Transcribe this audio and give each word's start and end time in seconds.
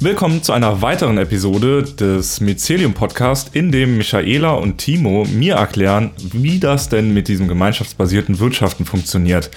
Willkommen 0.00 0.44
zu 0.44 0.52
einer 0.52 0.80
weiteren 0.80 1.18
Episode 1.18 1.82
des 1.82 2.40
Mycelium 2.40 2.94
Podcast, 2.94 3.56
in 3.56 3.72
dem 3.72 3.96
Michaela 3.98 4.52
und 4.52 4.78
Timo 4.78 5.24
mir 5.24 5.56
erklären, 5.56 6.12
wie 6.18 6.60
das 6.60 6.88
denn 6.88 7.12
mit 7.12 7.26
diesem 7.26 7.48
gemeinschaftsbasierten 7.48 8.38
Wirtschaften 8.38 8.84
funktioniert. 8.84 9.50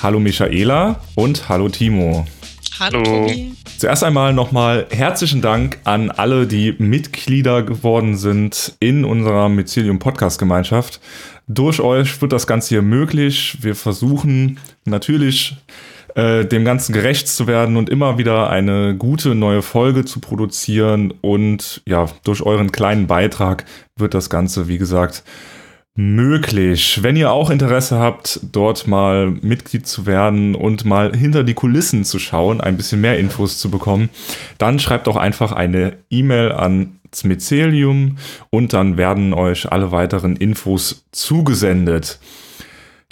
Hallo 0.00 0.20
Michaela 0.20 1.00
und 1.16 1.48
hallo 1.48 1.68
Timo. 1.68 2.24
Hallo. 2.78 3.02
Tobi. 3.02 3.54
Zuerst 3.76 4.04
einmal 4.04 4.32
nochmal 4.32 4.86
herzlichen 4.90 5.42
Dank 5.42 5.78
an 5.82 6.12
alle, 6.12 6.46
die 6.46 6.76
Mitglieder 6.78 7.64
geworden 7.64 8.16
sind 8.16 8.76
in 8.78 9.04
unserer 9.04 9.48
Mycelium 9.48 9.98
Podcast 9.98 10.38
Gemeinschaft. 10.38 11.00
Durch 11.48 11.80
euch 11.80 12.22
wird 12.22 12.32
das 12.32 12.46
Ganze 12.46 12.68
hier 12.68 12.82
möglich. 12.82 13.58
Wir 13.60 13.74
versuchen 13.74 14.60
natürlich 14.84 15.56
äh, 16.14 16.44
dem 16.44 16.64
Ganzen 16.64 16.92
gerecht 16.92 17.28
zu 17.28 17.46
werden 17.46 17.76
und 17.76 17.90
immer 17.90 18.18
wieder 18.18 18.50
eine 18.50 18.94
gute 18.96 19.34
neue 19.34 19.62
Folge 19.62 20.04
zu 20.04 20.20
produzieren. 20.20 21.12
Und 21.20 21.82
ja, 21.86 22.06
durch 22.24 22.42
euren 22.42 22.72
kleinen 22.72 23.06
Beitrag 23.06 23.64
wird 23.96 24.14
das 24.14 24.30
Ganze, 24.30 24.68
wie 24.68 24.78
gesagt, 24.78 25.24
möglich. 25.96 27.02
Wenn 27.02 27.16
ihr 27.16 27.30
auch 27.30 27.50
Interesse 27.50 27.98
habt, 27.98 28.40
dort 28.50 28.88
mal 28.88 29.30
Mitglied 29.30 29.86
zu 29.86 30.06
werden 30.06 30.54
und 30.54 30.84
mal 30.84 31.16
hinter 31.16 31.44
die 31.44 31.54
Kulissen 31.54 32.04
zu 32.04 32.18
schauen, 32.18 32.60
ein 32.60 32.76
bisschen 32.76 33.00
mehr 33.00 33.18
Infos 33.18 33.58
zu 33.58 33.70
bekommen, 33.70 34.10
dann 34.58 34.80
schreibt 34.80 35.06
doch 35.06 35.16
einfach 35.16 35.52
eine 35.52 35.96
E-Mail 36.10 36.52
an 36.52 36.98
Smicelium 37.14 38.18
und 38.50 38.72
dann 38.72 38.96
werden 38.96 39.34
euch 39.34 39.70
alle 39.70 39.92
weiteren 39.92 40.34
Infos 40.34 41.04
zugesendet. 41.12 42.18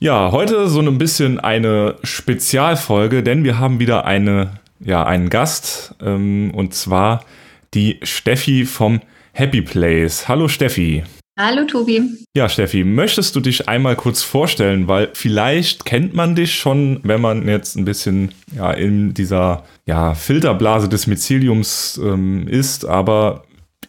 Ja, 0.02 0.32
heute 0.32 0.68
so 0.68 0.80
ein 0.80 0.98
bisschen 0.98 1.38
eine 1.38 1.94
Spezialfolge, 2.02 3.22
denn 3.22 3.44
wir 3.44 3.60
haben 3.60 3.78
wieder 3.78 4.04
eine, 4.04 4.54
ja, 4.80 5.06
einen 5.06 5.30
Gast 5.30 5.94
ähm, 6.02 6.50
und 6.52 6.74
zwar 6.74 7.24
die 7.72 8.00
Steffi 8.02 8.64
vom 8.64 9.00
Happy 9.30 9.62
Place. 9.62 10.26
Hallo 10.26 10.48
Steffi. 10.48 11.04
Hallo 11.38 11.64
Tobi. 11.66 12.02
Ja, 12.36 12.48
Steffi, 12.48 12.82
möchtest 12.82 13.36
du 13.36 13.40
dich 13.40 13.68
einmal 13.68 13.94
kurz 13.94 14.24
vorstellen, 14.24 14.88
weil 14.88 15.10
vielleicht 15.12 15.84
kennt 15.84 16.14
man 16.14 16.34
dich 16.34 16.56
schon, 16.56 16.98
wenn 17.04 17.20
man 17.20 17.46
jetzt 17.46 17.76
ein 17.76 17.84
bisschen 17.84 18.34
ja, 18.56 18.72
in 18.72 19.14
dieser 19.14 19.62
ja, 19.86 20.16
Filterblase 20.16 20.88
des 20.88 21.06
Myceliums 21.06 22.00
ähm, 22.02 22.48
ist, 22.48 22.84
aber 22.84 23.44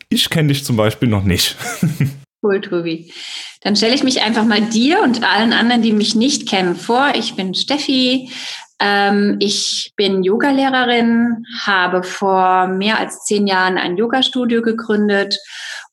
ich 0.09 0.29
kenne 0.29 0.49
dich 0.49 0.63
zum 0.63 0.75
Beispiel 0.77 1.09
noch 1.09 1.23
nicht. 1.23 1.57
Cool, 2.43 2.59
Tobi. 2.59 3.13
Dann 3.61 3.77
stelle 3.77 3.95
ich 3.95 4.03
mich 4.03 4.21
einfach 4.21 4.43
mal 4.43 4.59
dir 4.59 5.01
und 5.01 5.23
allen 5.23 5.53
anderen, 5.53 5.81
die 5.81 5.93
mich 5.93 6.13
nicht 6.13 6.47
kennen, 6.47 6.75
vor. 6.75 7.13
Ich 7.15 7.35
bin 7.35 7.53
Steffi. 7.53 8.29
Ähm, 8.81 9.37
ich 9.39 9.93
bin 9.95 10.23
Yogalehrerin, 10.23 11.45
habe 11.61 12.03
vor 12.03 12.67
mehr 12.67 12.99
als 12.99 13.23
zehn 13.23 13.47
Jahren 13.47 13.77
ein 13.77 13.95
Yoga-Studio 13.95 14.61
gegründet 14.61 15.37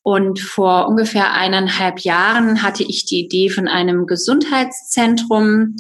und 0.02 0.40
vor 0.40 0.88
ungefähr 0.88 1.34
eineinhalb 1.34 2.00
Jahren 2.00 2.62
hatte 2.64 2.82
ich 2.82 3.04
die 3.04 3.20
Idee 3.20 3.48
von 3.48 3.68
einem 3.68 4.06
Gesundheitszentrum 4.06 5.76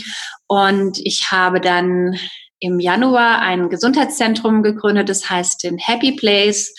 und 0.46 0.98
ich 1.02 1.32
habe 1.32 1.60
dann 1.60 2.16
im 2.60 2.78
Januar 2.78 3.40
ein 3.40 3.70
Gesundheitszentrum 3.70 4.62
gegründet, 4.62 5.08
das 5.08 5.28
heißt 5.30 5.64
den 5.64 5.78
Happy 5.78 6.12
Place 6.12 6.74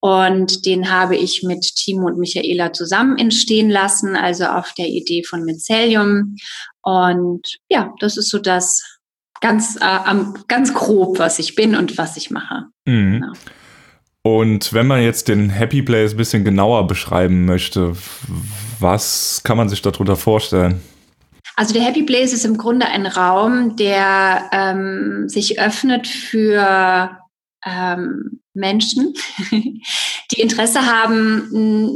und 0.00 0.64
den 0.64 0.90
habe 0.90 1.16
ich 1.16 1.42
mit 1.42 1.62
Timo 1.74 2.06
und 2.06 2.18
Michaela 2.18 2.72
zusammen 2.72 3.18
entstehen 3.18 3.68
lassen, 3.68 4.14
also 4.14 4.44
auf 4.44 4.72
der 4.74 4.86
Idee 4.86 5.24
von 5.24 5.44
Mycelium. 5.44 6.36
Und 6.82 7.58
ja, 7.68 7.92
das 8.00 8.16
ist 8.16 8.30
so 8.30 8.38
das 8.38 8.82
ganz, 9.40 9.76
äh, 9.76 10.14
ganz 10.46 10.72
grob, 10.72 11.18
was 11.18 11.38
ich 11.38 11.54
bin 11.54 11.74
und 11.74 11.98
was 11.98 12.16
ich 12.16 12.30
mache. 12.30 12.66
Mhm. 12.84 13.20
Genau. 13.20 13.32
Und 14.22 14.72
wenn 14.72 14.86
man 14.86 15.02
jetzt 15.02 15.28
den 15.28 15.48
Happy 15.48 15.82
Place 15.82 16.12
ein 16.12 16.16
bisschen 16.16 16.44
genauer 16.44 16.86
beschreiben 16.86 17.44
möchte, 17.44 17.96
was 18.78 19.40
kann 19.42 19.56
man 19.56 19.68
sich 19.68 19.80
darunter 19.80 20.16
vorstellen? 20.16 20.80
Also 21.56 21.74
der 21.74 21.82
Happy 21.82 22.02
Place 22.02 22.32
ist 22.32 22.44
im 22.44 22.56
Grunde 22.56 22.86
ein 22.86 23.06
Raum, 23.06 23.74
der 23.76 24.48
ähm, 24.52 25.28
sich 25.28 25.58
öffnet 25.60 26.06
für 26.06 27.18
ähm, 27.66 28.40
Menschen, 28.58 29.14
die 29.50 30.40
Interesse 30.40 30.86
haben, 30.86 31.48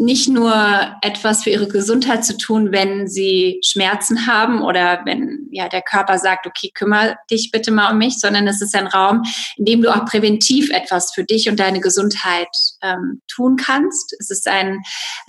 nicht 0.04 0.28
nur 0.28 0.54
etwas 1.02 1.44
für 1.44 1.50
ihre 1.50 1.68
Gesundheit 1.68 2.24
zu 2.24 2.36
tun, 2.36 2.72
wenn 2.72 3.08
sie 3.08 3.60
Schmerzen 3.64 4.26
haben 4.26 4.62
oder 4.62 5.02
wenn 5.04 5.48
ja 5.50 5.68
der 5.68 5.82
Körper 5.82 6.18
sagt, 6.18 6.46
okay, 6.46 6.70
kümmere 6.72 7.16
dich 7.30 7.50
bitte 7.50 7.70
mal 7.70 7.92
um 7.92 7.98
mich, 7.98 8.18
sondern 8.18 8.46
es 8.46 8.62
ist 8.62 8.74
ein 8.74 8.86
Raum, 8.86 9.22
in 9.56 9.64
dem 9.64 9.82
du 9.82 9.94
auch 9.94 10.04
präventiv 10.04 10.70
etwas 10.70 11.12
für 11.12 11.24
dich 11.24 11.48
und 11.48 11.60
deine 11.60 11.80
Gesundheit 11.80 12.48
ähm, 12.82 13.20
tun 13.28 13.56
kannst. 13.56 14.16
Es 14.18 14.30
ist 14.30 14.48
ein 14.48 14.80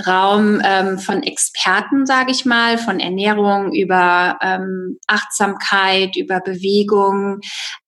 Raum 0.06 0.62
ähm, 0.64 1.00
von 1.00 1.24
Experten, 1.24 2.06
sage 2.06 2.32
ich 2.32 2.46
mal, 2.46 2.78
von 2.78 3.00
Ernährung 3.00 3.74
über 3.74 4.38
ähm, 4.42 5.00
Achtsamkeit, 5.08 6.16
über 6.16 6.40
Bewegung, 6.40 7.40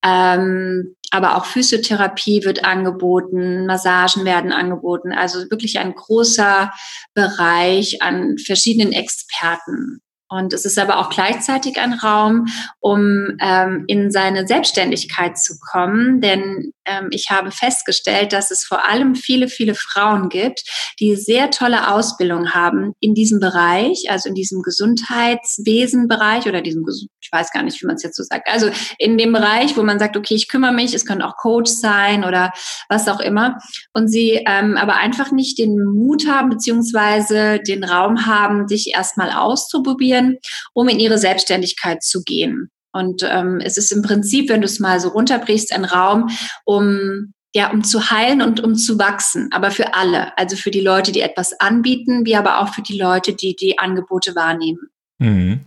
ähm, 0.04 0.96
aber 1.12 1.38
auch 1.38 1.46
Physiotherapie 1.46 2.44
wird 2.44 2.66
angeboten, 2.66 3.66
Massagen 3.66 4.26
werden 4.26 4.52
angeboten. 4.52 5.14
Also 5.14 5.50
wirklich 5.50 5.80
ein 5.80 5.94
großer 5.96 6.72
Bereich 7.14 8.02
an 8.02 8.38
verschiedenen 8.38 8.92
Experten. 8.92 10.02
Und 10.28 10.54
es 10.54 10.66
ist 10.66 10.80
aber 10.80 10.98
auch 11.00 11.10
gleichzeitig 11.10 11.80
ein 11.80 11.94
Raum, 11.94 12.48
um 12.80 13.38
ähm, 13.40 13.86
in 13.88 14.12
seine 14.12 14.48
Selbstständigkeit 14.48 15.38
zu 15.38 15.60
kommen. 15.60 16.20
Denn 16.20 16.72
ich 17.12 17.28
habe 17.30 17.52
festgestellt, 17.52 18.34
dass 18.34 18.52
es 18.52 18.64
vor 18.64 18.86
allem 18.88 19.16
viele, 19.16 19.48
viele 19.48 19.76
Frauen 19.76 20.30
gibt, 20.30 20.64
die 21.00 21.16
sehr 21.16 21.52
tolle 21.52 21.92
Ausbildung 21.92 22.54
haben 22.54 22.94
in 23.00 23.14
diesem 23.14 23.40
Bereich, 23.40 24.06
also 24.10 24.30
in 24.30 24.36
diesem 24.36 24.62
Gesundheitswesenbereich 24.62 26.48
oder 26.48 26.62
diesem, 26.62 26.86
ich 27.22 27.30
weiß 27.32 27.52
gar 27.52 27.64
nicht, 27.64 27.82
wie 27.82 27.88
man 27.88 27.96
es 27.96 28.04
jetzt 28.04 28.18
so 28.18 28.24
sagt, 28.24 28.48
also 28.50 28.70
in 28.98 29.18
dem 29.18 29.34
Bereich, 29.34 29.76
wo 29.78 29.84
man 29.84 30.00
sagt, 30.00 30.18
okay, 30.18 30.36
ich 30.36 30.48
kümmere 30.48 30.74
mich, 30.74 30.94
es 30.94 31.06
können 31.06 31.22
auch 31.22 31.38
Coach 31.38 31.72
sein 31.72 32.24
oder 32.24 32.52
was 32.90 33.08
auch 33.08 33.20
immer. 33.20 33.58
Und 33.94 34.08
sie 34.08 34.44
ähm, 34.48 34.78
aber 34.78 34.96
einfach 34.98 35.32
nicht 35.32 35.58
den 35.58 35.78
Mut 35.84 36.28
haben, 36.28 36.50
beziehungsweise 36.50 37.60
den 37.60 37.84
Raum 37.84 38.26
haben, 38.26 38.68
dich 38.68 38.94
erstmal 38.94 39.32
auszuprobieren 39.32 40.38
um 40.74 40.88
in 40.88 41.00
ihre 41.00 41.18
Selbstständigkeit 41.18 42.04
zu 42.04 42.24
gehen. 42.24 42.70
Und 42.96 43.24
ähm, 43.30 43.60
es 43.62 43.76
ist 43.76 43.92
im 43.92 44.02
Prinzip, 44.02 44.48
wenn 44.48 44.62
du 44.62 44.66
es 44.66 44.80
mal 44.80 45.02
so 45.02 45.10
runterbrichst, 45.10 45.74
ein 45.74 45.84
Raum, 45.84 46.30
um 46.64 47.34
ja, 47.54 47.72
um 47.72 47.84
zu 47.84 48.10
heilen 48.10 48.42
und 48.42 48.62
um 48.62 48.76
zu 48.76 48.98
wachsen, 48.98 49.50
aber 49.52 49.70
für 49.72 49.94
alle, 49.94 50.38
also 50.38 50.56
für 50.56 50.72
die 50.72 50.82
Leute, 50.82 51.12
die 51.12 51.22
etwas 51.22 51.60
anbieten, 51.60 52.26
wie 52.26 52.38
aber 52.38 52.60
auch 52.62 52.74
für 52.74 52.82
die 52.82 52.98
Leute, 52.98 53.34
die 53.34 53.56
die 53.56 53.80
Angebote 53.80 54.36
wahrnehmen. 54.36 54.80
Mhm. 55.20 55.60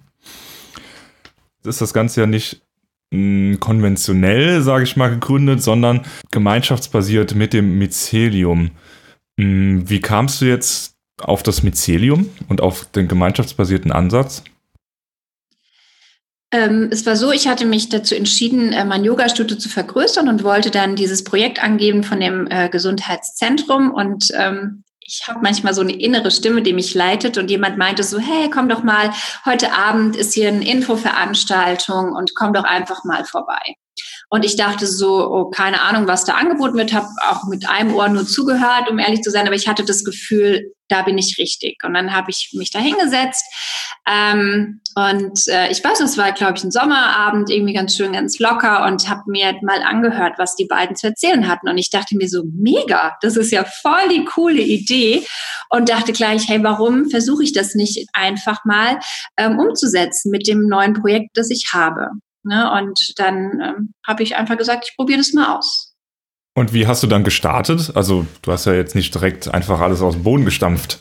Ist 1.64 1.82
das 1.82 1.92
Ganze 1.92 2.22
ja 2.22 2.26
nicht 2.26 2.62
mh, 3.10 3.52
hm, 3.52 3.60
konventionell, 3.60 4.62
sage 4.62 4.84
ich 4.84 4.96
mal, 4.96 5.08
gegründet, 5.08 5.62
sondern 5.62 6.06
gemeinschaftsbasiert 6.30 7.34
mit 7.34 7.52
dem 7.52 7.78
Mycelium. 7.78 8.70
Mh, 9.36 9.44
hm, 9.44 9.90
wie 9.90 10.00
kamst 10.00 10.40
du 10.40 10.46
jetzt 10.46 10.94
auf 11.20 11.42
das 11.42 11.62
Mycelium 11.62 12.30
und 12.48 12.62
auf 12.62 12.86
den 12.86 13.06
gemeinschaftsbasierten 13.06 13.92
Ansatz? 13.92 14.44
Ähm, 16.50 16.88
es 16.90 17.04
war 17.04 17.16
so, 17.16 17.30
ich 17.30 17.46
hatte 17.46 17.66
mich 17.66 17.90
dazu 17.90 18.14
entschieden, 18.14 18.72
äh, 18.72 18.84
mein 18.84 19.04
Yoga-Studio 19.04 19.58
zu 19.58 19.68
vergrößern 19.68 20.28
und 20.28 20.44
wollte 20.44 20.70
dann 20.70 20.96
dieses 20.96 21.22
Projekt 21.22 21.62
angeben 21.62 22.02
von 22.02 22.20
dem 22.20 22.46
äh, 22.50 22.70
Gesundheitszentrum. 22.70 23.92
Und 23.92 24.28
ähm, 24.34 24.84
ich 25.00 25.26
habe 25.26 25.40
manchmal 25.42 25.74
so 25.74 25.82
eine 25.82 25.92
innere 25.92 26.30
Stimme, 26.30 26.62
die 26.62 26.72
mich 26.72 26.94
leitet 26.94 27.36
und 27.36 27.50
jemand 27.50 27.76
meinte 27.76 28.02
so, 28.02 28.18
hey, 28.18 28.50
komm 28.50 28.68
doch 28.68 28.82
mal, 28.82 29.12
heute 29.44 29.72
Abend 29.72 30.16
ist 30.16 30.34
hier 30.34 30.48
eine 30.48 30.66
Infoveranstaltung 30.66 32.12
und 32.12 32.34
komm 32.34 32.54
doch 32.54 32.64
einfach 32.64 33.04
mal 33.04 33.24
vorbei. 33.24 33.76
Und 34.30 34.44
ich 34.44 34.56
dachte 34.56 34.86
so, 34.86 35.26
oh, 35.30 35.50
keine 35.50 35.80
Ahnung, 35.80 36.06
was 36.06 36.24
da 36.24 36.34
angeboten 36.34 36.76
wird, 36.76 36.92
habe 36.92 37.08
auch 37.30 37.44
mit 37.48 37.68
einem 37.68 37.94
Ohr 37.94 38.08
nur 38.08 38.26
zugehört, 38.26 38.90
um 38.90 38.98
ehrlich 38.98 39.22
zu 39.22 39.30
sein, 39.30 39.46
aber 39.46 39.56
ich 39.56 39.68
hatte 39.68 39.84
das 39.84 40.04
Gefühl, 40.04 40.74
da 40.88 41.02
bin 41.02 41.18
ich 41.18 41.36
richtig. 41.38 41.82
Und 41.84 41.94
dann 41.94 42.12
habe 42.12 42.30
ich 42.30 42.50
mich 42.54 42.70
da 42.70 42.78
hingesetzt. 42.78 43.44
Ähm, 44.06 44.80
und 44.94 45.46
äh, 45.48 45.70
ich 45.70 45.82
weiß, 45.84 46.00
es 46.00 46.18
war, 46.18 46.32
glaube 46.32 46.54
ich, 46.56 46.64
ein 46.64 46.70
Sommerabend, 46.70 47.50
irgendwie 47.50 47.74
ganz 47.74 47.94
schön, 47.94 48.12
ganz 48.12 48.38
locker 48.38 48.86
und 48.86 49.08
habe 49.08 49.22
mir 49.26 49.54
mal 49.62 49.82
angehört, 49.82 50.34
was 50.38 50.56
die 50.56 50.66
beiden 50.66 50.96
zu 50.96 51.08
erzählen 51.08 51.46
hatten. 51.46 51.68
Und 51.68 51.78
ich 51.78 51.90
dachte 51.90 52.16
mir 52.16 52.28
so, 52.28 52.42
mega, 52.52 53.16
das 53.20 53.36
ist 53.36 53.52
ja 53.52 53.64
voll 53.64 54.08
die 54.10 54.24
coole 54.24 54.60
Idee. 54.60 55.26
Und 55.70 55.90
dachte 55.90 56.12
gleich, 56.12 56.48
hey, 56.48 56.62
warum 56.62 57.10
versuche 57.10 57.44
ich 57.44 57.52
das 57.52 57.74
nicht 57.74 58.08
einfach 58.14 58.64
mal 58.64 58.98
ähm, 59.36 59.58
umzusetzen 59.58 60.30
mit 60.30 60.46
dem 60.46 60.66
neuen 60.66 60.94
Projekt, 60.94 61.36
das 61.36 61.50
ich 61.50 61.70
habe? 61.72 62.10
Ne? 62.44 62.70
Und 62.72 63.14
dann 63.16 63.60
ähm, 63.60 63.92
habe 64.06 64.22
ich 64.22 64.36
einfach 64.36 64.56
gesagt, 64.56 64.88
ich 64.88 64.96
probiere 64.96 65.18
das 65.18 65.32
mal 65.32 65.56
aus. 65.56 65.94
Und 66.54 66.72
wie 66.72 66.86
hast 66.86 67.02
du 67.02 67.06
dann 67.06 67.22
gestartet? 67.22 67.92
Also 67.94 68.26
du 68.42 68.50
hast 68.50 68.64
ja 68.64 68.72
jetzt 68.72 68.94
nicht 68.94 69.14
direkt 69.14 69.52
einfach 69.52 69.80
alles 69.80 70.02
aus 70.02 70.14
dem 70.14 70.24
Boden 70.24 70.44
gestampft. 70.44 71.00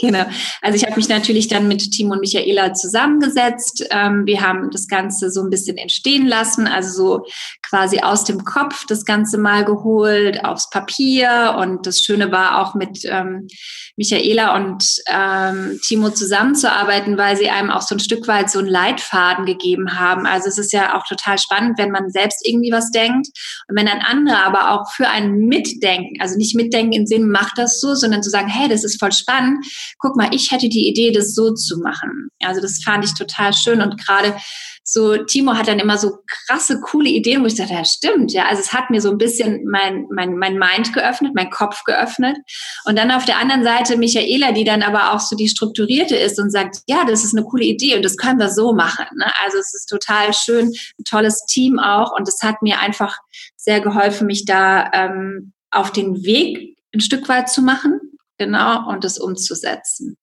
Genau. 0.00 0.24
Also 0.62 0.76
ich 0.76 0.84
habe 0.84 0.96
mich 0.96 1.10
natürlich 1.10 1.48
dann 1.48 1.68
mit 1.68 1.90
Timo 1.90 2.14
und 2.14 2.20
Michaela 2.20 2.72
zusammengesetzt. 2.72 3.84
Ähm, 3.90 4.24
wir 4.24 4.40
haben 4.40 4.70
das 4.70 4.88
Ganze 4.88 5.30
so 5.30 5.42
ein 5.42 5.50
bisschen 5.50 5.76
entstehen 5.76 6.26
lassen, 6.26 6.66
also 6.66 6.92
so 6.92 7.26
quasi 7.62 8.00
aus 8.00 8.24
dem 8.24 8.42
Kopf 8.42 8.86
das 8.86 9.04
Ganze 9.04 9.36
mal 9.36 9.66
geholt, 9.66 10.46
aufs 10.46 10.70
Papier. 10.70 11.56
Und 11.58 11.86
das 11.86 12.00
Schöne 12.00 12.32
war 12.32 12.62
auch 12.62 12.74
mit 12.74 13.00
ähm, 13.04 13.48
Michaela 13.96 14.56
und 14.56 14.86
ähm, 15.08 15.78
Timo 15.82 16.08
zusammenzuarbeiten, 16.08 17.18
weil 17.18 17.36
sie 17.36 17.50
einem 17.50 17.70
auch 17.70 17.82
so 17.82 17.94
ein 17.94 18.00
Stück 18.00 18.26
weit 18.28 18.50
so 18.50 18.60
einen 18.60 18.68
Leitfaden 18.68 19.44
gegeben 19.44 19.98
haben. 19.98 20.26
Also 20.26 20.48
es 20.48 20.56
ist 20.56 20.72
ja 20.72 20.96
auch 20.98 21.06
total 21.06 21.38
spannend, 21.38 21.76
wenn 21.76 21.90
man 21.90 22.10
selbst 22.10 22.46
irgendwie 22.48 22.72
was 22.72 22.90
denkt 22.92 23.28
und 23.68 23.76
wenn 23.76 23.86
dann 23.86 24.00
andere 24.00 24.42
aber 24.42 24.70
auch 24.70 24.90
für 24.92 25.08
einen 25.08 25.48
mitdenken, 25.48 26.18
also 26.20 26.38
nicht 26.38 26.56
mitdenken 26.56 26.94
im 26.94 27.06
Sinn, 27.06 27.30
mach 27.30 27.52
das 27.54 27.78
so, 27.78 27.94
sondern 27.94 28.22
zu 28.22 28.30
sagen, 28.30 28.48
hey, 28.48 28.70
das 28.70 28.84
ist 28.84 28.98
voll 28.98 29.12
spannend 29.12 29.66
guck 29.98 30.16
mal, 30.16 30.34
ich 30.34 30.50
hätte 30.50 30.68
die 30.68 30.88
Idee, 30.88 31.12
das 31.12 31.34
so 31.34 31.52
zu 31.52 31.78
machen. 31.78 32.28
Also 32.42 32.60
das 32.60 32.82
fand 32.82 33.04
ich 33.04 33.14
total 33.14 33.52
schön 33.52 33.80
und 33.80 33.98
gerade 34.04 34.36
so 34.84 35.16
Timo 35.16 35.54
hat 35.54 35.68
dann 35.68 35.78
immer 35.78 35.96
so 35.96 36.18
krasse, 36.26 36.80
coole 36.80 37.08
Ideen, 37.08 37.42
wo 37.42 37.46
ich 37.46 37.54
dachte, 37.54 37.72
ja 37.72 37.84
stimmt, 37.84 38.32
ja, 38.32 38.46
also 38.46 38.60
es 38.60 38.72
hat 38.72 38.90
mir 38.90 39.00
so 39.00 39.10
ein 39.10 39.18
bisschen 39.18 39.64
mein, 39.70 40.06
mein, 40.10 40.36
mein 40.36 40.58
Mind 40.58 40.92
geöffnet, 40.92 41.32
mein 41.34 41.50
Kopf 41.50 41.84
geöffnet 41.84 42.36
und 42.84 42.98
dann 42.98 43.12
auf 43.12 43.24
der 43.24 43.38
anderen 43.38 43.62
Seite 43.62 43.96
Michaela, 43.96 44.52
die 44.52 44.64
dann 44.64 44.82
aber 44.82 45.12
auch 45.12 45.20
so 45.20 45.36
die 45.36 45.48
strukturierte 45.48 46.16
ist 46.16 46.38
und 46.40 46.50
sagt, 46.50 46.78
ja, 46.88 47.04
das 47.04 47.24
ist 47.24 47.36
eine 47.36 47.46
coole 47.46 47.64
Idee 47.64 47.96
und 47.96 48.04
das 48.04 48.16
können 48.16 48.40
wir 48.40 48.50
so 48.50 48.72
machen. 48.72 49.06
Ne? 49.16 49.26
Also 49.44 49.58
es 49.58 49.72
ist 49.72 49.86
total 49.86 50.34
schön, 50.34 50.72
ein 50.98 51.04
tolles 51.04 51.44
Team 51.46 51.78
auch 51.78 52.12
und 52.16 52.26
es 52.26 52.42
hat 52.42 52.60
mir 52.62 52.80
einfach 52.80 53.16
sehr 53.56 53.80
geholfen, 53.80 54.26
mich 54.26 54.44
da 54.44 54.90
ähm, 54.92 55.52
auf 55.70 55.92
den 55.92 56.24
Weg 56.24 56.76
ein 56.92 57.00
Stück 57.00 57.28
weit 57.28 57.48
zu 57.48 57.62
machen 57.62 58.11
genau, 58.44 58.88
und 58.88 59.04
es 59.04 59.18
umzusetzen. 59.18 60.16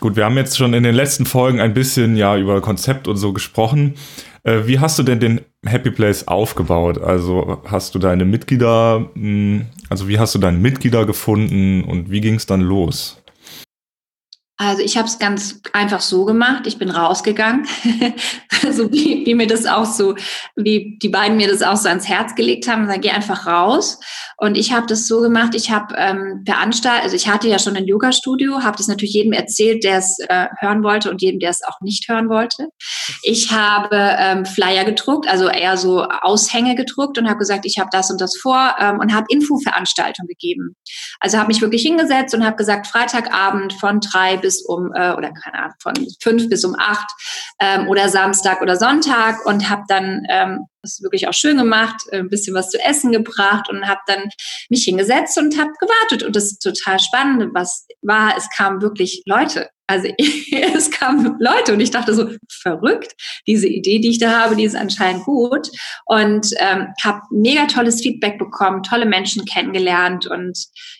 Gut, 0.00 0.16
wir 0.16 0.24
haben 0.24 0.36
jetzt 0.36 0.56
schon 0.56 0.74
in 0.74 0.82
den 0.82 0.94
letzten 0.94 1.26
Folgen 1.26 1.60
ein 1.60 1.74
bisschen 1.74 2.16
ja 2.16 2.36
über 2.36 2.60
Konzept 2.60 3.06
und 3.08 3.16
so 3.16 3.32
gesprochen. 3.32 3.94
Äh, 4.42 4.66
wie 4.66 4.78
hast 4.78 4.98
du 4.98 5.02
denn 5.02 5.20
den 5.20 5.40
Happy 5.64 5.90
Place 5.90 6.28
aufgebaut? 6.28 6.98
Also 6.98 7.62
hast 7.64 7.94
du 7.94 7.98
deine 7.98 8.24
Mitglieder, 8.24 9.08
hm, 9.14 9.66
also 9.88 10.08
wie 10.08 10.18
hast 10.18 10.34
du 10.34 10.38
deine 10.38 10.58
Mitglieder 10.58 11.06
gefunden 11.06 11.84
und 11.84 12.10
wie 12.10 12.20
ging 12.20 12.34
es 12.34 12.46
dann 12.46 12.60
los? 12.60 13.23
Also 14.56 14.82
ich 14.82 14.96
habe 14.96 15.08
es 15.08 15.18
ganz 15.18 15.60
einfach 15.72 16.00
so 16.00 16.24
gemacht. 16.24 16.66
Ich 16.66 16.78
bin 16.78 16.88
rausgegangen, 16.88 17.66
so 18.70 18.92
wie, 18.92 19.26
wie 19.26 19.34
mir 19.34 19.48
das 19.48 19.66
auch 19.66 19.84
so, 19.84 20.14
wie 20.54 20.96
die 21.02 21.08
beiden 21.08 21.36
mir 21.36 21.48
das 21.48 21.62
auch 21.62 21.76
so 21.76 21.88
ans 21.88 22.08
Herz 22.08 22.36
gelegt 22.36 22.68
haben. 22.68 22.86
Dann 22.86 23.00
geh 23.00 23.10
einfach 23.10 23.48
raus. 23.48 23.98
Und 24.36 24.56
ich 24.56 24.72
habe 24.72 24.86
das 24.86 25.08
so 25.08 25.20
gemacht. 25.20 25.54
Ich 25.54 25.70
habe 25.72 25.94
ähm, 25.96 26.44
veranstaltet, 26.46 27.04
also 27.04 27.16
ich 27.16 27.28
hatte 27.28 27.48
ja 27.48 27.58
schon 27.58 27.76
ein 27.76 27.86
Yoga-Studio, 27.86 28.62
habe 28.62 28.76
das 28.76 28.86
natürlich 28.86 29.14
jedem 29.14 29.32
erzählt, 29.32 29.82
der 29.82 29.98
es 29.98 30.18
äh, 30.28 30.46
hören 30.60 30.84
wollte 30.84 31.10
und 31.10 31.20
jedem, 31.20 31.40
der 31.40 31.50
es 31.50 31.62
auch 31.64 31.80
nicht 31.80 32.08
hören 32.08 32.28
wollte. 32.28 32.68
Ich 33.22 33.50
habe 33.50 33.96
ähm, 33.96 34.44
Flyer 34.44 34.84
gedruckt, 34.84 35.28
also 35.28 35.48
eher 35.48 35.76
so 35.76 36.04
Aushänge 36.04 36.76
gedruckt 36.76 37.18
und 37.18 37.28
habe 37.28 37.38
gesagt, 37.38 37.64
ich 37.66 37.78
habe 37.78 37.88
das 37.90 38.10
und 38.10 38.20
das 38.20 38.36
vor 38.40 38.76
ähm, 38.78 39.00
und 39.00 39.12
habe 39.12 39.26
Infoveranstaltungen 39.30 40.28
gegeben. 40.28 40.76
Also 41.18 41.38
habe 41.38 41.48
mich 41.48 41.60
wirklich 41.60 41.82
hingesetzt 41.82 42.34
und 42.34 42.44
habe 42.44 42.56
gesagt, 42.56 42.86
Freitagabend 42.86 43.72
von 43.74 44.00
drei 44.00 44.36
bis 44.44 44.62
um, 44.62 44.92
äh, 44.92 45.12
oder 45.14 45.32
keine 45.32 45.58
Ahnung, 45.58 45.76
von 45.78 45.94
fünf 46.20 46.50
bis 46.50 46.66
um 46.66 46.76
acht 46.78 47.10
ähm, 47.60 47.88
oder 47.88 48.10
Samstag 48.10 48.60
oder 48.60 48.76
Sonntag 48.76 49.46
und 49.46 49.70
habe 49.70 49.84
dann 49.88 50.22
ähm, 50.28 50.66
das 50.84 51.02
wirklich 51.02 51.28
auch 51.28 51.34
schön 51.34 51.56
gemacht, 51.56 51.96
äh, 52.10 52.18
ein 52.18 52.28
bisschen 52.28 52.54
was 52.54 52.70
zu 52.70 52.78
essen 52.80 53.12
gebracht 53.12 53.68
und 53.68 53.88
habe 53.88 54.00
dann 54.06 54.28
mich 54.68 54.84
hingesetzt 54.84 55.36
und 55.38 55.58
habe 55.58 55.70
gewartet. 55.80 56.22
Und 56.22 56.36
das 56.36 56.58
total 56.58 57.00
spannend, 57.00 57.54
was 57.54 57.86
war, 58.02 58.36
es 58.36 58.48
kamen 58.56 58.82
wirklich 58.82 59.22
Leute. 59.26 59.68
Also 59.86 60.08
es 60.74 60.90
kamen 60.90 61.36
Leute 61.40 61.74
und 61.74 61.80
ich 61.80 61.90
dachte 61.90 62.14
so, 62.14 62.28
verrückt, 62.48 63.12
diese 63.46 63.66
Idee, 63.66 63.98
die 63.98 64.10
ich 64.10 64.18
da 64.18 64.40
habe, 64.40 64.56
die 64.56 64.64
ist 64.64 64.76
anscheinend 64.76 65.24
gut. 65.24 65.68
Und 66.06 66.48
ähm, 66.58 66.88
habe 67.02 67.20
mega 67.30 67.66
tolles 67.66 68.00
Feedback 68.00 68.38
bekommen, 68.38 68.82
tolle 68.82 69.06
Menschen 69.06 69.44
kennengelernt 69.44 70.26
und 70.26 70.56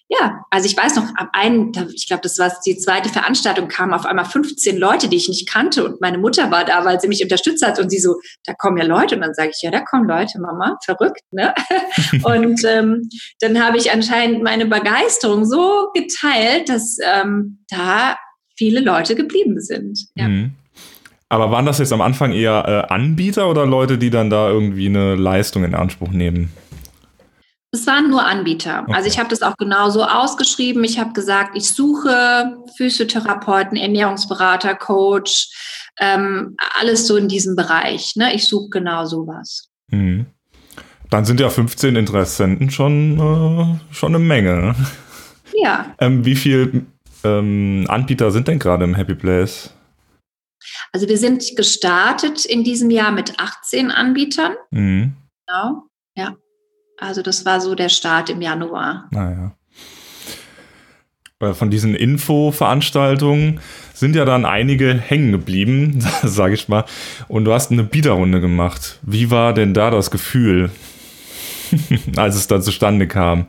ja, 0.09 0.45
also 0.51 0.67
ich 0.67 0.77
weiß 0.77 0.97
noch, 0.97 1.09
ab 1.17 1.31
einen, 1.33 1.73
ich 1.95 2.07
glaube, 2.07 2.23
das 2.23 2.39
war 2.39 2.53
die 2.67 2.77
zweite 2.77 3.09
Veranstaltung, 3.09 3.69
kamen 3.69 3.95
auf 3.95 4.05
einmal 4.05 4.27
15 4.27 4.77
Leute, 4.77 5.09
die 5.09 5.17
ich 5.17 5.29
nicht 5.29 5.49
kannte 5.49 5.85
und 5.85 6.01
meine 6.01 6.19
Mutter 6.19 6.51
war 6.51 6.65
da, 6.65 6.85
weil 6.85 7.01
sie 7.01 7.09
mich 7.09 7.23
unterstützt 7.23 7.67
hat 7.67 7.79
und 7.79 7.91
sie 7.91 7.99
so, 7.99 8.21
da 8.45 8.53
kommen 8.53 8.77
ja 8.77 8.85
Leute 8.85 9.15
und 9.15 9.23
dann 9.23 9.35
sage 9.35 9.51
ich, 9.55 9.63
ja, 9.63 9.71
da 9.75 9.81
kommen 9.81 10.09
Leute, 10.09 10.41
Mama, 10.41 10.79
verrückt, 10.85 11.23
ne? 11.33 11.53
und 12.23 12.65
ähm, 12.65 13.09
dann 13.41 13.63
habe 13.63 13.77
ich 13.77 13.93
anscheinend 13.93 14.43
meine 14.43 14.67
Begeisterung 14.67 15.45
so 15.45 15.89
geteilt, 15.95 16.69
dass 16.69 16.99
ähm, 17.05 17.65
da 17.69 18.17
viele 18.57 18.81
Leute 18.81 19.15
geblieben 19.15 19.61
sind. 19.61 19.99
Ja. 20.15 20.29
Mhm. 20.29 20.53
Aber 21.29 21.51
waren 21.51 21.67
das 21.67 21.79
jetzt 21.79 21.93
am 21.93 22.01
Anfang 22.01 22.33
eher 22.33 22.87
äh, 22.89 22.93
Anbieter 22.93 23.51
oder 23.51 23.67
Leute, 23.67 23.99
die 23.99 24.11
dann 24.11 24.31
da 24.31 24.49
irgendwie 24.49 24.87
eine 24.87 25.17
Leistung 25.17 25.65
in 25.65 25.75
Anspruch 25.75 26.11
nehmen? 26.11 26.53
Es 27.75 27.89
waren 27.89 28.09
nur 28.09 28.25
Anbieter. 28.25 28.85
Okay. 28.85 28.93
Also 28.95 29.09
ich 29.09 29.19
habe 29.19 29.29
das 29.29 29.43
auch 29.43 29.57
genauso 29.57 30.05
ausgeschrieben. 30.05 30.85
Ich 30.85 31.01
habe 31.01 31.13
gesagt, 31.13 31.57
ich 31.57 31.69
suche 31.69 32.57
Physiotherapeuten, 32.77 33.77
Ernährungsberater, 33.77 34.77
Coach, 34.77 35.49
ähm, 35.99 36.57
alles 36.79 37.09
so 37.09 37.17
in 37.17 37.27
diesem 37.27 37.57
Bereich. 37.57 38.15
Ne? 38.15 38.33
Ich 38.33 38.47
suche 38.47 38.69
genau 38.71 39.07
sowas. 39.07 39.71
Mhm. 39.89 40.27
Dann 41.11 41.25
sind 41.25 41.41
ja 41.41 41.51
15 41.51 41.97
Interessenten 41.97 42.71
schon, 42.71 43.19
äh, 43.19 43.95
schon 43.95 44.15
eine 44.15 44.25
Menge. 44.25 44.77
Ja. 45.53 45.95
Ähm, 45.99 46.25
wie 46.25 46.37
viele 46.37 46.85
ähm, 47.25 47.87
Anbieter 47.89 48.31
sind 48.31 48.47
denn 48.47 48.61
gerade 48.61 48.85
im 48.85 48.95
Happy 48.95 49.17
Place? 49.17 49.75
Also 50.93 51.09
wir 51.09 51.19
sind 51.19 51.57
gestartet 51.57 52.45
in 52.45 52.63
diesem 52.63 52.91
Jahr 52.91 53.11
mit 53.11 53.35
18 53.39 53.91
Anbietern. 53.91 54.53
Mhm. 54.71 55.15
Genau, 55.47 55.83
ja. 56.17 56.37
Also 56.99 57.23
das 57.23 57.45
war 57.45 57.61
so 57.61 57.75
der 57.75 57.89
Start 57.89 58.31
im 58.31 58.41
Januar. 58.41 59.09
Naja. 59.11 59.53
Von 61.53 61.71
diesen 61.71 61.95
Info-Veranstaltungen 61.95 63.61
sind 63.93 64.17
ja 64.17 64.25
dann 64.25 64.47
einige 64.47 64.95
hängen 64.95 65.33
geblieben, 65.33 66.05
sage 66.23 66.55
ich 66.55 66.69
mal. 66.69 66.85
Und 67.29 67.45
du 67.45 67.53
hast 67.53 67.71
eine 67.71 67.85
Bieterrunde 67.85 68.41
gemacht. 68.41 68.99
Wie 69.03 69.31
war 69.31 69.53
denn 69.53 69.75
da 69.75 69.91
das 69.91 70.11
Gefühl, 70.11 70.71
als 72.17 72.37
es 72.37 72.47
dann 72.47 72.63
zustande 72.63 73.07
kam? 73.07 73.47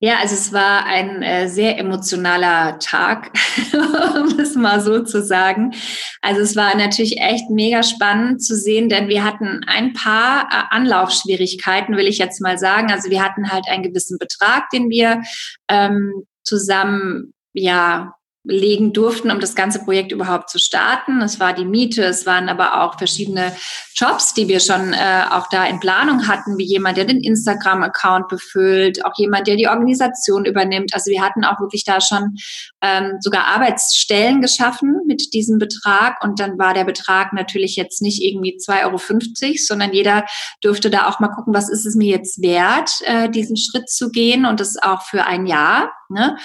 Ja, 0.00 0.18
also 0.20 0.34
es 0.34 0.52
war 0.52 0.86
ein 0.86 1.22
äh, 1.22 1.48
sehr 1.48 1.76
emotionaler 1.76 2.78
Tag, 2.78 3.32
um 3.72 4.38
es 4.38 4.54
mal 4.54 4.80
so 4.80 5.02
zu 5.02 5.24
sagen. 5.24 5.74
Also 6.22 6.40
es 6.40 6.54
war 6.54 6.76
natürlich 6.76 7.20
echt 7.20 7.50
mega 7.50 7.82
spannend 7.82 8.40
zu 8.40 8.54
sehen, 8.54 8.88
denn 8.88 9.08
wir 9.08 9.24
hatten 9.24 9.62
ein 9.66 9.94
paar 9.94 10.42
äh, 10.52 10.74
Anlaufschwierigkeiten, 10.74 11.96
will 11.96 12.06
ich 12.06 12.18
jetzt 12.18 12.40
mal 12.40 12.58
sagen. 12.58 12.92
Also 12.92 13.10
wir 13.10 13.24
hatten 13.24 13.50
halt 13.50 13.66
einen 13.68 13.82
gewissen 13.82 14.18
Betrag, 14.18 14.70
den 14.70 14.88
wir 14.88 15.20
ähm, 15.68 16.12
zusammen 16.44 17.34
ja 17.52 18.14
legen 18.48 18.92
durften, 18.92 19.30
um 19.30 19.40
das 19.40 19.54
ganze 19.54 19.84
Projekt 19.84 20.10
überhaupt 20.10 20.48
zu 20.48 20.58
starten. 20.58 21.20
Es 21.20 21.38
war 21.38 21.52
die 21.52 21.66
Miete, 21.66 22.02
es 22.04 22.24
waren 22.24 22.48
aber 22.48 22.82
auch 22.82 22.96
verschiedene 22.96 23.54
Jobs, 23.94 24.32
die 24.32 24.48
wir 24.48 24.60
schon 24.60 24.94
äh, 24.94 25.24
auch 25.30 25.48
da 25.50 25.66
in 25.66 25.80
Planung 25.80 26.26
hatten, 26.26 26.56
wie 26.56 26.64
jemand, 26.64 26.96
der 26.96 27.04
den 27.04 27.20
Instagram-Account 27.20 28.28
befüllt, 28.28 29.04
auch 29.04 29.12
jemand, 29.16 29.46
der 29.46 29.56
die 29.56 29.68
Organisation 29.68 30.46
übernimmt. 30.46 30.94
Also 30.94 31.10
wir 31.10 31.22
hatten 31.22 31.44
auch 31.44 31.60
wirklich 31.60 31.84
da 31.84 32.00
schon 32.00 32.36
ähm, 32.82 33.16
sogar 33.20 33.46
Arbeitsstellen 33.46 34.40
geschaffen 34.40 35.00
mit 35.06 35.32
diesem 35.32 35.58
Betrag. 35.58 36.22
Und 36.22 36.40
dann 36.40 36.58
war 36.58 36.74
der 36.74 36.84
Betrag 36.84 37.32
natürlich 37.32 37.76
jetzt 37.76 38.02
nicht 38.02 38.22
irgendwie 38.22 38.56
2,50 38.58 38.84
Euro, 38.84 39.56
sondern 39.58 39.92
jeder 39.92 40.24
dürfte 40.62 40.90
da 40.90 41.08
auch 41.08 41.20
mal 41.20 41.28
gucken, 41.28 41.54
was 41.54 41.68
ist 41.68 41.86
es 41.86 41.94
mir 41.94 42.10
jetzt 42.10 42.42
wert, 42.42 42.90
äh, 43.04 43.28
diesen 43.28 43.56
Schritt 43.56 43.88
zu 43.88 44.10
gehen 44.10 44.46
und 44.46 44.60
das 44.60 44.76
auch 44.80 45.02
für 45.02 45.24
ein 45.24 45.46
Jahr. 45.46 45.92
Ne? 46.10 46.38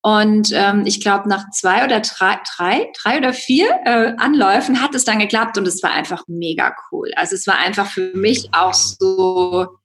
Und 0.00 0.50
ähm, 0.52 0.84
ich 0.86 1.00
glaube, 1.00 1.28
nach 1.28 1.50
zwei 1.50 1.84
oder 1.84 2.00
drei, 2.00 2.38
drei, 2.56 2.90
drei 3.02 3.18
oder 3.18 3.32
vier 3.32 3.68
äh, 3.84 4.14
Anläufen 4.16 4.80
hat 4.80 4.94
es 4.94 5.04
dann 5.04 5.18
geklappt 5.18 5.58
und 5.58 5.68
es 5.68 5.82
war 5.82 5.90
einfach 5.90 6.24
mega 6.26 6.74
cool. 6.90 7.10
Also 7.16 7.34
es 7.34 7.46
war 7.46 7.58
einfach 7.58 7.86
für 7.86 8.16
mich 8.16 8.48
auch 8.52 8.72
so 8.72 9.79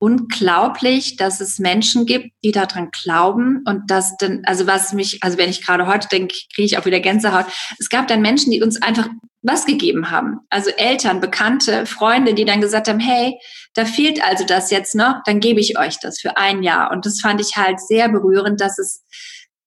unglaublich, 0.00 1.16
dass 1.16 1.40
es 1.40 1.58
Menschen 1.58 2.06
gibt, 2.06 2.30
die 2.42 2.52
daran 2.52 2.90
glauben 2.90 3.62
und 3.66 3.90
das 3.90 4.16
dann, 4.16 4.42
also 4.46 4.66
was 4.66 4.94
mich, 4.94 5.22
also 5.22 5.36
wenn 5.36 5.50
ich 5.50 5.64
gerade 5.64 5.86
heute 5.86 6.08
denke, 6.08 6.34
kriege 6.54 6.64
ich 6.64 6.78
auch 6.78 6.86
wieder 6.86 7.00
Gänsehaut. 7.00 7.44
Es 7.78 7.90
gab 7.90 8.08
dann 8.08 8.22
Menschen, 8.22 8.50
die 8.50 8.62
uns 8.62 8.80
einfach 8.80 9.08
was 9.42 9.66
gegeben 9.66 10.10
haben. 10.10 10.40
Also 10.48 10.70
Eltern, 10.70 11.20
Bekannte, 11.20 11.84
Freunde, 11.84 12.32
die 12.32 12.46
dann 12.46 12.62
gesagt 12.62 12.88
haben, 12.88 12.98
hey, 12.98 13.38
da 13.74 13.84
fehlt 13.84 14.24
also 14.24 14.44
das 14.44 14.70
jetzt 14.70 14.94
noch, 14.94 15.22
dann 15.26 15.38
gebe 15.38 15.60
ich 15.60 15.78
euch 15.78 15.98
das 16.00 16.18
für 16.18 16.38
ein 16.38 16.62
Jahr. 16.62 16.90
Und 16.90 17.04
das 17.04 17.20
fand 17.20 17.40
ich 17.42 17.56
halt 17.56 17.78
sehr 17.78 18.08
berührend, 18.08 18.58
dass 18.60 18.78
es 18.78 19.04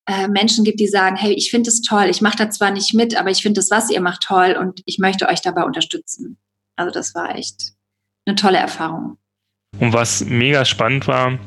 äh, 0.08 0.28
Menschen 0.28 0.63
gibt, 0.66 0.80
die 0.80 0.88
sagen, 0.88 1.16
hey, 1.16 1.34
ich 1.34 1.52
finde 1.52 1.70
es 1.70 1.82
toll, 1.82 2.06
ich 2.10 2.22
mache 2.22 2.38
da 2.38 2.50
zwar 2.50 2.72
nicht 2.72 2.96
mit, 2.96 3.16
aber 3.16 3.30
ich 3.30 3.44
finde 3.44 3.60
das, 3.60 3.70
was 3.70 3.92
ihr 3.92 4.02
macht, 4.02 4.24
toll 4.24 4.58
und 4.60 4.82
ich 4.86 4.98
möchte 4.98 5.28
euch 5.28 5.42
dabei 5.42 5.63
unterstützen. 5.63 6.40
Also 6.75 6.92
das 6.92 7.13
war 7.13 7.36
echt 7.36 7.74
eine 8.25 8.36
tolle 8.36 8.58
Erfahrung. 8.58 9.18
Und 9.80 9.94
was 9.94 10.24
mega 10.25 10.65
spannend 10.65 11.08
war, 11.08 11.39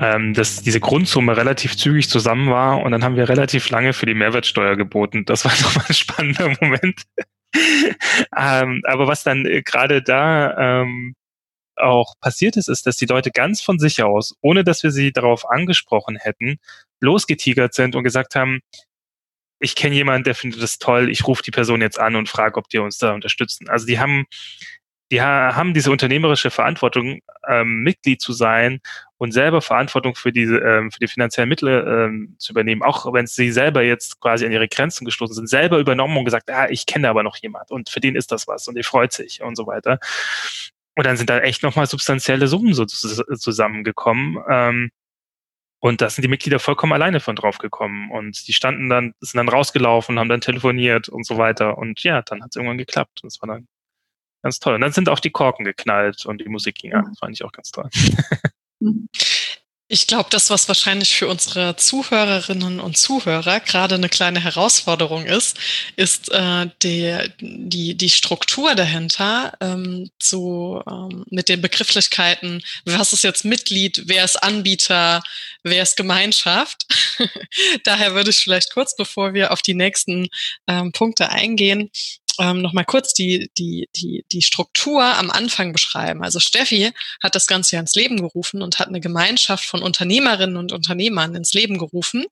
ähm, 0.00 0.34
dass 0.34 0.62
diese 0.62 0.80
Grundsumme 0.80 1.36
relativ 1.36 1.76
zügig 1.76 2.08
zusammen 2.08 2.50
war 2.50 2.82
und 2.82 2.92
dann 2.92 3.04
haben 3.04 3.16
wir 3.16 3.28
relativ 3.28 3.70
lange 3.70 3.92
für 3.92 4.06
die 4.06 4.14
Mehrwertsteuer 4.14 4.76
geboten. 4.76 5.24
Das 5.24 5.44
war 5.44 5.52
nochmal 5.62 5.86
ein 5.88 5.94
spannender 5.94 6.54
Moment. 6.60 7.02
ähm, 8.36 8.82
aber 8.84 9.06
was 9.06 9.22
dann 9.22 9.46
äh, 9.46 9.62
gerade 9.62 10.02
da 10.02 10.82
ähm, 10.82 11.14
auch 11.76 12.14
passiert 12.20 12.56
ist, 12.56 12.68
ist, 12.68 12.86
dass 12.86 12.96
die 12.96 13.06
Leute 13.06 13.30
ganz 13.30 13.60
von 13.60 13.78
sich 13.78 14.02
aus, 14.02 14.34
ohne 14.40 14.64
dass 14.64 14.82
wir 14.82 14.90
sie 14.90 15.12
darauf 15.12 15.48
angesprochen 15.48 16.16
hätten, 16.16 16.58
losgetigert 17.00 17.74
sind 17.74 17.96
und 17.96 18.04
gesagt 18.04 18.34
haben, 18.34 18.60
ich 19.60 19.74
kenne 19.76 19.94
jemanden, 19.94 20.24
der 20.24 20.34
findet 20.34 20.62
das 20.62 20.78
toll, 20.78 21.10
ich 21.10 21.26
rufe 21.26 21.42
die 21.42 21.50
Person 21.50 21.80
jetzt 21.80 21.98
an 21.98 22.16
und 22.16 22.28
frage, 22.28 22.56
ob 22.58 22.68
die 22.68 22.78
uns 22.78 22.98
da 22.98 23.12
unterstützen. 23.12 23.68
Also 23.68 23.86
die 23.86 23.98
haben, 23.98 24.26
die 25.14 25.22
haben 25.22 25.74
diese 25.74 25.92
unternehmerische 25.92 26.50
Verantwortung, 26.50 27.20
ähm, 27.48 27.82
Mitglied 27.82 28.20
zu 28.20 28.32
sein 28.32 28.80
und 29.16 29.30
selber 29.30 29.62
Verantwortung 29.62 30.16
für 30.16 30.32
diese, 30.32 30.56
ähm, 30.56 30.90
für 30.90 30.98
die 30.98 31.06
finanziellen 31.06 31.48
Mittel 31.48 31.86
ähm, 31.86 32.34
zu 32.40 32.50
übernehmen, 32.50 32.82
auch 32.82 33.12
wenn 33.12 33.28
sie 33.28 33.52
selber 33.52 33.82
jetzt 33.82 34.20
quasi 34.20 34.44
an 34.44 34.50
ihre 34.50 34.66
Grenzen 34.66 35.04
gestoßen 35.04 35.36
sind, 35.36 35.48
selber 35.48 35.78
übernommen 35.78 36.16
und 36.16 36.24
gesagt, 36.24 36.50
ah, 36.50 36.68
ich 36.68 36.86
kenne 36.86 37.08
aber 37.08 37.22
noch 37.22 37.36
jemand 37.36 37.70
und 37.70 37.90
für 37.90 38.00
den 38.00 38.16
ist 38.16 38.32
das 38.32 38.48
was 38.48 38.66
und 38.66 38.74
der 38.74 38.82
freut 38.82 39.12
sich 39.12 39.40
und 39.40 39.54
so 39.54 39.68
weiter. 39.68 40.00
Und 40.96 41.06
dann 41.06 41.16
sind 41.16 41.30
da 41.30 41.38
echt 41.38 41.62
nochmal 41.62 41.86
substanzielle 41.86 42.48
Summen 42.48 42.74
so 42.74 42.84
zusammengekommen. 42.84 44.38
Ähm, 44.50 44.90
und 45.78 46.00
da 46.00 46.10
sind 46.10 46.22
die 46.22 46.28
Mitglieder 46.28 46.58
vollkommen 46.58 46.92
alleine 46.92 47.20
von 47.20 47.36
drauf 47.36 47.58
gekommen. 47.58 48.10
Und 48.10 48.48
die 48.48 48.52
standen 48.52 48.88
dann, 48.88 49.14
sind 49.20 49.38
dann 49.38 49.48
rausgelaufen, 49.48 50.18
haben 50.18 50.28
dann 50.28 50.40
telefoniert 50.40 51.08
und 51.08 51.24
so 51.24 51.38
weiter. 51.38 51.78
Und 51.78 52.02
ja, 52.02 52.22
dann 52.22 52.42
hat 52.42 52.50
es 52.50 52.56
irgendwann 52.56 52.78
geklappt. 52.78 53.22
Und 53.22 53.32
das 53.32 53.40
war 53.42 53.48
dann 53.48 53.68
ganz 54.44 54.60
toll. 54.60 54.74
Und 54.74 54.82
dann 54.82 54.92
sind 54.92 55.08
auch 55.08 55.20
die 55.20 55.30
Korken 55.30 55.64
geknallt 55.64 56.26
und 56.26 56.40
die 56.40 56.48
Musik 56.48 56.76
ging 56.76 56.92
an. 56.92 57.06
Das 57.08 57.18
fand 57.18 57.34
ich 57.34 57.44
auch 57.44 57.52
ganz 57.52 57.72
toll. 57.72 57.88
Ich 59.86 60.06
glaube, 60.06 60.28
das, 60.30 60.48
was 60.48 60.66
wahrscheinlich 60.66 61.14
für 61.14 61.28
unsere 61.28 61.76
Zuhörerinnen 61.76 62.80
und 62.80 62.96
Zuhörer 62.96 63.60
gerade 63.60 63.94
eine 63.96 64.08
kleine 64.08 64.40
Herausforderung 64.40 65.26
ist, 65.26 65.58
ist 65.96 66.32
äh, 66.32 66.68
die, 66.82 67.18
die, 67.40 67.94
die 67.94 68.08
Struktur 68.10 68.74
dahinter 68.74 69.52
ähm, 69.60 70.10
zu, 70.18 70.82
ähm, 70.88 71.24
mit 71.30 71.50
den 71.50 71.60
Begrifflichkeiten, 71.60 72.62
was 72.86 73.12
ist 73.12 73.24
jetzt 73.24 73.44
Mitglied, 73.44 74.04
wer 74.06 74.24
ist 74.24 74.42
Anbieter, 74.42 75.22
wer 75.62 75.82
ist 75.82 75.98
Gemeinschaft. 75.98 76.86
Daher 77.84 78.14
würde 78.14 78.30
ich 78.30 78.38
vielleicht 78.38 78.72
kurz, 78.72 78.96
bevor 78.96 79.34
wir 79.34 79.52
auf 79.52 79.60
die 79.60 79.74
nächsten 79.74 80.28
ähm, 80.66 80.92
Punkte 80.92 81.28
eingehen, 81.28 81.90
ähm, 82.40 82.62
nochmal 82.62 82.84
kurz 82.84 83.12
die, 83.14 83.50
die, 83.58 83.88
die, 83.96 84.24
die 84.30 84.42
Struktur 84.42 85.02
am 85.02 85.30
Anfang 85.30 85.72
beschreiben. 85.72 86.22
Also 86.22 86.40
Steffi 86.40 86.92
hat 87.22 87.34
das 87.34 87.46
Ganze 87.46 87.76
ja 87.76 87.80
ins 87.80 87.94
Leben 87.94 88.16
gerufen 88.18 88.62
und 88.62 88.78
hat 88.78 88.88
eine 88.88 89.00
Gemeinschaft 89.00 89.64
von 89.64 89.82
Unternehmerinnen 89.82 90.56
und 90.56 90.72
Unternehmern 90.72 91.34
ins 91.34 91.54
Leben 91.54 91.78
gerufen, 91.78 92.24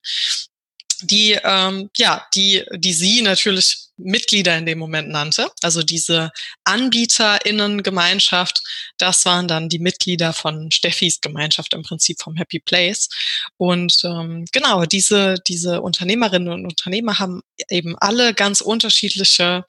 die, 1.03 1.39
ähm, 1.43 1.91
ja, 1.97 2.27
die, 2.35 2.65
die 2.75 2.93
sie 2.93 3.23
natürlich 3.23 3.89
Mitglieder 3.97 4.57
in 4.57 4.67
dem 4.67 4.79
Moment 4.79 5.09
nannte. 5.09 5.51
Also 5.63 5.83
diese 5.83 6.31
AnbieterInnen-Gemeinschaft, 6.65 8.63
das 8.99 9.25
waren 9.25 9.49
dann 9.49 9.69
die 9.69 9.79
Mitglieder 9.79 10.33
von 10.33 10.71
Steffis 10.71 11.21
Gemeinschaft 11.21 11.75
im 11.75 11.83
Prinzip 11.83 12.21
vom 12.21 12.37
Happy 12.37 12.61
Place. 12.61 13.09
Und 13.57 14.03
ähm, 14.05 14.45
genau, 14.53 14.85
diese, 14.85 15.37
diese 15.47 15.83
Unternehmerinnen 15.83 16.53
und 16.53 16.67
Unternehmer 16.67 17.19
haben 17.19 17.43
eben 17.69 17.97
alle 17.99 18.35
ganz 18.35 18.61
unterschiedliche 18.61 19.65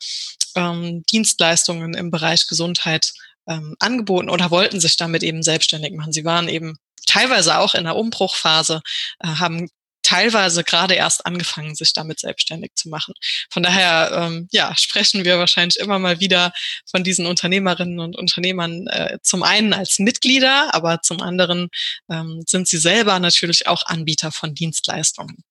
ähm, 0.56 1.04
Dienstleistungen 1.12 1.94
im 1.94 2.12
Bereich 2.12 2.48
Gesundheit 2.48 3.14
ähm, 3.48 3.76
angeboten 3.80 4.30
oder 4.30 4.52
wollten 4.52 4.80
sich 4.80 4.98
damit 4.98 5.24
eben 5.24 5.44
selbstständig 5.44 5.94
machen. 5.94 6.14
Sie 6.14 6.26
waren 6.26 6.48
eben 6.48 6.78
teilweise 7.06 7.58
auch 7.58 7.76
in 7.76 7.84
der 7.84 7.96
Umbruchphase, 7.96 8.82
äh, 9.20 9.28
haben 9.28 9.70
teilweise 10.04 10.64
gerade 10.64 10.94
erst 10.94 11.26
angefangen, 11.26 11.76
sich 11.76 11.94
damit 11.94 12.20
selbstständig 12.20 12.72
zu 12.76 12.90
machen. 12.90 13.14
Von 13.50 13.64
daher, 13.64 14.12
ähm, 14.14 14.48
ja, 14.52 14.76
sprechen 14.78 15.26
wir 15.26 15.40
wahrscheinlich 15.40 15.80
immer 15.80 16.00
mal 16.00 16.20
wieder 16.20 16.54
von 16.90 17.04
diesen 17.04 17.26
Unternehmerinnen 17.26 18.00
und 18.00 18.16
Unternehmern 18.16 18.88
äh, 18.88 19.18
zum 19.24 19.44
einen 19.44 19.74
als 19.74 20.00
Mitglieder, 20.00 20.74
aber 20.74 21.02
zum 21.02 21.22
anderen 21.22 21.70
ähm, 22.10 22.44
sind 22.48 22.68
sie 22.68 22.78
selber 22.78 23.20
natürlich 23.20 23.68
auch 23.68 23.86
Anbieter 23.86 24.32
von 24.32 24.54
Dienstleistungen. 24.54 25.44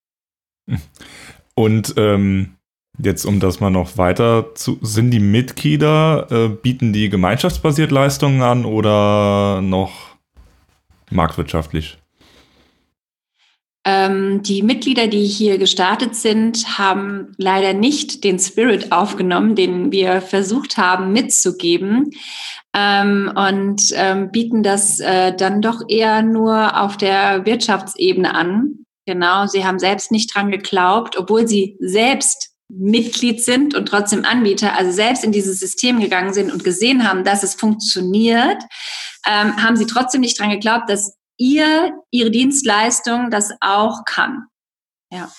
Und 1.55 1.93
ähm, 1.97 2.57
jetzt, 2.97 3.25
um 3.25 3.39
das 3.39 3.59
mal 3.59 3.69
noch 3.69 3.97
weiter 3.97 4.55
zu, 4.55 4.79
sind 4.81 5.11
die 5.11 5.19
Mitglieder, 5.19 6.27
äh, 6.31 6.47
bieten 6.49 6.93
die 6.93 7.09
gemeinschaftsbasiert 7.09 7.91
Leistungen 7.91 8.41
an 8.41 8.65
oder 8.65 9.61
noch 9.61 10.15
marktwirtschaftlich? 11.09 11.97
Ähm, 13.85 14.41
die 14.43 14.63
Mitglieder, 14.63 15.07
die 15.07 15.25
hier 15.25 15.57
gestartet 15.57 16.15
sind, 16.15 16.77
haben 16.77 17.33
leider 17.37 17.73
nicht 17.73 18.23
den 18.23 18.39
Spirit 18.39 18.93
aufgenommen, 18.93 19.55
den 19.55 19.91
wir 19.91 20.21
versucht 20.21 20.77
haben 20.77 21.11
mitzugeben. 21.11 22.11
Ähm, 22.73 23.31
und 23.35 23.91
ähm, 23.93 24.31
bieten 24.31 24.63
das 24.63 24.99
äh, 24.99 25.35
dann 25.35 25.61
doch 25.61 25.81
eher 25.89 26.21
nur 26.21 26.81
auf 26.81 26.97
der 26.97 27.45
Wirtschaftsebene 27.45 28.33
an. 28.33 28.85
Genau, 29.05 29.47
sie 29.47 29.65
haben 29.65 29.79
selbst 29.79 30.11
nicht 30.11 30.33
dran 30.33 30.49
geglaubt, 30.49 31.17
obwohl 31.17 31.47
sie 31.47 31.75
selbst 31.81 32.51
Mitglied 32.69 33.43
sind 33.43 33.75
und 33.75 33.87
trotzdem 33.87 34.25
Anbieter, 34.25 34.77
also 34.77 34.91
selbst 34.91 35.23
in 35.23 35.31
dieses 35.31 35.59
System 35.59 35.99
gegangen 35.99 36.33
sind 36.33 36.51
und 36.51 36.63
gesehen 36.63 37.07
haben, 37.07 37.23
dass 37.23 37.43
es 37.43 37.53
funktioniert, 37.53 38.63
ähm, 39.27 39.61
haben 39.61 39.75
sie 39.75 39.85
trotzdem 39.85 40.21
nicht 40.21 40.39
dran 40.39 40.49
geglaubt, 40.49 40.89
dass 40.89 41.17
ihr, 41.37 41.93
ihre 42.11 42.31
Dienstleistung 42.31 43.29
das 43.29 43.51
auch 43.61 44.05
kann. 44.05 44.45
Ja. 45.11 45.29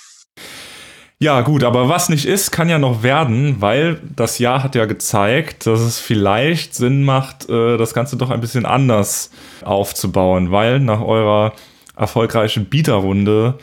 Ja, 1.20 1.40
gut, 1.40 1.64
aber 1.64 1.88
was 1.88 2.08
nicht 2.08 2.26
ist, 2.26 2.50
kann 2.50 2.68
ja 2.68 2.78
noch 2.78 3.02
werden, 3.02 3.60
weil 3.60 4.00
das 4.14 4.38
Jahr 4.38 4.62
hat 4.62 4.74
ja 4.74 4.84
gezeigt, 4.84 5.66
dass 5.66 5.80
es 5.80 5.98
vielleicht 5.98 6.74
Sinn 6.74 7.02
macht, 7.02 7.48
äh, 7.48 7.78
das 7.78 7.94
Ganze 7.94 8.16
doch 8.16 8.30
ein 8.30 8.40
bisschen 8.40 8.66
anders 8.66 9.30
aufzubauen, 9.62 10.50
weil 10.50 10.80
nach 10.80 11.00
eurer 11.00 11.54
erfolgreichen 11.96 12.66
Bieterrunde, 12.66 13.58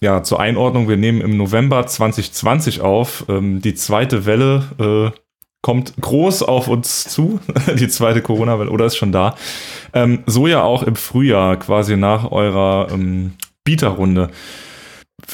ja, 0.00 0.22
zur 0.22 0.40
Einordnung, 0.40 0.88
wir 0.88 0.96
nehmen 0.96 1.20
im 1.20 1.36
November 1.36 1.86
2020 1.86 2.80
auf, 2.80 3.26
ähm, 3.28 3.60
die 3.60 3.74
zweite 3.74 4.26
Welle 4.26 5.12
äh, 5.14 5.23
kommt 5.64 5.94
groß 5.98 6.42
auf 6.42 6.68
uns 6.68 7.04
zu, 7.04 7.40
die 7.78 7.88
zweite 7.88 8.20
Corona-Welle, 8.20 8.70
oder 8.70 8.84
ist 8.84 8.96
schon 8.96 9.12
da. 9.12 9.34
Ähm, 9.94 10.22
so 10.26 10.46
ja 10.46 10.62
auch 10.62 10.82
im 10.82 10.94
Frühjahr, 10.94 11.58
quasi 11.58 11.96
nach 11.96 12.30
eurer 12.30 12.88
ähm, 12.92 13.32
Bieterrunde. 13.64 14.30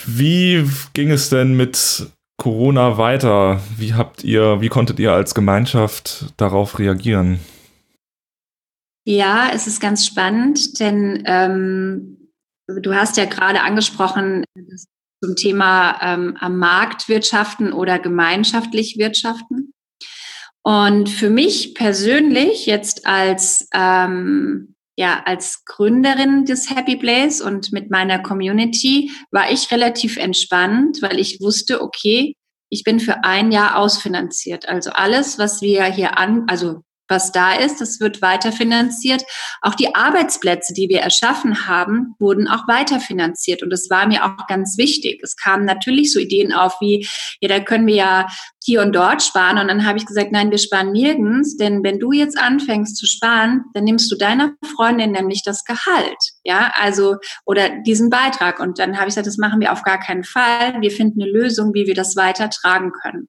Wie 0.06 0.70
ging 0.94 1.10
es 1.10 1.30
denn 1.30 1.56
mit 1.56 2.06
Corona 2.36 2.96
weiter? 2.96 3.60
Wie 3.76 3.94
habt 3.94 4.22
ihr, 4.22 4.60
wie 4.60 4.68
konntet 4.68 5.00
ihr 5.00 5.12
als 5.12 5.34
Gemeinschaft 5.34 6.26
darauf 6.36 6.78
reagieren? 6.78 7.40
Ja, 9.04 9.50
es 9.52 9.66
ist 9.66 9.80
ganz 9.80 10.06
spannend, 10.06 10.78
denn 10.78 11.24
ähm, 11.26 12.30
du 12.68 12.94
hast 12.94 13.16
ja 13.16 13.24
gerade 13.24 13.62
angesprochen 13.62 14.44
zum 15.24 15.34
Thema 15.34 15.98
ähm, 16.02 16.36
am 16.38 16.56
Markt 16.56 17.08
wirtschaften 17.08 17.72
oder 17.72 17.98
gemeinschaftlich 17.98 18.96
wirtschaften. 18.96 19.72
Und 20.62 21.08
für 21.08 21.30
mich 21.30 21.74
persönlich 21.74 22.66
jetzt 22.66 23.06
als 23.06 23.68
ähm, 23.72 24.74
ja 24.96 25.22
als 25.24 25.64
Gründerin 25.64 26.44
des 26.44 26.68
Happy 26.68 26.96
Place 26.96 27.40
und 27.40 27.72
mit 27.72 27.90
meiner 27.90 28.18
Community 28.18 29.10
war 29.30 29.50
ich 29.50 29.70
relativ 29.70 30.18
entspannt, 30.18 31.00
weil 31.00 31.18
ich 31.18 31.40
wusste, 31.40 31.80
okay, 31.80 32.36
ich 32.68 32.84
bin 32.84 33.00
für 33.00 33.24
ein 33.24 33.50
Jahr 33.50 33.78
ausfinanziert. 33.78 34.68
Also 34.68 34.90
alles, 34.90 35.38
was 35.38 35.62
wir 35.62 35.84
hier 35.86 36.18
an, 36.18 36.44
also 36.48 36.82
was 37.10 37.32
da 37.32 37.54
ist, 37.54 37.80
das 37.80 38.00
wird 38.00 38.22
weiterfinanziert. 38.22 39.24
Auch 39.60 39.74
die 39.74 39.94
Arbeitsplätze, 39.94 40.72
die 40.72 40.88
wir 40.88 41.00
erschaffen 41.00 41.66
haben, 41.66 42.14
wurden 42.18 42.48
auch 42.48 42.66
weiterfinanziert. 42.68 43.62
Und 43.62 43.70
das 43.70 43.90
war 43.90 44.06
mir 44.06 44.24
auch 44.24 44.46
ganz 44.46 44.78
wichtig. 44.78 45.20
Es 45.22 45.36
kamen 45.36 45.64
natürlich 45.64 46.12
so 46.12 46.20
Ideen 46.20 46.52
auf 46.52 46.80
wie, 46.80 47.06
ja, 47.40 47.48
da 47.48 47.60
können 47.60 47.86
wir 47.86 47.94
ja 47.94 48.26
hier 48.64 48.82
und 48.82 48.94
dort 48.94 49.22
sparen. 49.22 49.58
Und 49.58 49.68
dann 49.68 49.86
habe 49.86 49.98
ich 49.98 50.06
gesagt, 50.06 50.32
nein, 50.32 50.50
wir 50.50 50.58
sparen 50.58 50.92
nirgends, 50.92 51.56
denn 51.56 51.82
wenn 51.82 51.98
du 51.98 52.12
jetzt 52.12 52.38
anfängst 52.38 52.96
zu 52.96 53.06
sparen, 53.06 53.64
dann 53.74 53.84
nimmst 53.84 54.10
du 54.12 54.16
deiner 54.16 54.54
Freundin 54.76 55.12
nämlich 55.12 55.42
das 55.44 55.64
Gehalt. 55.64 56.18
Ja, 56.44 56.72
also, 56.74 57.16
oder 57.44 57.70
diesen 57.82 58.10
Beitrag. 58.10 58.60
Und 58.60 58.78
dann 58.78 58.96
habe 58.96 59.08
ich 59.08 59.14
gesagt, 59.14 59.26
das 59.26 59.38
machen 59.38 59.60
wir 59.60 59.72
auf 59.72 59.82
gar 59.82 59.98
keinen 59.98 60.24
Fall. 60.24 60.80
Wir 60.80 60.90
finden 60.90 61.22
eine 61.22 61.30
Lösung, 61.30 61.74
wie 61.74 61.86
wir 61.86 61.94
das 61.94 62.16
weitertragen 62.16 62.92
können. 62.92 63.28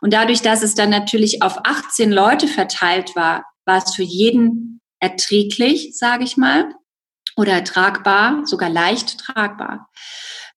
Und 0.00 0.12
dadurch, 0.12 0.42
dass 0.42 0.62
es 0.62 0.74
dann 0.74 0.90
natürlich 0.90 1.42
auf 1.42 1.58
18 1.64 2.12
Leute 2.12 2.48
verteilt 2.48 3.16
war, 3.16 3.44
war 3.64 3.78
es 3.78 3.94
für 3.94 4.02
jeden 4.02 4.80
erträglich, 5.00 5.96
sage 5.96 6.24
ich 6.24 6.36
mal, 6.36 6.74
oder 7.36 7.64
tragbar, 7.64 8.46
sogar 8.46 8.70
leicht 8.70 9.18
tragbar. 9.18 9.90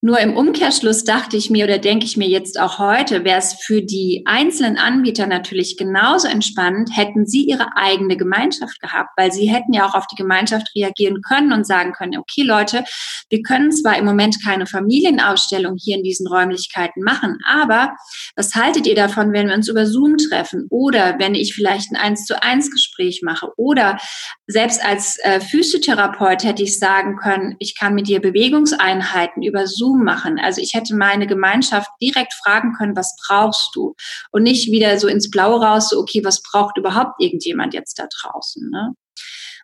Nur 0.00 0.20
im 0.20 0.36
Umkehrschluss 0.36 1.02
dachte 1.02 1.36
ich 1.36 1.50
mir 1.50 1.64
oder 1.64 1.78
denke 1.78 2.06
ich 2.06 2.16
mir 2.16 2.28
jetzt 2.28 2.60
auch 2.60 2.78
heute, 2.78 3.24
wäre 3.24 3.40
es 3.40 3.54
für 3.54 3.82
die 3.82 4.22
einzelnen 4.26 4.78
Anbieter 4.78 5.26
natürlich 5.26 5.76
genauso 5.76 6.28
entspannt, 6.28 6.90
hätten 6.96 7.26
sie 7.26 7.42
ihre 7.42 7.76
eigene 7.76 8.16
Gemeinschaft 8.16 8.80
gehabt, 8.80 9.10
weil 9.16 9.32
sie 9.32 9.48
hätten 9.48 9.72
ja 9.72 9.88
auch 9.88 9.94
auf 9.94 10.06
die 10.06 10.14
Gemeinschaft 10.14 10.68
reagieren 10.76 11.20
können 11.20 11.52
und 11.52 11.66
sagen 11.66 11.94
können, 11.94 12.16
okay 12.16 12.42
Leute, 12.42 12.84
wir 13.28 13.42
können 13.42 13.72
zwar 13.72 13.98
im 13.98 14.04
Moment 14.04 14.36
keine 14.44 14.66
Familienausstellung 14.66 15.74
hier 15.76 15.96
in 15.96 16.04
diesen 16.04 16.28
Räumlichkeiten 16.28 17.02
machen, 17.02 17.36
aber 17.44 17.96
was 18.36 18.54
haltet 18.54 18.86
ihr 18.86 18.94
davon, 18.94 19.32
wenn 19.32 19.48
wir 19.48 19.54
uns 19.56 19.66
über 19.66 19.84
Zoom 19.84 20.16
treffen 20.16 20.68
oder 20.70 21.18
wenn 21.18 21.34
ich 21.34 21.54
vielleicht 21.54 21.90
ein 21.90 21.96
eins 21.96 22.24
zu 22.24 22.40
eins 22.40 22.70
Gespräch 22.70 23.22
mache? 23.24 23.48
Oder 23.56 23.98
selbst 24.46 24.80
als 24.84 25.18
äh, 25.24 25.40
Physiotherapeut 25.40 26.44
hätte 26.44 26.62
ich 26.62 26.78
sagen 26.78 27.16
können, 27.16 27.56
ich 27.58 27.76
kann 27.76 27.96
mit 27.96 28.06
dir 28.06 28.20
Bewegungseinheiten 28.20 29.42
über 29.42 29.66
Zoom 29.66 29.87
machen. 29.96 30.38
Also 30.38 30.60
ich 30.60 30.74
hätte 30.74 30.94
meine 30.96 31.26
Gemeinschaft 31.26 31.88
direkt 32.00 32.32
fragen 32.34 32.74
können, 32.74 32.96
was 32.96 33.16
brauchst 33.26 33.70
du? 33.74 33.94
Und 34.30 34.42
nicht 34.42 34.70
wieder 34.70 34.98
so 34.98 35.08
ins 35.08 35.30
Blaue 35.30 35.60
raus, 35.64 35.88
so, 35.90 35.98
okay, 35.98 36.22
was 36.24 36.42
braucht 36.42 36.78
überhaupt 36.78 37.20
irgendjemand 37.20 37.74
jetzt 37.74 37.98
da 37.98 38.06
draußen? 38.20 38.70
Ne? 38.70 38.94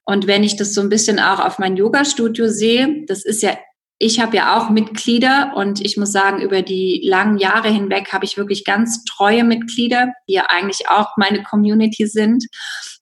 Und 0.05 0.27
wenn 0.27 0.45
ich 0.45 0.57
das 0.57 0.75
so 0.75 0.81
ein 0.81 0.89
bisschen 0.89 1.19
auch 1.19 1.41
auf 1.41 1.59
mein 1.59 1.77
Yoga-Studio 1.77 2.49
sehe, 2.49 3.05
das 3.07 3.25
ist 3.25 3.43
ja 3.43 3.57
ich 3.99 4.21
habe 4.21 4.37
ja 4.37 4.59
auch 4.59 4.71
Mitglieder 4.71 5.53
und 5.55 5.81
ich 5.81 5.97
muss 5.97 6.11
sagen, 6.11 6.43
über 6.43 6.63
die 6.63 7.01
langen 7.05 7.39
Jahre 7.39 7.69
hinweg 7.69 8.13
habe 8.13 8.25
ich 8.25 8.37
wirklich 8.37 8.65
ganz 8.65 9.05
treue 9.05 9.45
Mitglieder, 9.45 10.13
die 10.29 10.35
ja 10.35 10.47
eigentlich 10.49 10.89
auch 10.89 11.17
meine 11.17 11.43
Community 11.43 12.07
sind 12.07 12.45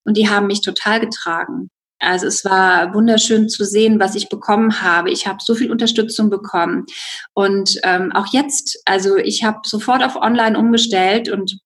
und 0.04 0.16
die 0.16 0.28
haben 0.28 0.46
mich 0.46 0.60
total 0.60 1.00
getragen. 1.00 1.70
Also 2.02 2.26
es 2.26 2.44
war 2.44 2.92
wunderschön 2.94 3.48
zu 3.48 3.64
sehen, 3.64 4.00
was 4.00 4.16
ich 4.16 4.28
bekommen 4.28 4.82
habe. 4.82 5.10
Ich 5.10 5.26
habe 5.26 5.38
so 5.40 5.54
viel 5.54 5.70
Unterstützung 5.70 6.30
bekommen. 6.30 6.84
Und 7.32 7.78
ähm, 7.84 8.10
auch 8.12 8.26
jetzt, 8.32 8.80
also 8.84 9.16
ich 9.16 9.44
habe 9.44 9.60
sofort 9.64 10.04
auf 10.04 10.16
Online 10.16 10.58
umgestellt 10.58 11.28
und 11.28 11.58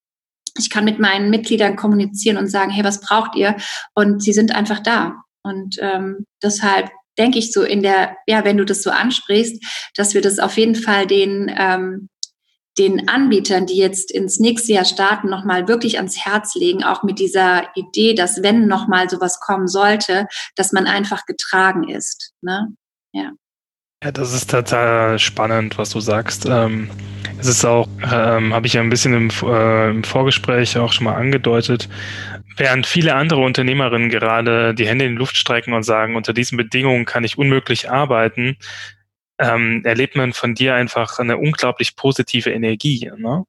ich 0.58 0.70
kann 0.70 0.84
mit 0.84 0.98
meinen 0.98 1.30
Mitgliedern 1.30 1.76
kommunizieren 1.76 2.36
und 2.36 2.48
sagen, 2.48 2.70
hey, 2.70 2.84
was 2.84 3.00
braucht 3.00 3.34
ihr? 3.34 3.56
Und 3.94 4.22
sie 4.22 4.32
sind 4.32 4.54
einfach 4.54 4.80
da. 4.80 5.14
Und 5.42 5.76
ähm, 5.80 6.26
deshalb 6.42 6.90
denke 7.18 7.38
ich 7.38 7.52
so 7.52 7.62
in 7.62 7.82
der, 7.82 8.16
ja, 8.26 8.44
wenn 8.44 8.58
du 8.58 8.64
das 8.64 8.82
so 8.82 8.90
ansprichst, 8.90 9.64
dass 9.94 10.12
wir 10.12 10.20
das 10.20 10.38
auf 10.38 10.58
jeden 10.58 10.74
Fall 10.74 11.06
den 11.06 11.50
ähm, 11.56 12.08
den 12.78 13.08
Anbietern, 13.08 13.66
die 13.66 13.76
jetzt 13.76 14.10
ins 14.10 14.38
nächste 14.38 14.72
Jahr 14.72 14.84
starten, 14.84 15.28
nochmal 15.28 15.68
wirklich 15.68 15.96
ans 15.96 16.24
Herz 16.24 16.54
legen, 16.54 16.84
auch 16.84 17.02
mit 17.02 17.18
dieser 17.18 17.68
Idee, 17.74 18.14
dass 18.14 18.42
wenn 18.42 18.66
nochmal 18.66 19.08
sowas 19.08 19.40
kommen 19.40 19.66
sollte, 19.66 20.26
dass 20.56 20.72
man 20.72 20.86
einfach 20.86 21.24
getragen 21.26 21.88
ist. 21.88 22.32
Ne? 22.42 22.68
Ja. 23.12 23.32
Ja, 24.04 24.12
das 24.12 24.34
ist 24.34 24.50
total 24.50 25.18
spannend, 25.18 25.78
was 25.78 25.90
du 25.90 26.00
sagst. 26.00 26.44
Ähm, 26.46 26.90
es 27.38 27.46
ist 27.46 27.64
auch, 27.64 27.88
ähm, 28.02 28.52
habe 28.52 28.66
ich 28.66 28.74
ja 28.74 28.82
ein 28.82 28.90
bisschen 28.90 29.14
im, 29.14 29.30
äh, 29.42 29.90
im 29.90 30.04
Vorgespräch 30.04 30.76
auch 30.78 30.92
schon 30.92 31.04
mal 31.04 31.16
angedeutet, 31.16 31.88
während 32.56 32.86
viele 32.86 33.14
andere 33.14 33.40
Unternehmerinnen 33.40 34.10
gerade 34.10 34.74
die 34.74 34.86
Hände 34.86 35.06
in 35.06 35.12
die 35.12 35.18
Luft 35.18 35.36
strecken 35.36 35.72
und 35.72 35.82
sagen, 35.82 36.14
unter 36.14 36.34
diesen 36.34 36.56
Bedingungen 36.56 37.06
kann 37.06 37.24
ich 37.24 37.38
unmöglich 37.38 37.90
arbeiten, 37.90 38.56
ähm, 39.38 39.82
erlebt 39.84 40.16
man 40.16 40.32
von 40.32 40.54
dir 40.54 40.74
einfach 40.74 41.18
eine 41.18 41.36
unglaublich 41.36 41.96
positive 41.96 42.50
Energie. 42.50 43.10
Ne? 43.16 43.44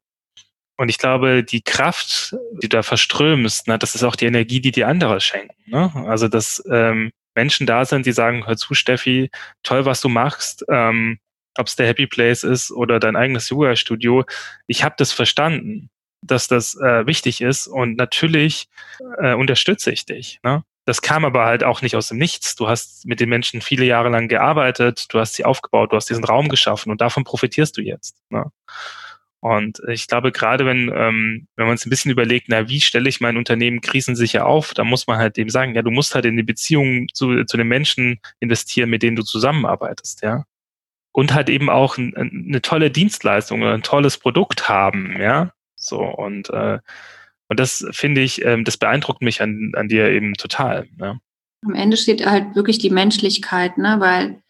Und 0.77 0.89
ich 0.89 0.97
glaube, 0.97 1.43
die 1.43 1.61
Kraft, 1.61 2.35
die 2.61 2.69
du 2.69 2.77
da 2.77 2.83
verströmst, 2.83 3.67
ne, 3.67 3.79
das 3.79 3.95
ist 3.95 4.03
auch 4.03 4.15
die 4.15 4.25
Energie, 4.25 4.61
die 4.61 4.71
dir 4.71 4.87
andere 4.87 5.19
schenken. 5.21 5.55
Ne? 5.65 5.91
Also, 6.05 6.27
dass 6.27 6.63
ähm, 6.71 7.11
Menschen 7.35 7.65
da 7.65 7.85
sind, 7.85 8.05
die 8.05 8.11
sagen, 8.11 8.45
hör 8.45 8.57
zu, 8.57 8.73
Steffi, 8.73 9.29
toll, 9.63 9.85
was 9.85 10.01
du 10.01 10.09
machst, 10.09 10.65
ähm, 10.69 11.19
ob 11.57 11.67
es 11.67 11.75
der 11.75 11.87
Happy 11.87 12.05
Place 12.05 12.43
ist 12.43 12.71
oder 12.71 12.99
dein 12.99 13.15
eigenes 13.15 13.49
Yoga-Studio. 13.49 14.23
Ich 14.67 14.83
habe 14.83 14.95
das 14.97 15.11
verstanden, 15.11 15.89
dass 16.21 16.47
das 16.47 16.75
äh, 16.75 17.07
wichtig 17.07 17.41
ist 17.41 17.67
und 17.67 17.97
natürlich 17.97 18.67
äh, 19.19 19.33
unterstütze 19.33 19.91
ich 19.91 20.05
dich. 20.05 20.39
Ne? 20.43 20.63
Das 20.87 21.01
kam 21.01 21.25
aber 21.25 21.43
halt 21.43 21.65
auch 21.65 21.81
nicht 21.81 21.97
aus 21.97 22.07
dem 22.07 22.17
Nichts. 22.17 22.55
Du 22.55 22.69
hast 22.69 23.05
mit 23.05 23.19
den 23.19 23.27
Menschen 23.27 23.59
viele 23.59 23.83
Jahre 23.83 24.07
lang 24.07 24.29
gearbeitet, 24.29 25.07
du 25.09 25.19
hast 25.19 25.33
sie 25.33 25.43
aufgebaut, 25.43 25.91
du 25.91 25.97
hast 25.97 26.09
diesen 26.09 26.23
Raum 26.23 26.47
geschaffen 26.47 26.89
und 26.91 27.01
davon 27.01 27.25
profitierst 27.25 27.75
du 27.75 27.81
jetzt. 27.81 28.15
Ne? 28.29 28.45
Und 29.41 29.81
ich 29.89 30.07
glaube, 30.07 30.31
gerade 30.31 30.65
wenn, 30.65 30.89
ähm, 30.95 31.47
wenn 31.57 31.65
man 31.65 31.71
uns 31.71 31.85
ein 31.85 31.89
bisschen 31.89 32.09
überlegt, 32.09 32.47
na, 32.47 32.69
wie 32.69 32.79
stelle 32.79 33.09
ich 33.09 33.19
mein 33.19 33.35
Unternehmen 33.35 33.81
krisensicher 33.81 34.45
auf, 34.45 34.73
da 34.73 34.85
muss 34.85 35.07
man 35.07 35.17
halt 35.17 35.37
eben 35.37 35.49
sagen, 35.49 35.75
ja, 35.75 35.81
du 35.81 35.91
musst 35.91 36.15
halt 36.15 36.23
in 36.23 36.37
die 36.37 36.43
Beziehung 36.43 37.09
zu, 37.13 37.43
zu 37.43 37.57
den 37.57 37.67
Menschen 37.67 38.21
investieren, 38.39 38.89
mit 38.89 39.03
denen 39.03 39.17
du 39.17 39.23
zusammenarbeitest, 39.23 40.21
ja. 40.23 40.45
Und 41.11 41.33
halt 41.33 41.49
eben 41.49 41.69
auch 41.69 41.97
ein, 41.97 42.15
eine 42.15 42.61
tolle 42.61 42.91
Dienstleistung 42.91 43.61
oder 43.61 43.73
ein 43.73 43.83
tolles 43.83 44.17
Produkt 44.19 44.69
haben, 44.69 45.19
ja. 45.19 45.51
So, 45.75 45.99
und 45.99 46.49
äh, 46.49 46.79
und 47.49 47.59
das 47.59 47.85
finde 47.91 48.21
ich, 48.21 48.43
ähm, 48.43 48.63
das 48.63 48.77
beeindruckt 48.77 49.21
mich 49.21 49.41
an, 49.41 49.71
an 49.75 49.87
dir 49.87 50.09
eben 50.09 50.33
total. 50.33 50.87
Ne? 50.97 51.19
Am 51.65 51.75
Ende 51.75 51.97
steht 51.97 52.25
halt 52.25 52.55
wirklich 52.55 52.77
die 52.77 52.89
Menschlichkeit, 52.89 53.77
ne? 53.77 53.97
Weil, 53.99 54.41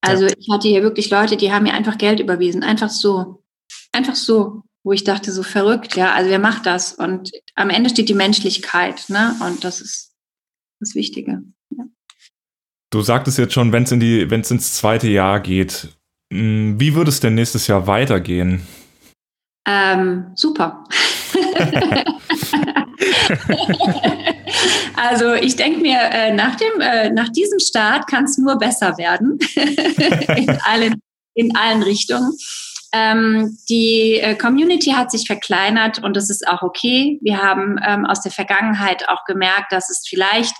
also 0.00 0.26
ja. 0.26 0.32
ich 0.38 0.48
hatte 0.50 0.68
hier 0.68 0.82
wirklich 0.82 1.10
Leute, 1.10 1.36
die 1.36 1.52
haben 1.52 1.64
mir 1.64 1.74
einfach 1.74 1.98
Geld 1.98 2.20
überwiesen. 2.20 2.62
Einfach 2.62 2.90
so. 2.90 3.42
Einfach 3.92 4.14
so. 4.14 4.62
Wo 4.82 4.92
ich 4.92 5.04
dachte, 5.04 5.32
so 5.32 5.42
verrückt, 5.42 5.96
ja, 5.96 6.12
also 6.12 6.28
wer 6.28 6.38
macht 6.38 6.66
das? 6.66 6.92
Und 6.92 7.32
am 7.54 7.70
Ende 7.70 7.88
steht 7.88 8.10
die 8.10 8.14
Menschlichkeit, 8.14 9.08
ne? 9.08 9.34
Und 9.40 9.64
das 9.64 9.80
ist 9.80 10.12
das 10.78 10.94
Wichtige. 10.94 11.42
Ja. 11.70 11.84
Du 12.90 13.00
sagtest 13.00 13.38
jetzt 13.38 13.54
schon, 13.54 13.72
wenn 13.72 13.84
es 13.84 13.92
in 13.92 14.00
die, 14.00 14.30
wenn 14.30 14.42
es 14.42 14.50
ins 14.50 14.74
zweite 14.74 15.08
Jahr 15.08 15.40
geht, 15.40 15.88
hm, 16.30 16.78
wie 16.78 16.94
würde 16.94 17.08
es 17.08 17.20
denn 17.20 17.34
nächstes 17.34 17.66
Jahr 17.66 17.86
weitergehen? 17.86 18.66
Ähm, 19.66 20.32
super. 20.34 20.84
also 24.96 25.34
ich 25.34 25.56
denke 25.56 25.80
mir, 25.80 25.98
äh, 25.98 26.32
nach, 26.32 26.54
dem, 26.56 26.80
äh, 26.80 27.10
nach 27.10 27.28
diesem 27.30 27.58
Start 27.58 28.06
kann 28.06 28.24
es 28.24 28.38
nur 28.38 28.56
besser 28.56 28.96
werden 28.98 29.38
in, 30.36 30.50
allen, 30.64 31.00
in 31.34 31.56
allen 31.56 31.82
Richtungen. 31.82 32.32
Ähm, 32.96 33.58
die 33.68 34.20
äh, 34.20 34.36
Community 34.36 34.92
hat 34.92 35.10
sich 35.10 35.26
verkleinert 35.26 36.04
und 36.04 36.16
das 36.16 36.30
ist 36.30 36.46
auch 36.46 36.62
okay. 36.62 37.18
Wir 37.22 37.42
haben 37.42 37.76
ähm, 37.84 38.06
aus 38.06 38.20
der 38.20 38.30
Vergangenheit 38.30 39.08
auch 39.08 39.24
gemerkt, 39.24 39.72
dass 39.72 39.90
es 39.90 40.04
vielleicht 40.08 40.54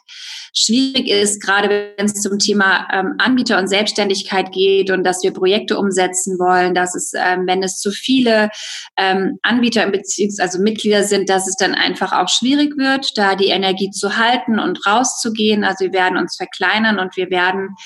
schwierig 0.52 1.08
ist, 1.08 1.40
gerade 1.40 1.92
wenn 1.96 2.06
es 2.06 2.14
zum 2.14 2.40
Thema 2.40 2.88
ähm, 2.92 3.14
Anbieter 3.18 3.58
und 3.58 3.68
Selbstständigkeit 3.68 4.50
geht 4.50 4.90
und 4.90 5.04
dass 5.04 5.22
wir 5.22 5.32
Projekte 5.32 5.78
umsetzen 5.78 6.38
wollen, 6.40 6.74
dass 6.74 6.96
es, 6.96 7.12
ähm, 7.14 7.46
wenn 7.46 7.62
es 7.62 7.78
zu 7.78 7.92
viele 7.92 8.50
ähm, 8.96 9.38
Anbieter 9.42 9.88
bzw. 9.88 10.42
also 10.42 10.60
Mitglieder 10.60 11.04
sind, 11.04 11.28
dass 11.28 11.46
es 11.46 11.54
dann 11.56 11.74
einfach 11.74 12.12
auch 12.12 12.28
schwierig 12.28 12.76
wird, 12.76 13.16
da 13.16 13.36
die 13.36 13.48
Energie 13.48 13.90
zu 13.90 14.16
halten 14.16 14.58
und 14.58 14.84
rauszugehen. 14.84 15.62
Also 15.62 15.84
wir 15.84 15.92
werden 15.92 16.18
uns 16.18 16.36
verkleinern 16.36 16.98
und 16.98 17.16
wir 17.16 17.30
werden 17.30 17.76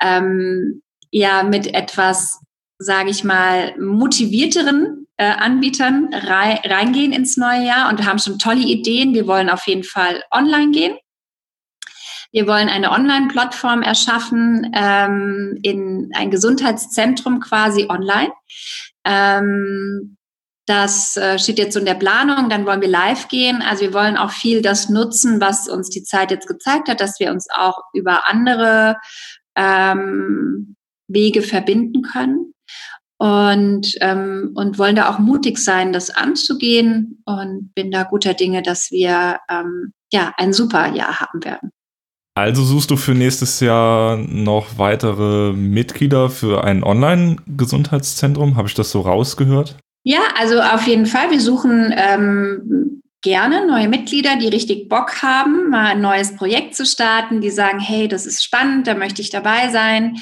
ähm, 0.00 0.82
ja 1.10 1.42
mit 1.42 1.74
etwas 1.74 2.38
sage 2.78 3.10
ich 3.10 3.24
mal, 3.24 3.78
motivierteren 3.78 5.06
äh, 5.16 5.30
Anbietern 5.30 6.12
rei 6.12 6.60
reingehen 6.64 7.12
ins 7.12 7.36
neue 7.36 7.64
Jahr 7.64 7.88
und 7.88 8.06
haben 8.06 8.18
schon 8.18 8.38
tolle 8.38 8.60
Ideen. 8.60 9.14
Wir 9.14 9.26
wollen 9.26 9.48
auf 9.48 9.66
jeden 9.66 9.84
Fall 9.84 10.22
online 10.30 10.72
gehen. 10.72 10.96
Wir 12.32 12.46
wollen 12.46 12.68
eine 12.68 12.90
Online-Plattform 12.90 13.82
erschaffen, 13.82 14.70
ähm, 14.74 15.58
in 15.62 16.10
ein 16.14 16.30
Gesundheitszentrum 16.30 17.40
quasi 17.40 17.86
online. 17.88 18.32
Ähm, 19.04 20.16
das 20.66 21.16
äh, 21.16 21.38
steht 21.38 21.58
jetzt 21.58 21.74
so 21.74 21.78
in 21.80 21.86
der 21.86 21.94
Planung. 21.94 22.50
Dann 22.50 22.66
wollen 22.66 22.82
wir 22.82 22.88
live 22.88 23.28
gehen. 23.28 23.62
Also 23.62 23.82
wir 23.82 23.94
wollen 23.94 24.16
auch 24.18 24.32
viel 24.32 24.60
das 24.60 24.90
nutzen, 24.90 25.40
was 25.40 25.68
uns 25.68 25.88
die 25.88 26.02
Zeit 26.02 26.30
jetzt 26.30 26.48
gezeigt 26.48 26.88
hat, 26.88 27.00
dass 27.00 27.20
wir 27.20 27.30
uns 27.30 27.46
auch 27.56 27.78
über 27.94 28.28
andere 28.28 28.96
ähm, 29.54 30.76
Wege 31.08 31.40
verbinden 31.40 32.02
können 32.02 32.52
und, 33.18 33.94
ähm, 34.00 34.52
und 34.54 34.78
wollen 34.78 34.96
da 34.96 35.08
auch 35.08 35.18
mutig 35.18 35.58
sein, 35.58 35.92
das 35.92 36.10
anzugehen 36.10 37.22
und 37.24 37.72
bin 37.74 37.90
da 37.90 38.02
guter 38.04 38.34
Dinge, 38.34 38.62
dass 38.62 38.90
wir 38.90 39.38
ähm, 39.50 39.92
ja 40.12 40.32
ein 40.36 40.52
super 40.52 40.94
Jahr 40.94 41.20
haben 41.20 41.44
werden. 41.44 41.70
Also 42.34 42.62
suchst 42.64 42.90
du 42.90 42.96
für 42.96 43.14
nächstes 43.14 43.60
Jahr 43.60 44.18
noch 44.18 44.76
weitere 44.76 45.54
Mitglieder 45.54 46.28
für 46.28 46.64
ein 46.64 46.84
Online-Gesundheitszentrum? 46.84 48.56
Habe 48.56 48.68
ich 48.68 48.74
das 48.74 48.90
so 48.90 49.00
rausgehört? 49.00 49.76
Ja, 50.04 50.20
also 50.38 50.60
auf 50.60 50.86
jeden 50.86 51.06
Fall. 51.06 51.30
Wir 51.30 51.40
suchen 51.40 51.94
ähm, 51.96 53.02
gerne 53.22 53.66
neue 53.66 53.88
Mitglieder, 53.88 54.36
die 54.36 54.48
richtig 54.48 54.88
Bock 54.88 55.22
haben, 55.22 55.70
mal 55.70 55.86
ein 55.86 56.00
neues 56.02 56.36
Projekt 56.36 56.76
zu 56.76 56.84
starten, 56.84 57.40
die 57.40 57.50
sagen, 57.50 57.80
hey, 57.80 58.06
das 58.06 58.26
ist 58.26 58.44
spannend, 58.44 58.86
da 58.86 58.94
möchte 58.94 59.22
ich 59.22 59.30
dabei 59.30 59.70
sein. 59.70 60.18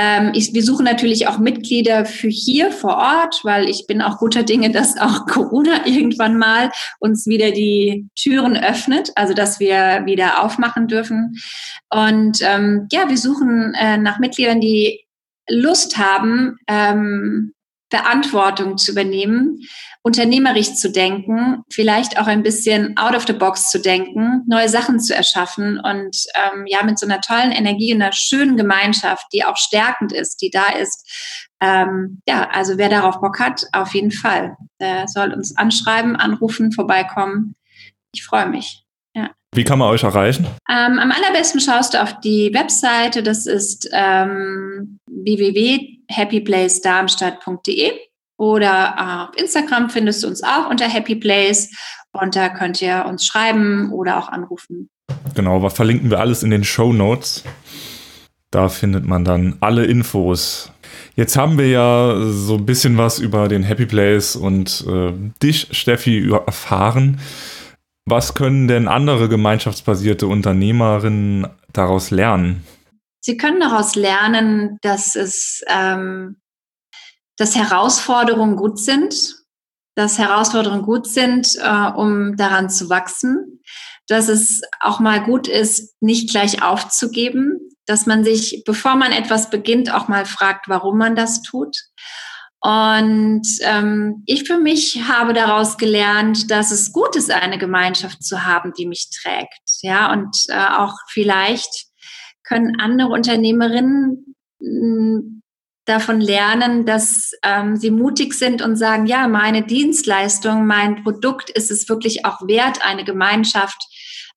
Ähm, 0.00 0.30
ich, 0.32 0.54
wir 0.54 0.62
suchen 0.62 0.84
natürlich 0.84 1.26
auch 1.26 1.38
Mitglieder 1.38 2.04
für 2.04 2.28
hier 2.28 2.70
vor 2.70 2.96
Ort, 2.98 3.40
weil 3.42 3.68
ich 3.68 3.88
bin 3.88 4.00
auch 4.00 4.18
guter 4.18 4.44
Dinge, 4.44 4.70
dass 4.72 4.96
auch 4.96 5.26
Corona 5.26 5.86
irgendwann 5.86 6.38
mal 6.38 6.70
uns 7.00 7.26
wieder 7.26 7.50
die 7.50 8.06
Türen 8.14 8.56
öffnet, 8.56 9.10
also 9.16 9.34
dass 9.34 9.58
wir 9.58 10.02
wieder 10.04 10.44
aufmachen 10.44 10.86
dürfen. 10.86 11.36
Und 11.90 12.38
ähm, 12.42 12.86
ja, 12.92 13.08
wir 13.08 13.18
suchen 13.18 13.74
äh, 13.74 13.96
nach 13.98 14.20
Mitgliedern, 14.20 14.60
die 14.60 15.04
Lust 15.50 15.98
haben, 15.98 16.58
ähm, 16.68 17.54
Verantwortung 17.90 18.76
zu 18.76 18.92
übernehmen, 18.92 19.60
unternehmerisch 20.02 20.74
zu 20.74 20.90
denken, 20.90 21.62
vielleicht 21.70 22.18
auch 22.18 22.26
ein 22.26 22.42
bisschen 22.42 22.96
out 22.96 23.14
of 23.14 23.26
the 23.26 23.32
box 23.32 23.70
zu 23.70 23.80
denken, 23.80 24.42
neue 24.46 24.68
Sachen 24.68 25.00
zu 25.00 25.14
erschaffen 25.14 25.78
und 25.78 26.16
ähm, 26.34 26.64
ja 26.66 26.82
mit 26.82 26.98
so 26.98 27.06
einer 27.06 27.20
tollen 27.20 27.52
Energie 27.52 27.94
und 27.94 28.02
einer 28.02 28.12
schönen 28.12 28.56
Gemeinschaft, 28.56 29.26
die 29.32 29.44
auch 29.44 29.56
stärkend 29.56 30.12
ist, 30.12 30.40
die 30.42 30.50
da 30.50 30.66
ist. 30.80 31.48
Ähm, 31.60 32.20
ja, 32.28 32.48
also 32.50 32.78
wer 32.78 32.88
darauf 32.88 33.20
Bock 33.20 33.40
hat, 33.40 33.64
auf 33.72 33.94
jeden 33.94 34.12
Fall. 34.12 34.56
Der 34.80 35.08
soll 35.08 35.32
uns 35.32 35.56
anschreiben, 35.56 36.16
anrufen, 36.16 36.72
vorbeikommen. 36.72 37.56
Ich 38.14 38.24
freue 38.24 38.48
mich. 38.48 38.84
Ja. 39.14 39.30
Wie 39.54 39.64
kann 39.64 39.78
man 39.78 39.88
euch 39.88 40.04
erreichen? 40.04 40.46
Ähm, 40.70 40.98
am 40.98 41.10
allerbesten 41.10 41.60
schaust 41.60 41.94
du 41.94 42.02
auf 42.02 42.20
die 42.20 42.52
Webseite, 42.54 43.22
das 43.22 43.46
ist 43.46 43.88
ähm, 43.92 45.00
www.happyplacedarmstadt.de 46.08 47.92
oder 48.36 49.28
auf 49.28 49.36
Instagram 49.36 49.90
findest 49.90 50.22
du 50.22 50.28
uns 50.28 50.42
auch 50.42 50.70
unter 50.70 50.88
Happy 50.88 51.16
Place 51.16 51.70
und 52.12 52.36
da 52.36 52.48
könnt 52.48 52.80
ihr 52.80 53.04
uns 53.08 53.26
schreiben 53.26 53.92
oder 53.92 54.18
auch 54.18 54.28
anrufen. 54.28 54.88
Genau, 55.34 55.62
was 55.62 55.74
verlinken 55.74 56.10
wir 56.10 56.20
alles 56.20 56.42
in 56.42 56.50
den 56.50 56.64
Show 56.64 56.92
Notes. 56.92 57.44
Da 58.50 58.68
findet 58.68 59.04
man 59.04 59.24
dann 59.24 59.56
alle 59.60 59.84
Infos. 59.84 60.72
Jetzt 61.16 61.36
haben 61.36 61.58
wir 61.58 61.68
ja 61.68 62.16
so 62.30 62.54
ein 62.54 62.64
bisschen 62.64 62.96
was 62.96 63.18
über 63.18 63.48
den 63.48 63.62
Happy 63.62 63.86
Place 63.86 64.36
und 64.36 64.86
äh, 64.88 65.12
dich, 65.42 65.68
Steffi, 65.72 66.30
erfahren. 66.30 67.20
Was 68.06 68.34
können 68.34 68.68
denn 68.68 68.88
andere 68.88 69.28
gemeinschaftsbasierte 69.28 70.26
Unternehmerinnen 70.26 71.48
daraus 71.72 72.10
lernen? 72.10 72.64
Sie 73.28 73.36
können 73.36 73.60
daraus 73.60 73.94
lernen, 73.94 74.78
dass 74.80 75.14
es, 75.14 75.62
ähm, 75.66 76.40
dass 77.36 77.56
Herausforderungen 77.56 78.56
gut 78.56 78.78
sind, 78.78 79.34
dass 79.94 80.16
Herausforderungen 80.16 80.80
gut 80.80 81.06
sind, 81.06 81.54
äh, 81.56 81.90
um 81.94 82.38
daran 82.38 82.70
zu 82.70 82.88
wachsen, 82.88 83.60
dass 84.06 84.28
es 84.28 84.62
auch 84.80 84.98
mal 84.98 85.22
gut 85.22 85.46
ist, 85.46 85.94
nicht 86.00 86.30
gleich 86.30 86.62
aufzugeben, 86.62 87.58
dass 87.84 88.06
man 88.06 88.24
sich, 88.24 88.62
bevor 88.64 88.96
man 88.96 89.12
etwas 89.12 89.50
beginnt, 89.50 89.92
auch 89.92 90.08
mal 90.08 90.24
fragt, 90.24 90.70
warum 90.70 90.96
man 90.96 91.14
das 91.14 91.42
tut 91.42 91.76
und 92.60 93.46
ähm, 93.60 94.24
ich 94.26 94.44
für 94.44 94.58
mich 94.58 95.04
habe 95.06 95.32
daraus 95.32 95.76
gelernt, 95.76 96.50
dass 96.50 96.72
es 96.72 96.92
gut 96.92 97.14
ist, 97.14 97.30
eine 97.30 97.58
Gemeinschaft 97.58 98.24
zu 98.24 98.44
haben, 98.44 98.72
die 98.76 98.86
mich 98.86 99.10
trägt. 99.10 99.82
Ja, 99.82 100.10
und 100.12 100.34
äh, 100.48 100.56
auch 100.56 100.94
vielleicht 101.08 101.87
können 102.48 102.80
andere 102.80 103.08
Unternehmerinnen 103.08 104.34
hm, 104.60 105.42
davon 105.84 106.20
lernen, 106.20 106.84
dass 106.84 107.32
ähm, 107.42 107.76
sie 107.76 107.90
mutig 107.90 108.34
sind 108.34 108.60
und 108.62 108.76
sagen, 108.76 109.06
ja, 109.06 109.26
meine 109.26 109.64
Dienstleistung, 109.64 110.66
mein 110.66 111.02
Produkt 111.02 111.50
ist 111.50 111.70
es 111.70 111.88
wirklich 111.88 112.26
auch 112.26 112.46
wert, 112.46 112.84
eine 112.84 113.04
Gemeinschaft 113.04 113.82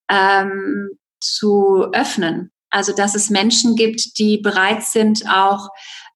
ähm, 0.09 0.89
zu 1.19 1.87
öffnen. 1.93 2.51
Also, 2.69 2.93
dass 2.93 3.15
es 3.15 3.29
Menschen 3.29 3.75
gibt, 3.75 4.17
die 4.17 4.37
bereit 4.37 4.83
sind, 4.83 5.23
auch 5.29 5.67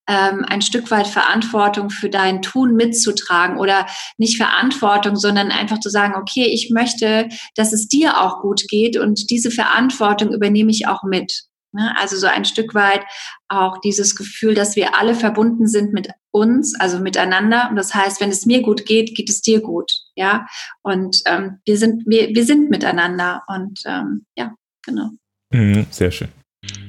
ähm, 0.08 0.46
ein 0.48 0.62
Stück 0.62 0.90
weit 0.92 1.08
Verantwortung 1.08 1.90
für 1.90 2.10
dein 2.10 2.42
Tun 2.42 2.76
mitzutragen 2.76 3.58
oder 3.58 3.88
nicht 4.18 4.38
Verantwortung, 4.38 5.18
sondern 5.18 5.52
einfach 5.52 5.80
zu 5.80 5.90
sagen, 5.90 6.14
okay, 6.16 6.46
ich 6.46 6.70
möchte, 6.72 7.28
dass 7.56 7.74
es 7.74 7.88
dir 7.88 8.22
auch 8.22 8.42
gut 8.42 8.62
geht 8.70 8.98
und 8.98 9.30
diese 9.30 9.52
Verantwortung 9.52 10.32
übernehme 10.32 10.72
ich 10.72 10.88
auch 10.88 11.04
mit. 11.04 11.46
Ne? 11.76 11.94
Also 11.98 12.18
so 12.18 12.28
ein 12.28 12.46
Stück 12.46 12.74
weit 12.74 13.02
auch 13.48 13.80
dieses 13.82 14.16
Gefühl, 14.16 14.56
dass 14.56 14.76
wir 14.76 14.98
alle 14.98 15.14
verbunden 15.14 15.68
sind 15.68 15.94
mit 15.94 16.10
uns, 16.32 16.74
also 16.80 17.00
miteinander. 17.00 17.68
Und 17.70 17.76
das 17.76 17.94
heißt, 17.94 18.20
wenn 18.22 18.30
es 18.30 18.46
mir 18.46 18.62
gut 18.62 18.86
geht, 18.86 19.16
geht 19.16 19.30
es 19.30 19.42
dir 19.42 19.62
gut. 19.62 19.92
Ja. 20.16 20.48
Und 20.82 21.22
ähm, 21.28 21.60
wir 21.66 21.78
sind, 21.78 22.04
wir, 22.08 22.30
wir 22.30 22.46
sind 22.46 22.70
miteinander. 22.70 23.44
Und 23.48 23.82
ähm, 23.86 24.26
ja, 24.36 24.56
genau. 24.84 25.12
Mhm, 25.52 25.86
sehr 25.92 26.12
schön. 26.12 26.30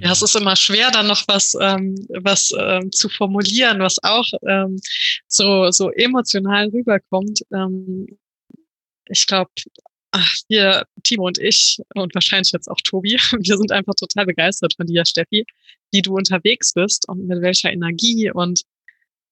Ja, 0.01 0.12
es 0.12 0.22
ist 0.22 0.37
immer 0.37 0.57
schwer, 0.57 0.90
dann 0.90 1.07
noch 1.07 1.22
was, 1.29 1.55
ähm, 1.61 1.94
was 2.22 2.51
ähm, 2.59 2.90
zu 2.92 3.09
formulieren, 3.09 3.81
was 3.81 4.03
auch 4.03 4.27
ähm, 4.49 4.81
so, 5.29 5.70
so 5.70 5.90
emotional 5.90 6.68
rüberkommt. 6.68 7.40
Ähm, 7.53 8.07
ich 9.09 9.27
glaube, 9.27 9.51
wir, 10.48 10.87
Timo 11.02 11.26
und 11.26 11.38
ich 11.38 11.79
und 11.94 12.14
wahrscheinlich 12.14 12.52
jetzt 12.52 12.68
auch 12.68 12.81
Tobi, 12.85 13.18
wir 13.38 13.57
sind 13.57 13.72
einfach 13.72 13.94
total 13.94 14.26
begeistert 14.26 14.74
von 14.76 14.87
dir, 14.87 15.05
Steffi, 15.05 15.44
wie 15.92 16.02
du 16.02 16.14
unterwegs 16.14 16.72
bist 16.72 17.09
und 17.09 17.26
mit 17.26 17.40
welcher 17.42 17.72
Energie. 17.72 18.31
Und 18.31 18.62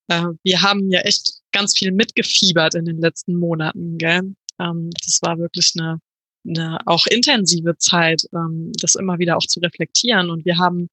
äh, 0.09 0.27
wir 0.43 0.63
haben 0.63 0.91
ja 0.91 1.01
echt 1.01 1.41
ganz 1.53 1.77
viel 1.77 1.93
mitgefiebert 1.93 2.75
in 2.75 2.85
den 2.85 2.99
letzten 2.99 3.37
Monaten. 3.37 3.99
Gell? 3.99 4.35
Ähm, 4.61 4.91
das 5.05 5.21
war 5.23 5.39
wirklich 5.39 5.73
eine 5.79 6.01
eine 6.47 6.79
auch 6.87 7.07
intensive 7.07 7.77
Zeit, 7.79 8.23
ähm, 8.33 8.73
das 8.81 8.95
immer 8.95 9.19
wieder 9.19 9.37
auch 9.37 9.47
zu 9.47 9.61
reflektieren. 9.61 10.31
Und 10.31 10.45
wir 10.45 10.59
haben, 10.59 10.91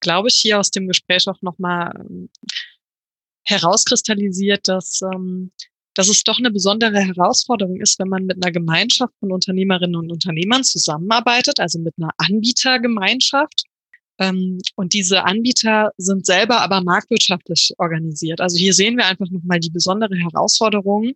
glaube 0.00 0.28
ich, 0.28 0.36
hier 0.36 0.58
aus 0.58 0.70
dem 0.70 0.88
Gespräch 0.88 1.28
auch 1.28 1.40
nochmal 1.42 1.92
ähm, 1.96 2.28
herauskristallisiert, 3.44 4.68
dass, 4.68 5.00
ähm, 5.02 5.52
dass 5.98 6.08
es 6.08 6.22
doch 6.22 6.38
eine 6.38 6.52
besondere 6.52 7.00
Herausforderung 7.00 7.80
ist, 7.80 7.98
wenn 7.98 8.08
man 8.08 8.24
mit 8.24 8.36
einer 8.36 8.52
Gemeinschaft 8.52 9.12
von 9.18 9.32
Unternehmerinnen 9.32 9.96
und 9.96 10.12
Unternehmern 10.12 10.62
zusammenarbeitet, 10.62 11.58
also 11.58 11.80
mit 11.80 11.92
einer 11.98 12.10
Anbietergemeinschaft. 12.18 13.64
Ähm, 14.20 14.60
und 14.76 14.92
diese 14.92 15.24
Anbieter 15.24 15.90
sind 15.96 16.24
selber 16.24 16.60
aber 16.60 16.82
marktwirtschaftlich 16.84 17.72
organisiert. 17.78 18.40
Also 18.40 18.58
hier 18.58 18.74
sehen 18.74 18.96
wir 18.96 19.06
einfach 19.06 19.28
nochmal 19.28 19.58
die 19.58 19.70
besondere 19.70 20.14
Herausforderung, 20.14 21.14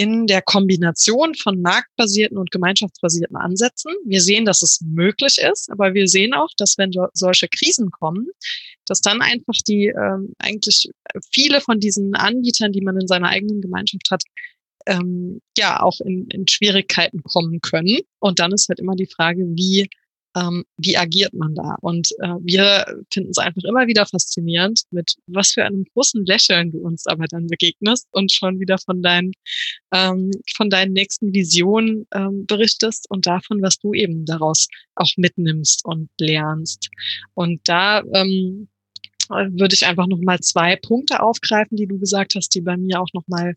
in 0.00 0.26
der 0.26 0.40
Kombination 0.40 1.34
von 1.34 1.60
marktbasierten 1.60 2.38
und 2.38 2.50
gemeinschaftsbasierten 2.50 3.36
Ansätzen. 3.36 3.92
Wir 4.06 4.22
sehen, 4.22 4.46
dass 4.46 4.62
es 4.62 4.80
möglich 4.80 5.36
ist, 5.36 5.70
aber 5.70 5.92
wir 5.92 6.08
sehen 6.08 6.32
auch, 6.32 6.48
dass 6.56 6.78
wenn 6.78 6.90
solche 7.12 7.48
Krisen 7.48 7.90
kommen, 7.90 8.28
dass 8.86 9.02
dann 9.02 9.20
einfach 9.20 9.52
die 9.68 9.88
ähm, 9.88 10.32
eigentlich 10.38 10.88
viele 11.30 11.60
von 11.60 11.80
diesen 11.80 12.14
Anbietern, 12.14 12.72
die 12.72 12.80
man 12.80 12.98
in 12.98 13.08
seiner 13.08 13.28
eigenen 13.28 13.60
Gemeinschaft 13.60 14.10
hat, 14.10 14.22
ähm, 14.86 15.42
ja 15.58 15.82
auch 15.82 16.00
in, 16.00 16.28
in 16.28 16.48
Schwierigkeiten 16.48 17.22
kommen 17.22 17.60
können. 17.60 17.98
Und 18.20 18.38
dann 18.38 18.52
ist 18.52 18.70
halt 18.70 18.80
immer 18.80 18.96
die 18.96 19.06
Frage, 19.06 19.42
wie 19.54 19.86
ähm, 20.36 20.64
wie 20.76 20.96
agiert 20.96 21.32
man 21.34 21.54
da? 21.54 21.76
Und 21.80 22.08
äh, 22.20 22.34
wir 22.40 22.86
finden 23.12 23.30
es 23.30 23.38
einfach 23.38 23.62
immer 23.64 23.86
wieder 23.86 24.06
faszinierend, 24.06 24.82
mit 24.90 25.16
was 25.26 25.50
für 25.50 25.64
einem 25.64 25.84
großen 25.92 26.24
Lächeln 26.24 26.70
du 26.70 26.78
uns 26.78 27.06
aber 27.06 27.26
dann 27.26 27.46
begegnest 27.48 28.06
und 28.12 28.30
schon 28.30 28.60
wieder 28.60 28.78
von 28.78 29.02
deinen, 29.02 29.32
ähm, 29.92 30.30
von 30.54 30.70
deinen 30.70 30.92
nächsten 30.92 31.32
Visionen 31.32 32.06
ähm, 32.14 32.46
berichtest 32.46 33.10
und 33.10 33.26
davon, 33.26 33.60
was 33.62 33.78
du 33.78 33.92
eben 33.92 34.24
daraus 34.24 34.68
auch 34.94 35.10
mitnimmst 35.16 35.84
und 35.84 36.08
lernst. 36.18 36.90
Und 37.34 37.60
da 37.64 38.02
ähm, 38.14 38.68
würde 39.28 39.74
ich 39.74 39.86
einfach 39.86 40.06
nochmal 40.06 40.40
zwei 40.40 40.76
Punkte 40.76 41.22
aufgreifen, 41.22 41.76
die 41.76 41.86
du 41.86 41.98
gesagt 41.98 42.34
hast, 42.34 42.54
die 42.54 42.60
bei 42.60 42.76
mir 42.76 43.00
auch 43.00 43.12
nochmal 43.12 43.54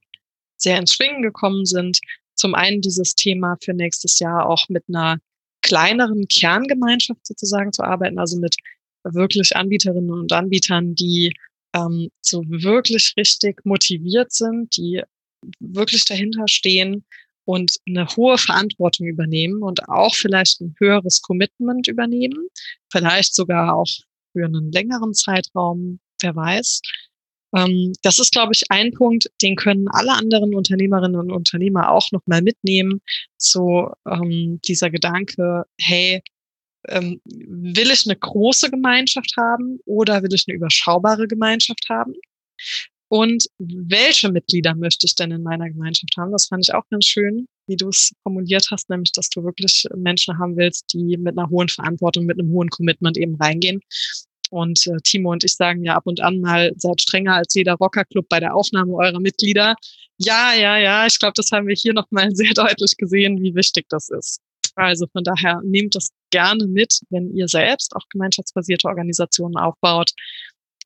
sehr 0.58 0.80
ins 0.80 0.94
Schwingen 0.94 1.22
gekommen 1.22 1.66
sind. 1.66 2.00
Zum 2.36 2.56
einen 2.56 2.82
dieses 2.82 3.16
Thema 3.16 3.58
für 3.62 3.74
nächstes 3.74 4.20
Jahr 4.20 4.48
auch 4.48 4.70
mit 4.70 4.84
einer 4.88 5.20
kleineren 5.64 6.28
Kerngemeinschaft 6.28 7.26
sozusagen 7.26 7.74
zu 7.74 7.84
arbeiten, 7.84 8.20
also 8.20 8.38
mit 8.38 8.56
wirklich 9.04 9.56
Anbieterinnen 9.56 10.12
und 10.12 10.32
Anbietern, 10.32 10.94
die 10.96 11.34
ähm, 11.76 12.10
so 12.22 12.44
wirklich 12.48 13.14
richtig 13.18 13.66
motiviert 13.66 14.32
sind, 14.32 14.78
die 14.78 15.02
wirklich 15.60 16.06
dahinter 16.06 16.48
stehen 16.48 17.04
und 17.46 17.76
eine 17.88 18.08
hohe 18.16 18.38
Verantwortung 18.38 19.08
übernehmen 19.08 19.64
und 19.64 19.90
auch 19.90 20.16
vielleicht 20.16 20.62
ein 20.62 20.76
höheres 20.80 21.22
Commitment 21.22 21.88
übernehmen, 21.88 22.48
vielleicht 22.92 23.36
sogar 23.36 23.76
auch 23.76 23.90
für 24.32 24.46
einen 24.46 24.72
längeren 24.72 25.14
Zeitraum, 25.14 26.00
wer 26.22 26.36
weiß. 26.36 26.82
Ähm, 27.56 27.94
das 28.02 28.20
ist, 28.20 28.32
glaube 28.32 28.52
ich, 28.54 28.64
ein 28.70 28.92
Punkt, 28.92 29.30
den 29.42 29.56
können 29.56 29.88
alle 29.90 30.14
anderen 30.14 30.56
Unternehmerinnen 30.56 31.20
und 31.20 31.32
Unternehmer 31.32 31.92
auch 31.92 32.12
nochmal 32.12 32.42
mitnehmen. 32.42 33.02
So 33.38 33.92
ähm, 34.10 34.60
dieser 34.68 34.90
Gedanke, 34.90 35.64
hey, 35.80 36.22
ähm, 36.88 37.22
will 37.26 37.92
ich 37.92 38.06
eine 38.06 38.18
große 38.18 38.70
Gemeinschaft 38.70 39.34
haben 39.38 39.80
oder 39.86 40.22
will 40.24 40.34
ich 40.34 40.46
eine 40.48 40.56
überschaubare 40.56 41.28
Gemeinschaft 41.28 41.86
haben? 41.90 42.14
Und 43.10 43.46
welche 43.60 44.32
Mitglieder 44.32 44.74
möchte 44.74 45.06
ich 45.06 45.14
denn 45.14 45.32
in 45.32 45.44
meiner 45.44 45.70
Gemeinschaft 45.70 46.16
haben? 46.18 46.32
Das 46.32 46.48
fand 46.48 46.66
ich 46.68 46.74
auch 46.74 46.84
ganz 46.90 47.06
schön, 47.06 47.46
wie 47.68 47.76
du 47.76 47.90
es 47.90 48.12
formuliert 48.24 48.68
hast, 48.72 48.90
nämlich, 48.90 49.12
dass 49.12 49.30
du 49.30 49.44
wirklich 49.44 49.86
Menschen 49.96 50.40
haben 50.40 50.58
willst, 50.58 50.92
die 50.94 51.16
mit 51.18 51.38
einer 51.38 51.50
hohen 51.50 51.70
Verantwortung, 51.70 52.26
mit 52.26 52.40
einem 52.40 52.50
hohen 52.50 52.70
Commitment 52.70 53.18
eben 53.18 53.36
reingehen 53.36 53.82
und 54.54 54.86
äh, 54.88 54.98
Timo 55.04 55.32
und 55.32 55.44
ich 55.44 55.56
sagen 55.56 55.84
ja 55.84 55.96
ab 55.96 56.04
und 56.06 56.22
an 56.22 56.40
mal, 56.40 56.72
seid 56.78 57.02
strenger 57.02 57.36
als 57.36 57.54
jeder 57.56 57.74
Rockerclub 57.74 58.30
bei 58.30 58.40
der 58.40 58.56
Aufnahme 58.56 58.94
eurer 58.94 59.20
Mitglieder. 59.20 59.76
Ja, 60.18 60.54
ja, 60.54 60.78
ja, 60.78 61.08
ich 61.08 61.18
glaube, 61.18 61.34
das 61.36 61.50
haben 61.52 61.68
wir 61.68 61.76
hier 61.76 61.94
nochmal 61.94 62.30
sehr 62.36 62.54
deutlich 62.54 62.96
gesehen, 62.98 63.42
wie 63.42 63.56
wichtig 63.56 63.88
das 63.90 64.10
ist. 64.10 64.40
Also 64.76 65.08
von 65.12 65.24
daher 65.24 65.62
nehmt 65.64 65.96
das 65.96 66.10
gerne 66.32 66.68
mit, 66.68 67.00
wenn 67.10 67.36
ihr 67.36 67.48
selbst 67.48 67.96
auch 67.96 68.08
gemeinschaftsbasierte 68.12 68.88
Organisationen 68.88 69.58
aufbaut. 69.58 70.12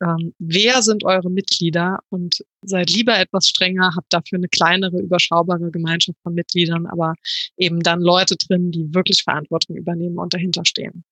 ähm, 0.02 0.32
wer 0.38 0.82
sind 0.82 1.04
eure 1.04 1.30
Mitglieder 1.30 1.98
und 2.10 2.44
seid 2.62 2.90
lieber 2.90 3.18
etwas 3.18 3.46
strenger, 3.48 3.92
habt 3.96 4.12
dafür 4.12 4.38
eine 4.38 4.48
kleinere, 4.48 4.98
überschaubare 4.98 5.70
Gemeinschaft 5.70 6.18
von 6.22 6.34
Mitgliedern, 6.34 6.86
aber 6.86 7.14
eben 7.56 7.80
dann 7.80 8.00
Leute 8.00 8.36
drin, 8.36 8.70
die 8.70 8.94
wirklich 8.94 9.22
Verantwortung 9.24 9.76
übernehmen 9.76 10.18
und 10.18 10.32
dahinter 10.32 10.64
stehen. 10.64 11.04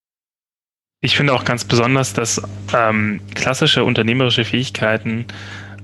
Ich 1.06 1.16
finde 1.16 1.34
auch 1.34 1.44
ganz 1.44 1.62
besonders, 1.62 2.14
dass 2.14 2.42
ähm, 2.74 3.20
klassische 3.36 3.84
unternehmerische 3.84 4.44
Fähigkeiten 4.44 5.26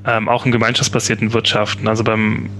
ähm, 0.04 0.28
auch 0.28 0.44
in 0.44 0.50
gemeinschaftsbasierten 0.50 1.32
Wirtschaften, 1.32 1.86
also 1.86 2.02
beim 2.02 2.50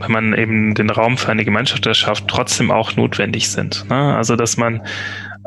wenn 0.00 0.10
man 0.10 0.34
eben 0.34 0.74
den 0.74 0.90
Raum 0.90 1.16
für 1.16 1.30
eine 1.30 1.44
Gemeinschaft 1.44 1.86
erschafft, 1.86 2.26
trotzdem 2.26 2.72
auch 2.72 2.96
notwendig 2.96 3.48
sind. 3.48 3.88
Ne? 3.88 4.16
Also 4.16 4.34
dass 4.34 4.56
man 4.56 4.84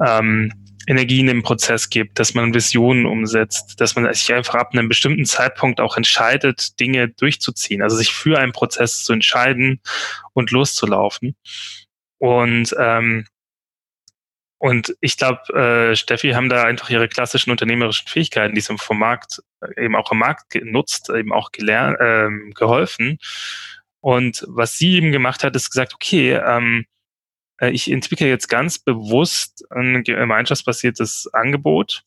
ähm, 0.01 0.53
Energien 0.88 1.27
im 1.27 1.43
Prozess 1.43 1.89
gibt, 1.89 2.19
dass 2.19 2.36
man 2.36 2.53
Visionen 2.53 3.05
umsetzt, 3.05 3.81
dass 3.81 3.97
man 3.97 4.13
sich 4.13 4.34
einfach 4.34 4.55
ab 4.55 4.69
einem 4.71 4.88
bestimmten 4.88 5.25
Zeitpunkt 5.25 5.81
auch 5.81 5.97
entscheidet, 5.97 6.79
Dinge 6.79 7.10
durchzuziehen, 7.10 7.81
also 7.81 7.97
sich 7.97 8.13
für 8.13 8.39
einen 8.39 8.53
Prozess 8.53 9.03
zu 9.03 9.12
entscheiden 9.12 9.81
und 10.31 10.51
loszulaufen. 10.51 11.36
Und 12.17 12.73
ähm, 12.79 13.25
und 14.62 14.95
ich 15.02 15.17
glaube, 15.17 15.41
äh, 15.56 15.95
Steffi 15.95 16.34
haben 16.34 16.47
da 16.47 16.65
einfach 16.65 16.91
ihre 16.91 17.08
klassischen 17.08 17.50
unternehmerischen 17.50 18.08
Fähigkeiten, 18.08 18.54
die 18.54 18.62
sie 18.62 18.78
vom 18.78 19.00
Markt 19.00 19.41
äh, 19.60 19.86
eben 19.86 19.95
auch 19.95 20.12
im 20.12 20.19
Markt 20.19 20.52
genutzt, 20.52 21.10
eben 21.10 21.34
auch 21.34 21.52
gelernt, 21.52 21.97
ähm, 22.00 22.54
geholfen. 22.54 23.17
Und 24.02 24.45
was 24.47 24.78
sie 24.78 24.93
eben 24.93 25.12
gemacht 25.12 25.43
hat, 25.43 25.56
ist 25.56 25.71
gesagt, 25.71 25.95
okay, 25.95 26.34
ähm, 26.34 26.86
äh, 27.60 27.71
ich 27.71 27.89
entwickle 27.89 28.28
jetzt 28.28 28.50
ganz 28.50 28.78
bewusst 28.78 29.65
ein 29.71 30.04
gemeinschaftsbasiertes 30.04 31.34
Angebot 31.34 32.04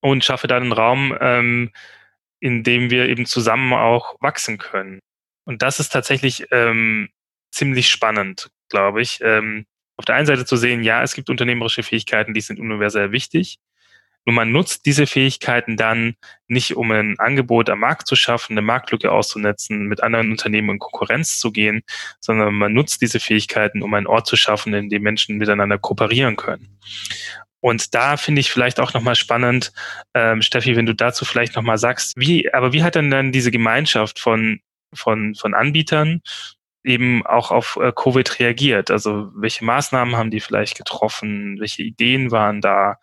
und 0.00 0.24
schaffe 0.24 0.46
da 0.46 0.58
einen 0.58 0.70
Raum, 0.70 1.18
ähm, 1.20 1.72
in 2.38 2.62
dem 2.62 2.88
wir 2.90 3.08
eben 3.08 3.26
zusammen 3.26 3.72
auch 3.72 4.14
wachsen 4.20 4.58
können. 4.58 5.00
Und 5.44 5.62
das 5.62 5.80
ist 5.80 5.88
tatsächlich 5.88 6.46
ähm, 6.52 7.08
ziemlich 7.50 7.90
spannend, 7.90 8.48
glaube 8.68 9.02
ich. 9.02 9.18
Ähm, 9.22 9.66
auf 9.96 10.04
der 10.04 10.16
einen 10.16 10.26
Seite 10.26 10.44
zu 10.44 10.56
sehen, 10.56 10.82
ja, 10.82 11.02
es 11.02 11.14
gibt 11.14 11.30
unternehmerische 11.30 11.82
Fähigkeiten, 11.82 12.34
die 12.34 12.40
sind 12.40 12.58
universell 12.58 13.12
wichtig. 13.12 13.58
Nur 14.24 14.34
man 14.34 14.52
nutzt 14.52 14.86
diese 14.86 15.06
Fähigkeiten 15.06 15.76
dann 15.76 16.14
nicht, 16.46 16.76
um 16.76 16.90
ein 16.92 17.18
Angebot 17.18 17.68
am 17.68 17.80
Markt 17.80 18.06
zu 18.06 18.14
schaffen, 18.14 18.52
eine 18.52 18.62
Marktlücke 18.62 19.10
auszunetzen, 19.10 19.86
mit 19.86 20.02
anderen 20.02 20.30
Unternehmen 20.30 20.70
in 20.70 20.78
Konkurrenz 20.78 21.38
zu 21.38 21.50
gehen, 21.50 21.82
sondern 22.20 22.54
man 22.54 22.72
nutzt 22.72 23.02
diese 23.02 23.18
Fähigkeiten, 23.18 23.82
um 23.82 23.92
einen 23.94 24.06
Ort 24.06 24.28
zu 24.28 24.36
schaffen, 24.36 24.74
in 24.74 24.90
dem 24.90 25.02
Menschen 25.02 25.38
miteinander 25.38 25.78
kooperieren 25.78 26.36
können. 26.36 26.78
Und 27.60 27.94
da 27.94 28.16
finde 28.16 28.40
ich 28.40 28.50
vielleicht 28.50 28.80
auch 28.80 28.92
nochmal 28.92 29.14
spannend, 29.14 29.72
ähm, 30.14 30.42
Steffi, 30.42 30.76
wenn 30.76 30.86
du 30.86 30.94
dazu 30.94 31.24
vielleicht 31.24 31.54
nochmal 31.54 31.78
sagst, 31.78 32.14
wie, 32.16 32.52
aber 32.52 32.72
wie 32.72 32.82
hat 32.82 32.96
denn 32.96 33.10
dann 33.10 33.32
diese 33.32 33.52
Gemeinschaft 33.52 34.18
von, 34.18 34.60
von, 34.92 35.34
von 35.34 35.54
Anbietern 35.54 36.22
eben 36.84 37.24
auch 37.26 37.50
auf 37.50 37.78
äh, 37.80 37.92
Covid 37.94 38.38
reagiert? 38.38 38.90
Also 38.90 39.30
welche 39.34 39.64
Maßnahmen 39.64 40.16
haben 40.16 40.30
die 40.30 40.40
vielleicht 40.40 40.76
getroffen? 40.76 41.56
Welche 41.60 41.82
Ideen 41.82 42.30
waren 42.30 42.60
da? 42.60 42.98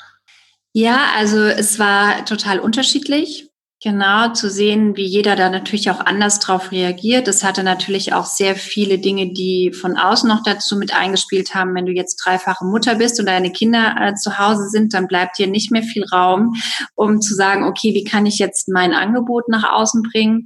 Ja, 0.73 1.07
also 1.15 1.37
es 1.39 1.79
war 1.79 2.25
total 2.25 2.59
unterschiedlich. 2.59 3.49
Genau, 3.81 4.33
zu 4.33 4.49
sehen, 4.49 4.97
wie 4.97 5.05
jeder 5.05 5.37
da 5.37 5.49
natürlich 5.49 5.89
auch 5.89 6.01
anders 6.01 6.39
drauf 6.39 6.73
reagiert. 6.73 7.29
Das 7.29 7.45
hatte 7.45 7.63
natürlich 7.63 8.11
auch 8.11 8.25
sehr 8.25 8.57
viele 8.57 8.99
Dinge, 8.99 9.31
die 9.31 9.71
von 9.71 9.95
außen 9.95 10.27
noch 10.27 10.43
dazu 10.43 10.75
mit 10.75 10.93
eingespielt 10.93 11.55
haben. 11.55 11.73
Wenn 11.73 11.85
du 11.85 11.93
jetzt 11.93 12.17
dreifache 12.17 12.65
Mutter 12.65 12.95
bist 12.95 13.21
und 13.21 13.27
deine 13.27 13.53
Kinder 13.53 13.95
äh, 13.97 14.15
zu 14.15 14.37
Hause 14.37 14.67
sind, 14.67 14.93
dann 14.93 15.07
bleibt 15.07 15.39
dir 15.39 15.47
nicht 15.47 15.71
mehr 15.71 15.83
viel 15.83 16.03
Raum, 16.11 16.55
um 16.95 17.21
zu 17.21 17.33
sagen, 17.35 17.63
okay, 17.63 17.93
wie 17.93 18.03
kann 18.03 18.25
ich 18.25 18.37
jetzt 18.37 18.67
mein 18.67 18.93
Angebot 18.93 19.47
nach 19.47 19.71
außen 19.71 20.03
bringen? 20.11 20.43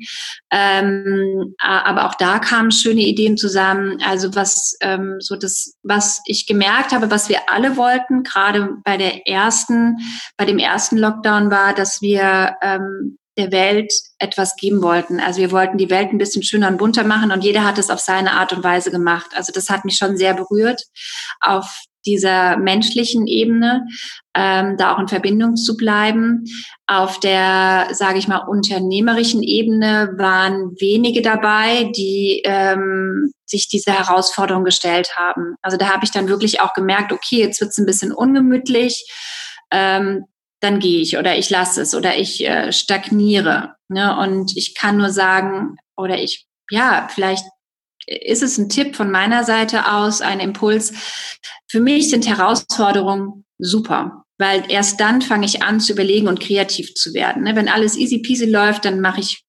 Ähm, 0.56 1.56
aber 1.58 2.06
auch 2.06 2.14
da 2.14 2.38
kamen 2.38 2.72
schöne 2.72 3.02
Ideen 3.02 3.38
zusammen. 3.38 3.98
Also 4.06 4.36
was 4.36 4.78
ähm, 4.82 5.16
so 5.20 5.36
das, 5.36 5.74
was 5.82 6.22
ich 6.26 6.46
gemerkt 6.46 6.92
habe, 6.92 7.10
was 7.10 7.28
wir 7.28 7.50
alle 7.50 7.76
wollten, 7.76 8.22
gerade 8.22 8.70
bei 8.84 8.98
der 8.98 9.28
ersten, 9.28 9.98
bei 10.38 10.46
dem 10.46 10.60
ersten 10.60 10.98
Lockdown 11.00 11.50
war, 11.50 11.74
dass 11.74 12.04
wir 12.04 12.56
ähm, 12.62 13.18
der 13.36 13.52
Welt 13.52 13.92
etwas 14.20 14.56
geben 14.56 14.84
wollten. 14.84 15.20
Also 15.20 15.40
wir 15.42 15.52
wollten 15.52 15.80
die 15.80 15.90
Welt 15.90 16.14
ein 16.14 16.20
bisschen 16.20 16.44
schöner 16.44 16.68
und 16.68 16.78
bunter 16.78 17.04
machen 17.04 17.32
und 17.32 17.44
jeder 17.44 17.64
hat 17.64 17.80
es 17.80 17.90
auf 17.90 18.00
seine 18.00 18.34
Art 18.34 18.54
und 18.54 18.64
Weise 18.64 18.92
gemacht. 18.92 19.32
Also 19.34 19.52
das 19.52 19.72
hat 19.72 19.86
mich 19.86 19.96
schon 19.98 20.18
sehr 20.18 20.36
berührt 20.36 20.84
auf 21.40 21.84
dieser 22.06 22.58
menschlichen 22.58 23.28
Ebene, 23.28 23.86
ähm, 24.36 24.78
da 24.78 24.94
auch 24.94 25.00
in 25.00 25.08
Verbindung 25.08 25.56
zu 25.56 25.78
bleiben. 25.78 26.46
Auf 26.88 27.20
der, 27.20 27.90
sage 27.92 28.18
ich 28.18 28.28
mal, 28.28 28.46
unternehmerischen 28.48 29.44
Ebene 29.44 30.14
waren 30.18 30.72
wenige 30.80 31.22
dabei, 31.22 31.92
die 31.96 32.42
ähm, 32.46 33.32
sich 33.46 33.70
diese 33.70 33.92
Herausforderung 33.92 34.64
gestellt 34.64 35.16
haben. 35.16 35.56
Also 35.62 35.78
da 35.78 35.90
habe 35.90 36.06
ich 36.06 36.12
dann 36.12 36.28
wirklich 36.28 36.62
auch 36.62 36.74
gemerkt, 36.74 37.12
okay, 37.12 37.40
jetzt 37.40 37.62
wird 37.62 37.72
es 37.72 37.78
ein 37.78 37.86
bisschen 37.86 38.12
ungemütlich. 38.12 39.06
Ähm, 39.72 40.26
dann 40.60 40.80
gehe 40.80 41.02
ich 41.02 41.18
oder 41.18 41.38
ich 41.38 41.50
lasse 41.50 41.82
es 41.82 41.94
oder 41.94 42.18
ich 42.18 42.46
äh, 42.46 42.72
stagniere. 42.72 43.76
Ne? 43.90 44.18
Und 44.18 44.56
ich 44.56 44.76
kann 44.76 44.98
nur 44.98 45.10
sagen, 45.10 45.76
oder 45.98 46.18
ich, 46.18 46.48
ja, 46.70 47.08
vielleicht 47.14 47.46
ist 48.08 48.44
es 48.44 48.58
ein 48.58 48.70
Tipp 48.70 48.96
von 48.96 49.12
meiner 49.12 49.44
Seite 49.44 49.92
aus, 49.92 50.22
ein 50.22 50.40
Impuls. 50.40 50.94
Für 51.68 51.80
mich 51.80 52.10
sind 52.10 52.28
Herausforderungen 52.28 53.46
super, 53.58 54.26
weil 54.38 54.64
erst 54.70 55.00
dann 55.00 55.22
fange 55.22 55.46
ich 55.46 55.64
an 55.64 55.80
zu 55.80 55.94
überlegen 55.94 56.28
und 56.28 56.40
kreativ 56.40 56.94
zu 56.96 57.14
werden. 57.14 57.44
Ne? 57.44 57.56
Wenn 57.56 57.70
alles 57.70 57.98
easy 57.98 58.20
peasy 58.20 58.46
läuft, 58.46 58.86
dann 58.86 59.00
mache 59.00 59.22
ich, 59.22 59.44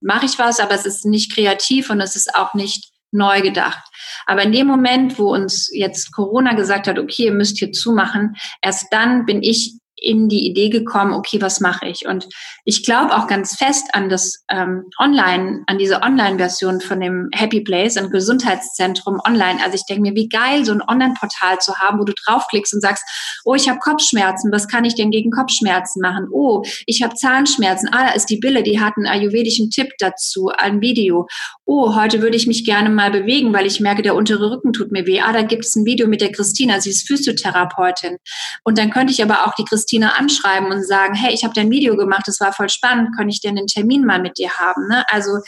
mache 0.00 0.26
ich 0.26 0.38
was, 0.38 0.60
aber 0.60 0.74
es 0.74 0.86
ist 0.86 1.04
nicht 1.06 1.34
kreativ 1.34 1.90
und 1.90 2.00
es 2.00 2.16
ist 2.16 2.34
auch 2.34 2.54
nicht 2.54 2.90
neu 3.12 3.40
gedacht. 3.40 3.82
Aber 4.26 4.42
in 4.42 4.52
dem 4.52 4.66
Moment, 4.66 5.18
wo 5.18 5.32
uns 5.32 5.68
jetzt 5.72 6.12
Corona 6.12 6.54
gesagt 6.54 6.86
hat, 6.86 6.98
okay, 6.98 7.24
ihr 7.24 7.32
müsst 7.32 7.58
hier 7.58 7.72
zumachen, 7.72 8.36
erst 8.62 8.86
dann 8.92 9.26
bin 9.26 9.42
ich 9.42 9.74
in 9.96 10.28
die 10.28 10.46
Idee 10.46 10.70
gekommen, 10.70 11.12
okay, 11.12 11.40
was 11.40 11.60
mache 11.60 11.86
ich? 11.86 12.06
Und 12.06 12.26
ich 12.64 12.84
glaube 12.84 13.16
auch 13.16 13.26
ganz 13.26 13.56
fest 13.56 13.88
an 13.92 14.08
das 14.08 14.44
ähm, 14.50 14.84
Online, 14.98 15.62
an 15.66 15.78
diese 15.78 16.02
Online-Version 16.02 16.80
von 16.80 17.00
dem 17.00 17.28
Happy 17.32 17.60
Place, 17.60 17.96
ein 17.96 18.10
Gesundheitszentrum 18.10 19.20
online. 19.26 19.62
Also 19.62 19.74
ich 19.74 19.84
denke 19.86 20.02
mir, 20.02 20.14
wie 20.14 20.28
geil, 20.28 20.64
so 20.64 20.72
ein 20.72 20.82
Online-Portal 20.82 21.58
zu 21.58 21.76
haben, 21.78 21.98
wo 21.98 22.04
du 22.04 22.12
draufklickst 22.12 22.74
und 22.74 22.80
sagst, 22.80 23.04
oh, 23.44 23.54
ich 23.54 23.68
habe 23.68 23.78
Kopfschmerzen, 23.78 24.52
was 24.52 24.68
kann 24.68 24.84
ich 24.84 24.94
denn 24.94 25.10
gegen 25.10 25.30
Kopfschmerzen 25.30 26.00
machen? 26.00 26.28
Oh, 26.32 26.62
ich 26.86 27.02
habe 27.02 27.14
Zahnschmerzen, 27.14 27.88
ah, 27.92 28.08
da 28.08 28.12
ist 28.12 28.26
die 28.26 28.38
Bille, 28.38 28.62
die 28.62 28.80
hat 28.80 28.94
einen 28.96 29.06
ayurvedischen 29.06 29.70
Tipp 29.70 29.88
dazu, 29.98 30.50
ein 30.56 30.80
Video. 30.80 31.26
Oh, 31.64 31.94
heute 31.94 32.20
würde 32.20 32.36
ich 32.36 32.46
mich 32.46 32.64
gerne 32.64 32.90
mal 32.90 33.10
bewegen, 33.10 33.52
weil 33.52 33.66
ich 33.66 33.80
merke, 33.80 34.02
der 34.02 34.14
untere 34.14 34.50
Rücken 34.50 34.72
tut 34.72 34.92
mir 34.92 35.06
weh. 35.06 35.20
Ah, 35.20 35.32
da 35.32 35.42
gibt 35.42 35.64
es 35.64 35.76
ein 35.76 35.84
Video 35.84 36.08
mit 36.08 36.20
der 36.20 36.32
Christina, 36.32 36.80
sie 36.80 36.90
ist 36.90 37.06
Physiotherapeutin. 37.06 38.16
Und 38.64 38.78
dann 38.78 38.90
könnte 38.90 39.12
ich 39.12 39.22
aber 39.22 39.46
auch 39.46 39.54
die 39.54 39.64
Christina 39.64 40.14
anschreiben 40.18 40.70
und 40.70 40.86
sagen, 40.86 41.14
hey, 41.14 41.32
ich 41.32 41.44
habe 41.44 41.54
dein 41.54 41.70
Video 41.70 41.96
gemacht, 41.96 42.24
das 42.26 42.40
war 42.40 42.49
voll 42.52 42.68
spannend, 42.68 43.16
kann 43.16 43.28
ich 43.28 43.40
denn 43.40 43.58
einen 43.58 43.66
Termin 43.66 44.04
mal 44.04 44.20
mit 44.20 44.38
dir 44.38 44.50
haben? 44.50 44.88
Ne? 44.88 45.04
Also 45.08 45.38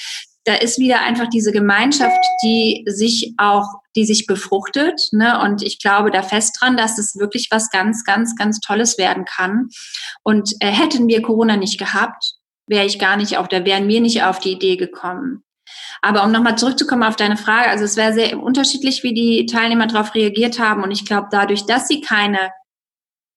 da 0.45 0.55
ist 0.55 0.79
wieder 0.79 1.01
einfach 1.03 1.29
diese 1.29 1.53
Gemeinschaft, 1.53 2.19
die 2.43 2.85
sich 2.87 3.35
auch, 3.39 3.67
die 3.95 4.05
sich 4.05 4.27
befruchtet. 4.27 5.01
Ne? 5.13 5.41
Und 5.41 5.63
ich 5.63 5.79
glaube 5.79 6.11
da 6.11 6.23
fest 6.23 6.59
dran, 6.61 6.77
dass 6.77 6.99
es 6.99 7.17
wirklich 7.17 7.49
was 7.51 7.71
ganz, 7.71 8.05
ganz, 8.05 8.35
ganz 8.37 8.59
Tolles 8.61 8.99
werden 8.99 9.25
kann. 9.25 9.69
Und 10.23 10.55
äh, 10.61 10.67
hätten 10.67 11.07
wir 11.07 11.23
Corona 11.23 11.57
nicht 11.57 11.79
gehabt, 11.79 12.35
wäre 12.67 12.87
ich 12.87 12.99
gar 12.99 13.17
nicht 13.17 13.39
auf, 13.39 13.49
da 13.49 13.65
wären 13.65 13.89
wir 13.89 14.01
nicht 14.01 14.25
auf 14.25 14.41
die 14.41 14.53
Idee 14.53 14.77
gekommen. 14.77 15.45
Aber 16.01 16.25
um 16.25 16.33
nochmal 16.33 16.59
zurückzukommen 16.59 17.05
auf 17.05 17.17
deine 17.17 17.37
Frage, 17.37 17.71
also 17.71 17.85
es 17.85 17.97
wäre 17.97 18.13
sehr 18.13 18.39
unterschiedlich, 18.43 19.05
wie 19.05 19.15
die 19.15 19.47
Teilnehmer 19.47 19.87
darauf 19.87 20.15
reagiert 20.15 20.59
haben. 20.59 20.83
Und 20.83 20.91
ich 20.91 21.05
glaube, 21.05 21.29
dadurch, 21.31 21.67
dass 21.67 21.87
sie 21.87 22.01
keine 22.01 22.51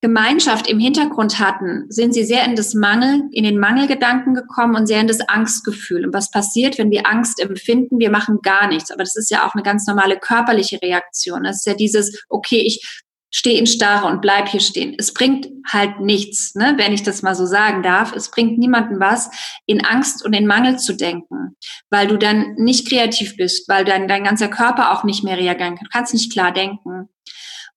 Gemeinschaft 0.06 0.68
im 0.68 0.78
Hintergrund 0.78 1.40
hatten, 1.40 1.86
sind 1.90 2.14
sie 2.14 2.24
sehr 2.24 2.46
in 2.46 2.56
das 2.56 2.76
Mangel, 2.76 3.24
in 3.32 3.44
den 3.44 3.58
Mangelgedanken 3.58 4.36
gekommen 4.36 4.76
und 4.76 4.86
sehr 4.86 5.02
in 5.02 5.08
das 5.08 5.20
Angstgefühl. 5.22 6.06
Und 6.06 6.14
was 6.14 6.30
passiert, 6.30 6.78
wenn 6.78 6.92
wir 6.92 7.08
Angst 7.08 7.42
empfinden? 7.42 7.98
Wir 7.98 8.12
machen 8.12 8.38
gar 8.44 8.68
nichts. 8.68 8.92
Aber 8.92 9.02
das 9.02 9.16
ist 9.16 9.32
ja 9.32 9.48
auch 9.48 9.56
eine 9.56 9.64
ganz 9.64 9.88
normale 9.88 10.20
körperliche 10.20 10.80
Reaktion. 10.80 11.44
Das 11.44 11.56
ist 11.56 11.66
ja 11.66 11.74
dieses, 11.74 12.24
okay, 12.30 12.60
ich 12.60 13.04
stehe 13.32 13.58
in 13.58 13.66
Starre 13.66 14.06
und 14.06 14.22
bleib 14.22 14.48
hier 14.48 14.60
stehen. 14.60 14.94
Es 14.96 15.12
bringt 15.12 15.48
halt 15.68 16.00
nichts, 16.02 16.54
ne, 16.54 16.76
wenn 16.78 16.94
ich 16.94 17.02
das 17.02 17.24
mal 17.24 17.34
so 17.34 17.48
sagen 17.48 17.82
darf. 17.82 18.16
Es 18.16 18.30
bringt 18.30 18.60
niemanden 18.60 19.00
was, 19.00 19.32
in 19.66 19.84
Angst 19.84 20.24
und 20.24 20.34
in 20.34 20.46
Mangel 20.46 20.78
zu 20.78 20.94
denken, 20.94 21.58
weil 21.90 22.06
du 22.06 22.18
dann 22.18 22.54
nicht 22.58 22.88
kreativ 22.88 23.38
bist, 23.38 23.68
weil 23.68 23.86
dann 23.86 24.08
dein 24.08 24.24
ganzer 24.24 24.50
Körper 24.50 24.92
auch 24.92 25.04
nicht 25.04 25.24
mehr 25.24 25.38
reagieren 25.38 25.78
kann. 25.78 25.86
Du 25.86 25.90
kannst 25.92 26.14
nicht 26.14 26.32
klar 26.32 26.54
denken. 26.54 27.10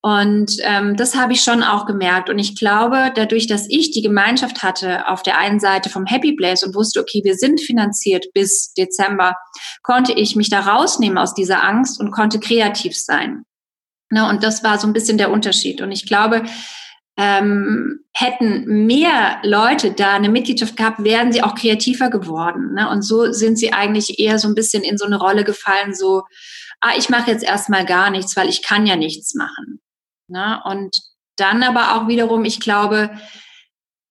Und 0.01 0.53
ähm, 0.63 0.97
das 0.97 1.17
habe 1.17 1.33
ich 1.33 1.41
schon 1.41 1.63
auch 1.65 1.85
gemerkt. 1.85 2.31
Und 2.31 2.39
ich 2.39 2.57
glaube, 2.57 3.11
dadurch, 3.15 3.49
dass 3.49 3.67
ich 3.69 3.91
die 3.91 4.03
Gemeinschaft 4.03 4.63
hatte 4.63 5.09
auf 5.09 5.23
der 5.23 5.39
einen 5.39 5.59
Seite 5.59 5.91
vom 5.91 6.07
Happy 6.07 6.37
Place 6.37 6.63
und 6.63 6.75
wusste, 6.77 7.01
okay, 7.01 7.21
wir 7.25 7.35
sind 7.35 7.61
finanziert 7.61 8.27
bis 8.33 8.73
Dezember, 8.75 9.35
konnte 9.83 10.13
ich 10.13 10.37
mich 10.37 10.51
da 10.51 10.61
rausnehmen 10.61 11.19
aus 11.19 11.35
dieser 11.35 11.65
Angst 11.65 12.01
und 12.01 12.13
konnte 12.13 12.39
kreativ 12.39 12.97
sein. 12.97 13.43
Ne, 14.11 14.27
und 14.29 14.43
das 14.43 14.65
war 14.65 14.79
so 14.79 14.87
ein 14.87 14.93
bisschen 14.93 15.19
der 15.19 15.31
Unterschied. 15.31 15.83
Und 15.83 15.91
ich 15.91 16.07
glaube, 16.07 16.45
ähm, 17.19 18.05
hätten 18.15 18.87
mehr 18.87 19.39
Leute 19.43 19.91
da 19.91 20.15
eine 20.15 20.29
Mitgliedschaft 20.29 20.77
gehabt, 20.77 21.03
wären 21.03 21.33
sie 21.33 21.43
auch 21.43 21.57
kreativer 21.57 22.09
geworden. 22.09 22.75
Ne? 22.75 22.89
Und 22.89 23.03
so 23.03 23.33
sind 23.33 23.59
sie 23.59 23.73
eigentlich 23.73 24.21
eher 24.21 24.39
so 24.39 24.47
ein 24.47 24.55
bisschen 24.55 24.85
in 24.85 24.97
so 24.97 25.05
eine 25.05 25.19
Rolle 25.19 25.43
gefallen, 25.43 25.95
so, 25.95 26.23
ah, 26.81 26.93
ich 26.97 27.09
mache 27.11 27.33
jetzt 27.33 27.43
erstmal 27.43 27.85
gar 27.85 28.11
nichts, 28.11 28.37
weil 28.37 28.49
ich 28.49 28.63
kann 28.63 28.87
ja 28.87 28.95
nichts 28.95 29.35
machen. 29.35 29.81
Ne? 30.29 30.61
Und 30.65 30.97
dann 31.37 31.63
aber 31.63 31.97
auch 31.97 32.09
wiederum, 32.09 32.45
ich 32.45 32.61
glaube, 32.61 33.11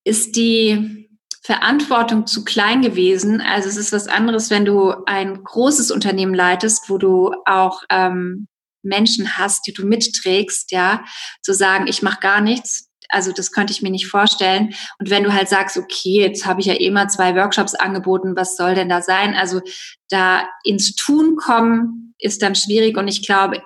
ist 0.03 0.35
die 0.35 1.09
Verantwortung 1.43 2.27
zu 2.27 2.43
klein 2.43 2.81
gewesen. 2.81 3.41
Also 3.41 3.69
es 3.69 3.77
ist 3.77 3.93
was 3.93 4.07
anderes, 4.07 4.49
wenn 4.49 4.65
du 4.65 4.93
ein 5.05 5.43
großes 5.43 5.91
Unternehmen 5.91 6.33
leitest, 6.33 6.89
wo 6.89 6.97
du 6.97 7.33
auch 7.45 7.83
ähm, 7.89 8.47
Menschen 8.83 9.37
hast, 9.37 9.65
die 9.67 9.73
du 9.73 9.85
mitträgst, 9.85 10.71
ja, 10.71 11.03
zu 11.41 11.53
sagen, 11.53 11.87
ich 11.87 12.01
mache 12.01 12.19
gar 12.19 12.41
nichts, 12.41 12.87
also 13.09 13.31
das 13.31 13.51
könnte 13.51 13.71
ich 13.71 13.81
mir 13.81 13.91
nicht 13.91 14.07
vorstellen. 14.07 14.73
Und 14.99 15.09
wenn 15.09 15.23
du 15.23 15.33
halt 15.33 15.49
sagst, 15.49 15.77
okay, 15.77 16.21
jetzt 16.21 16.45
habe 16.45 16.59
ich 16.59 16.67
ja 16.67 16.73
eh 16.73 17.07
zwei 17.07 17.35
Workshops 17.35 17.75
angeboten, 17.75 18.35
was 18.35 18.55
soll 18.55 18.75
denn 18.75 18.89
da 18.89 19.01
sein? 19.01 19.33
Also 19.35 19.61
da 20.09 20.47
ins 20.63 20.95
Tun 20.95 21.35
kommen 21.35 22.13
ist 22.19 22.41
dann 22.41 22.55
schwierig 22.55 22.97
und 22.97 23.07
ich 23.07 23.25
glaube, 23.25 23.61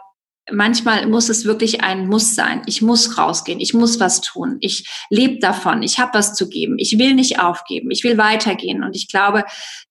manchmal 0.52 1.08
muss 1.08 1.30
es 1.30 1.46
wirklich 1.46 1.84
ein 1.84 2.08
Muss 2.08 2.36
sein. 2.36 2.62
Ich 2.66 2.82
muss 2.82 3.18
rausgehen, 3.18 3.60
ich 3.60 3.74
muss 3.74 4.00
was 4.00 4.22
tun, 4.22 4.58
ich 4.60 4.90
lebe 5.10 5.40
davon, 5.40 5.84
ich 5.84 6.00
habe 6.00 6.14
was 6.14 6.34
zu 6.34 6.50
geben, 6.50 6.76
ich 6.78 6.98
will 6.98 7.14
nicht 7.14 7.40
aufgeben, 7.40 7.92
ich 7.92 8.04
will 8.04 8.18
weitergehen. 8.18 8.84
Und 8.84 8.96
ich 8.96 9.08
glaube, 9.08 9.44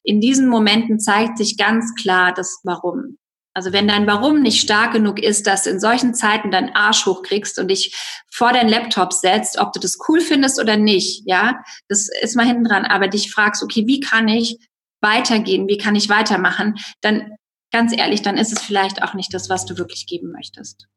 in 0.02 0.20
diesen 0.20 0.48
Momenten 0.48 1.00
zeigt 1.00 1.38
sich 1.38 1.56
ganz 1.56 1.94
klar 1.94 2.32
das 2.32 2.60
Warum. 2.64 3.18
Also 3.52 3.72
wenn 3.72 3.88
dein 3.88 4.06
Warum 4.06 4.42
nicht 4.42 4.60
stark 4.60 4.92
genug 4.92 5.20
ist, 5.20 5.46
dass 5.46 5.64
du 5.64 5.70
in 5.70 5.80
solchen 5.80 6.14
Zeiten 6.14 6.50
deinen 6.50 6.74
Arsch 6.74 7.04
hochkriegst 7.04 7.58
und 7.58 7.68
dich 7.68 7.96
vor 8.30 8.52
dein 8.52 8.68
Laptop 8.68 9.12
setzt, 9.12 9.58
ob 9.58 9.72
du 9.72 9.80
das 9.80 9.98
cool 10.08 10.20
findest 10.20 10.60
oder 10.60 10.76
nicht, 10.76 11.24
ja, 11.26 11.62
das 11.88 12.08
ist 12.22 12.36
mal 12.36 12.46
hinten 12.46 12.64
dran, 12.64 12.84
aber 12.84 13.08
dich 13.08 13.32
fragst, 13.32 13.62
okay, 13.62 13.86
wie 13.86 14.00
kann 14.00 14.28
ich 14.28 14.56
weitergehen, 15.00 15.66
wie 15.66 15.78
kann 15.78 15.96
ich 15.96 16.08
weitermachen, 16.08 16.76
dann 17.00 17.32
ganz 17.70 17.96
ehrlich, 17.96 18.22
dann 18.22 18.36
ist 18.36 18.52
es 18.52 18.62
vielleicht 18.62 19.02
auch 19.02 19.14
nicht 19.14 19.32
das, 19.34 19.48
was 19.48 19.66
du 19.66 19.78
wirklich 19.78 20.06
geben 20.06 20.32
möchtest. 20.32 20.88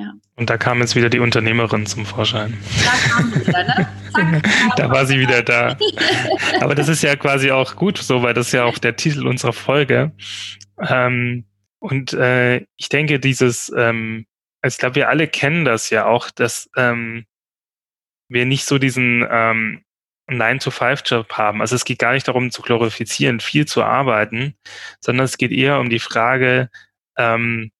Ja. 0.00 0.12
Und 0.36 0.48
da 0.48 0.56
kam 0.58 0.78
jetzt 0.78 0.94
wieder 0.94 1.10
die 1.10 1.18
Unternehmerin 1.18 1.84
zum 1.86 2.06
Vorschein. 2.06 2.56
Da 2.84 3.08
kam 3.08 3.32
sie 3.32 3.46
wieder, 3.46 3.64
ne? 3.64 3.88
Zack, 4.14 4.50
da 4.76 4.90
war 4.90 5.06
sie 5.06 5.18
wieder 5.18 5.42
da. 5.42 5.76
Aber 6.60 6.76
das 6.76 6.86
ist 6.86 7.02
ja 7.02 7.16
quasi 7.16 7.50
auch 7.50 7.74
gut 7.74 7.98
so, 7.98 8.22
weil 8.22 8.32
das 8.32 8.48
ist 8.48 8.52
ja 8.52 8.64
auch 8.64 8.78
der 8.78 8.94
Titel 8.94 9.26
unserer 9.26 9.52
Folge. 9.52 10.12
Ähm, 10.80 11.46
und 11.80 12.12
äh, 12.12 12.64
ich 12.76 12.88
denke, 12.88 13.18
dieses, 13.18 13.72
ähm, 13.76 14.26
also 14.62 14.74
ich 14.74 14.78
glaube, 14.78 14.94
wir 14.94 15.08
alle 15.08 15.26
kennen 15.26 15.64
das 15.64 15.90
ja 15.90 16.06
auch, 16.06 16.30
dass 16.30 16.70
ähm, 16.76 17.24
wir 18.28 18.46
nicht 18.46 18.66
so 18.66 18.78
diesen 18.78 19.26
ähm, 19.28 19.82
9-to-5-Job 20.28 21.32
haben. 21.32 21.60
Also 21.60 21.74
es 21.74 21.84
geht 21.84 21.98
gar 21.98 22.12
nicht 22.12 22.28
darum 22.28 22.50
zu 22.50 22.62
glorifizieren, 22.62 23.40
viel 23.40 23.66
zu 23.66 23.82
arbeiten, 23.82 24.54
sondern 25.00 25.24
es 25.24 25.38
geht 25.38 25.52
eher 25.52 25.80
um 25.80 25.90
die 25.90 25.98
Frage, 25.98 26.70
ähm, 27.16 27.70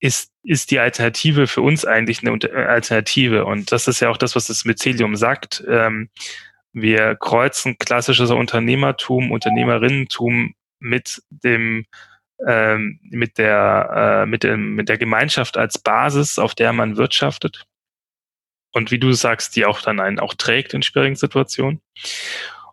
ist, 0.00 0.32
ist 0.42 0.70
die 0.70 0.78
Alternative 0.78 1.46
für 1.46 1.60
uns 1.60 1.84
eigentlich 1.84 2.26
eine 2.26 2.36
äh, 2.38 2.64
Alternative? 2.66 3.44
Und 3.44 3.70
das 3.70 3.86
ist 3.86 4.00
ja 4.00 4.08
auch 4.08 4.16
das, 4.16 4.34
was 4.34 4.46
das 4.46 4.64
Mycelium 4.64 5.14
sagt. 5.16 5.62
Ähm, 5.68 6.08
wir 6.72 7.16
kreuzen 7.16 7.76
klassisches 7.78 8.30
Unternehmertum, 8.30 9.30
Unternehmerinnentum 9.30 10.54
mit 10.78 11.22
dem 11.30 11.84
ähm, 12.46 13.00
mit 13.02 13.36
der 13.36 14.22
äh, 14.22 14.26
mit 14.26 14.44
dem 14.44 14.74
mit 14.74 14.88
der 14.88 14.96
Gemeinschaft 14.96 15.58
als 15.58 15.78
Basis, 15.78 16.38
auf 16.38 16.54
der 16.54 16.72
man 16.72 16.96
wirtschaftet 16.96 17.66
und 18.72 18.90
wie 18.90 18.98
du 18.98 19.12
sagst, 19.12 19.56
die 19.56 19.66
auch 19.66 19.80
dann 19.80 20.00
einen 20.00 20.18
auch 20.18 20.34
trägt 20.34 20.74
in 20.74 20.82
schwierigen 20.82 21.16
Situationen. 21.16 21.80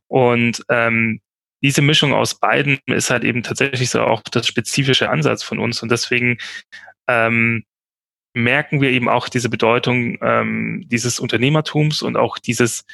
Und 0.08 0.64
ähm, 0.70 1.22
diese 1.62 1.82
Mischung 1.82 2.14
aus 2.14 2.36
beiden 2.36 2.80
ist 2.86 3.10
halt 3.10 3.24
eben 3.24 3.44
tatsächlich 3.44 3.90
so 3.90 4.02
auch 4.02 4.22
das 4.22 4.48
spezifische 4.48 5.10
Ansatz 5.10 5.44
von 5.44 5.60
uns 5.60 5.82
und 5.82 5.90
deswegen 5.90 6.38
ähm, 7.08 7.64
merken 8.34 8.82
wir 8.82 8.92
eben 8.92 9.10
auch 9.10 9.30
diese 9.30 9.50
Bedeutung 9.50 10.18
ähm, 10.22 10.84
dieses 10.88 11.20
Unternehmertums 11.20 12.02
und 12.04 12.16
auch 12.16 12.38
dieses, 12.38 12.86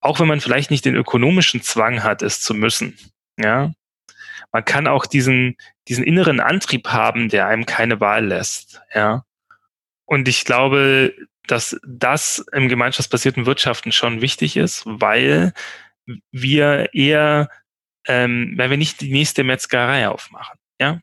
auch 0.00 0.20
wenn 0.20 0.28
man 0.28 0.40
vielleicht 0.40 0.70
nicht 0.70 0.84
den 0.84 0.94
ökonomischen 0.94 1.62
Zwang 1.62 2.02
hat, 2.02 2.22
es 2.22 2.42
zu 2.42 2.54
müssen, 2.54 2.98
ja, 3.38 3.72
man 4.52 4.64
kann 4.64 4.86
auch 4.86 5.06
diesen, 5.06 5.56
diesen 5.88 6.04
inneren 6.04 6.40
Antrieb 6.40 6.88
haben, 6.88 7.30
der 7.30 7.46
einem 7.46 7.64
keine 7.64 8.00
Wahl 8.00 8.26
lässt, 8.26 8.82
ja. 8.94 9.24
Und 10.04 10.28
ich 10.28 10.44
glaube, 10.44 11.14
dass 11.46 11.78
das 11.86 12.44
im 12.52 12.68
gemeinschaftsbasierten 12.68 13.46
Wirtschaften 13.46 13.92
schon 13.92 14.20
wichtig 14.20 14.56
ist, 14.56 14.82
weil 14.86 15.52
wir 16.30 16.94
eher, 16.94 17.50
ähm, 18.06 18.54
weil 18.56 18.70
wir 18.70 18.76
nicht 18.76 19.00
die 19.00 19.12
nächste 19.12 19.44
Metzgerei 19.44 20.08
aufmachen, 20.08 20.58
ja. 20.80 21.00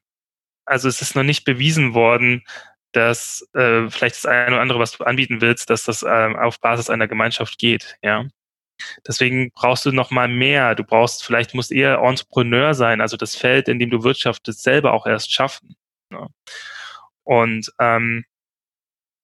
Also 0.65 0.87
es 0.87 1.01
ist 1.01 1.15
noch 1.15 1.23
nicht 1.23 1.45
bewiesen 1.45 1.93
worden, 1.93 2.43
dass 2.91 3.47
äh, 3.53 3.89
vielleicht 3.89 4.15
das 4.17 4.25
eine 4.25 4.53
oder 4.53 4.61
andere, 4.61 4.79
was 4.79 4.91
du 4.93 5.03
anbieten 5.03 5.41
willst, 5.41 5.69
dass 5.69 5.83
das 5.83 6.03
ähm, 6.03 6.35
auf 6.35 6.59
Basis 6.59 6.89
einer 6.89 7.07
Gemeinschaft 7.07 7.57
geht, 7.57 7.97
ja. 8.01 8.25
Deswegen 9.07 9.51
brauchst 9.51 9.85
du 9.85 9.91
noch 9.91 10.11
mal 10.11 10.27
mehr. 10.27 10.75
Du 10.75 10.83
brauchst, 10.83 11.23
vielleicht 11.25 11.53
musst 11.53 11.71
eher 11.71 11.99
Entrepreneur 11.99 12.73
sein, 12.73 13.01
also 13.01 13.17
das 13.17 13.35
Feld, 13.35 13.67
in 13.67 13.79
dem 13.79 13.89
du 13.89 14.03
wirtschaftest, 14.03 14.63
selber 14.63 14.93
auch 14.93 15.05
erst 15.05 15.33
schaffen. 15.33 15.75
Ne? 16.11 16.27
Und 17.23 17.71
ähm, 17.79 18.25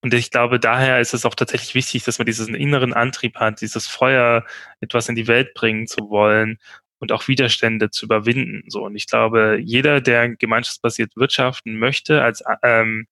und 0.05 0.13
ich 0.13 0.29
glaube, 0.29 0.59
daher 0.59 0.99
ist 0.99 1.15
es 1.15 1.25
auch 1.25 1.33
tatsächlich 1.33 1.73
wichtig, 1.73 2.03
dass 2.03 2.19
man 2.19 2.27
diesen 2.27 2.53
inneren 2.53 2.93
Antrieb 2.93 3.37
hat, 3.37 3.61
dieses 3.61 3.87
Feuer, 3.87 4.45
etwas 4.79 5.09
in 5.09 5.15
die 5.15 5.25
Welt 5.25 5.55
bringen 5.55 5.87
zu 5.87 6.11
wollen 6.11 6.59
und 6.99 7.11
auch 7.11 7.27
Widerstände 7.27 7.89
zu 7.89 8.05
überwinden. 8.05 8.69
So 8.69 8.85
und 8.85 8.95
ich 8.95 9.07
glaube, 9.07 9.57
jeder, 9.59 10.01
der 10.01 10.29
gemeinschaftsbasiert 10.35 11.15
wirtschaften 11.15 11.79
möchte, 11.79 12.21
als 12.21 12.43
ähm, 12.61 13.07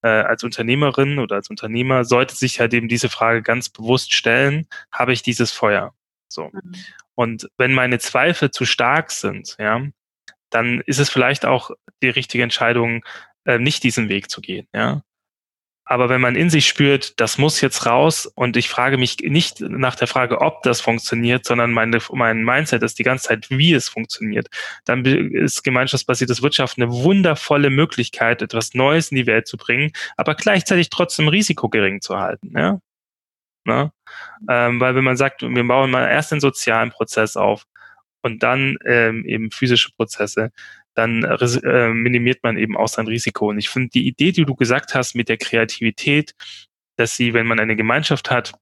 äh, 0.00 0.08
als 0.08 0.42
Unternehmerin 0.42 1.18
oder 1.18 1.36
als 1.36 1.50
Unternehmer 1.50 2.06
sollte 2.06 2.34
sich 2.34 2.58
halt 2.58 2.72
eben 2.72 2.88
diese 2.88 3.10
Frage 3.10 3.42
ganz 3.42 3.68
bewusst 3.68 4.14
stellen, 4.14 4.66
habe 4.90 5.12
ich 5.12 5.22
dieses 5.22 5.52
Feuer? 5.52 5.92
So. 6.30 6.48
Mhm. 6.54 6.72
Und 7.16 7.50
wenn 7.58 7.74
meine 7.74 7.98
Zweifel 7.98 8.50
zu 8.50 8.64
stark 8.64 9.10
sind, 9.10 9.56
ja, 9.58 9.82
dann 10.48 10.80
ist 10.86 11.00
es 11.00 11.10
vielleicht 11.10 11.44
auch 11.44 11.70
die 12.02 12.08
richtige 12.08 12.42
Entscheidung, 12.42 13.04
äh, 13.44 13.58
nicht 13.58 13.82
diesen 13.82 14.08
Weg 14.08 14.30
zu 14.30 14.40
gehen, 14.40 14.68
ja. 14.74 15.02
Aber 15.90 16.08
wenn 16.08 16.20
man 16.20 16.36
in 16.36 16.50
sich 16.50 16.68
spürt, 16.68 17.18
das 17.18 17.36
muss 17.36 17.60
jetzt 17.60 17.84
raus 17.84 18.24
und 18.36 18.56
ich 18.56 18.68
frage 18.68 18.96
mich 18.96 19.16
nicht 19.18 19.60
nach 19.60 19.96
der 19.96 20.06
Frage, 20.06 20.40
ob 20.40 20.62
das 20.62 20.80
funktioniert, 20.80 21.44
sondern 21.44 21.72
meine, 21.72 21.98
mein 22.12 22.44
Mindset 22.44 22.84
ist 22.84 23.00
die 23.00 23.02
ganze 23.02 23.26
Zeit, 23.26 23.50
wie 23.50 23.72
es 23.72 23.88
funktioniert, 23.88 24.46
dann 24.84 25.04
ist 25.04 25.64
gemeinschaftsbasiertes 25.64 26.42
Wirtschaften 26.42 26.84
eine 26.84 26.92
wundervolle 26.92 27.70
Möglichkeit, 27.70 28.40
etwas 28.40 28.72
Neues 28.72 29.10
in 29.10 29.16
die 29.16 29.26
Welt 29.26 29.48
zu 29.48 29.56
bringen, 29.56 29.90
aber 30.16 30.36
gleichzeitig 30.36 30.90
trotzdem 30.90 31.26
Risiko 31.26 31.68
gering 31.68 32.00
zu 32.00 32.16
halten. 32.16 32.56
Ja? 32.56 32.78
Ne? 33.64 33.90
Ähm, 34.48 34.78
weil 34.78 34.94
wenn 34.94 35.02
man 35.02 35.16
sagt, 35.16 35.42
wir 35.42 35.66
bauen 35.66 35.90
mal 35.90 36.08
erst 36.08 36.30
den 36.30 36.38
sozialen 36.38 36.90
Prozess 36.90 37.36
auf 37.36 37.64
und 38.22 38.44
dann 38.44 38.76
ähm, 38.86 39.24
eben 39.26 39.50
physische 39.50 39.90
Prozesse, 39.96 40.52
dann 40.94 41.24
äh, 41.24 41.88
minimiert 41.88 42.42
man 42.42 42.58
eben 42.58 42.76
auch 42.76 42.88
sein 42.88 43.06
Risiko. 43.06 43.48
Und 43.48 43.58
ich 43.58 43.68
finde 43.68 43.90
die 43.90 44.06
Idee, 44.06 44.32
die 44.32 44.44
du 44.44 44.54
gesagt 44.54 44.94
hast 44.94 45.14
mit 45.14 45.28
der 45.28 45.38
Kreativität, 45.38 46.34
dass 46.96 47.16
sie, 47.16 47.32
wenn 47.34 47.46
man 47.46 47.60
eine 47.60 47.76
Gemeinschaft 47.76 48.30
hat, 48.30 48.52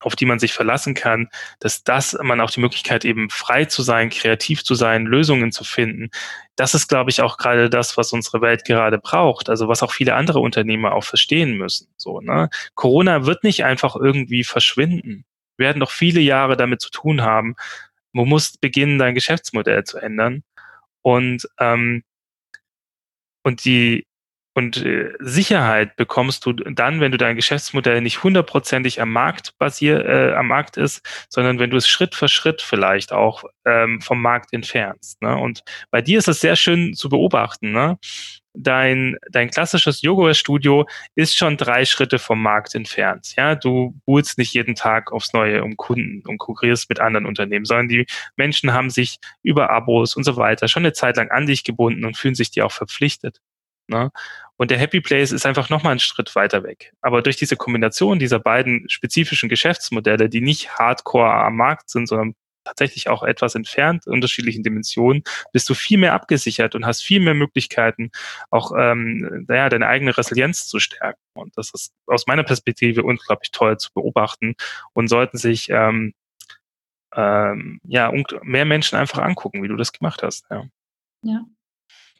auf 0.00 0.16
die 0.16 0.26
man 0.26 0.38
sich 0.38 0.52
verlassen 0.52 0.94
kann, 0.94 1.28
dass 1.60 1.82
das 1.82 2.16
man 2.22 2.40
auch 2.40 2.50
die 2.50 2.60
Möglichkeit 2.60 3.04
eben 3.04 3.30
frei 3.30 3.64
zu 3.64 3.82
sein, 3.82 4.10
kreativ 4.10 4.62
zu 4.62 4.74
sein, 4.74 5.06
Lösungen 5.06 5.50
zu 5.52 5.64
finden. 5.64 6.10
Das 6.56 6.74
ist, 6.74 6.88
glaube 6.88 7.10
ich, 7.10 7.20
auch 7.20 7.36
gerade 7.36 7.68
das, 7.68 7.96
was 7.96 8.12
unsere 8.12 8.40
Welt 8.40 8.64
gerade 8.64 8.98
braucht. 8.98 9.48
Also 9.48 9.68
was 9.68 9.82
auch 9.82 9.92
viele 9.92 10.14
andere 10.14 10.40
Unternehmer 10.40 10.92
auch 10.92 11.04
verstehen 11.04 11.56
müssen. 11.56 11.88
So, 11.96 12.20
ne? 12.20 12.48
Corona 12.74 13.26
wird 13.26 13.44
nicht 13.44 13.64
einfach 13.64 13.96
irgendwie 13.96 14.44
verschwinden. 14.44 15.24
Wir 15.56 15.66
werden 15.66 15.80
noch 15.80 15.90
viele 15.90 16.20
Jahre 16.20 16.56
damit 16.56 16.80
zu 16.80 16.90
tun 16.90 17.22
haben. 17.22 17.56
Man 18.12 18.28
muss 18.28 18.56
beginnen, 18.56 18.98
dein 18.98 19.14
Geschäftsmodell 19.14 19.84
zu 19.84 19.98
ändern. 19.98 20.44
Und, 21.08 21.48
ähm, 21.58 22.02
und 23.42 23.64
die 23.64 24.04
und 24.54 24.84
äh, 24.84 25.12
Sicherheit 25.20 25.94
bekommst 25.94 26.44
du 26.44 26.52
dann, 26.52 27.00
wenn 27.00 27.12
du 27.12 27.18
dein 27.18 27.36
Geschäftsmodell 27.36 28.00
nicht 28.00 28.24
hundertprozentig 28.24 29.00
am 29.00 29.12
Markt 29.12 29.56
basier, 29.58 30.04
äh, 30.04 30.34
am 30.34 30.48
Markt 30.48 30.76
ist, 30.76 31.00
sondern 31.28 31.60
wenn 31.60 31.70
du 31.70 31.76
es 31.76 31.86
Schritt 31.86 32.16
für 32.16 32.26
Schritt 32.26 32.60
vielleicht 32.60 33.12
auch 33.12 33.44
ähm, 33.64 34.00
vom 34.00 34.20
Markt 34.20 34.52
entfernst. 34.52 35.22
Ne? 35.22 35.36
Und 35.36 35.62
bei 35.92 36.02
dir 36.02 36.18
ist 36.18 36.26
es 36.26 36.40
sehr 36.40 36.56
schön 36.56 36.94
zu 36.94 37.08
beobachten. 37.08 37.70
Ne? 37.70 37.98
Dein, 38.60 39.16
dein 39.30 39.50
klassisches 39.50 40.02
Yoga-Studio 40.02 40.88
ist 41.14 41.36
schon 41.36 41.56
drei 41.56 41.84
Schritte 41.84 42.18
vom 42.18 42.42
Markt 42.42 42.74
entfernt. 42.74 43.34
Ja, 43.36 43.54
du 43.54 43.94
buhlst 44.04 44.36
nicht 44.36 44.52
jeden 44.52 44.74
Tag 44.74 45.12
aufs 45.12 45.32
Neue 45.32 45.62
um 45.62 45.76
Kunden 45.76 46.26
und 46.26 46.38
konkurrierst 46.38 46.88
mit 46.88 46.98
anderen 46.98 47.24
Unternehmen, 47.24 47.64
sondern 47.64 47.86
die 47.86 48.06
Menschen 48.36 48.72
haben 48.72 48.90
sich 48.90 49.20
über 49.42 49.70
Abos 49.70 50.16
und 50.16 50.24
so 50.24 50.36
weiter 50.36 50.66
schon 50.66 50.82
eine 50.82 50.92
Zeit 50.92 51.16
lang 51.16 51.30
an 51.30 51.46
dich 51.46 51.62
gebunden 51.62 52.04
und 52.04 52.16
fühlen 52.16 52.34
sich 52.34 52.50
dir 52.50 52.66
auch 52.66 52.72
verpflichtet. 52.72 53.40
Ne? 53.86 54.10
Und 54.56 54.72
der 54.72 54.78
Happy 54.78 55.00
Place 55.00 55.30
ist 55.30 55.46
einfach 55.46 55.70
nochmal 55.70 55.92
einen 55.92 56.00
Schritt 56.00 56.34
weiter 56.34 56.64
weg. 56.64 56.92
Aber 57.00 57.22
durch 57.22 57.36
diese 57.36 57.56
Kombination 57.56 58.18
dieser 58.18 58.40
beiden 58.40 58.88
spezifischen 58.88 59.48
Geschäftsmodelle, 59.48 60.28
die 60.28 60.40
nicht 60.40 60.78
hardcore 60.78 61.32
am 61.32 61.56
Markt 61.56 61.90
sind, 61.90 62.08
sondern 62.08 62.34
tatsächlich 62.68 63.08
auch 63.08 63.22
etwas 63.22 63.54
entfernt, 63.54 64.06
unterschiedlichen 64.06 64.62
Dimensionen, 64.62 65.22
bist 65.52 65.68
du 65.68 65.74
viel 65.74 65.98
mehr 65.98 66.12
abgesichert 66.14 66.74
und 66.74 66.86
hast 66.86 67.02
viel 67.02 67.20
mehr 67.20 67.34
Möglichkeiten, 67.34 68.10
auch 68.50 68.72
ähm, 68.78 69.46
naja, 69.48 69.68
deine 69.68 69.86
eigene 69.86 70.16
Resilienz 70.16 70.68
zu 70.68 70.78
stärken. 70.78 71.20
Und 71.34 71.56
das 71.56 71.72
ist 71.72 71.92
aus 72.06 72.26
meiner 72.26 72.44
Perspektive 72.44 73.02
unglaublich 73.02 73.50
toll 73.50 73.78
zu 73.78 73.90
beobachten 73.94 74.54
und 74.92 75.08
sollten 75.08 75.38
sich 75.38 75.68
ähm, 75.70 76.14
ähm, 77.14 77.80
ja 77.84 78.12
mehr 78.42 78.64
Menschen 78.64 78.98
einfach 78.98 79.20
angucken, 79.20 79.62
wie 79.62 79.68
du 79.68 79.76
das 79.76 79.92
gemacht 79.92 80.22
hast. 80.22 80.46
Ja. 80.50 80.64
ja. 81.22 81.44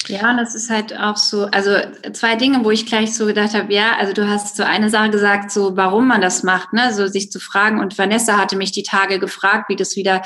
Ja, 0.07 0.31
und 0.31 0.37
das 0.39 0.55
ist 0.55 0.71
halt 0.71 0.97
auch 0.97 1.17
so, 1.17 1.47
also 1.47 1.77
zwei 2.13 2.37
Dinge, 2.37 2.65
wo 2.65 2.71
ich 2.71 2.87
gleich 2.87 3.15
so 3.15 3.27
gedacht 3.27 3.55
habe, 3.55 3.73
ja, 3.73 3.97
also 3.99 4.13
du 4.13 4.29
hast 4.29 4.57
so 4.57 4.63
eine 4.63 4.91
Sache 4.91 5.11
gesagt, 5.11 5.51
so 5.51 5.77
warum 5.77 6.07
man 6.07 6.21
das 6.21 6.43
macht, 6.45 6.73
ne, 6.73 6.95
so 6.95 7.09
sich 7.09 7.31
zu 7.31 7.41
fragen. 7.41 7.81
Und 7.81 7.99
Vanessa 7.99 8.39
hatte 8.39 8.57
mich 8.57 8.73
die 8.73 8.85
Tage 8.85 9.19
gefragt, 9.19 9.69
wie 9.69 9.77
das 9.77 9.97
wieder 9.97 10.23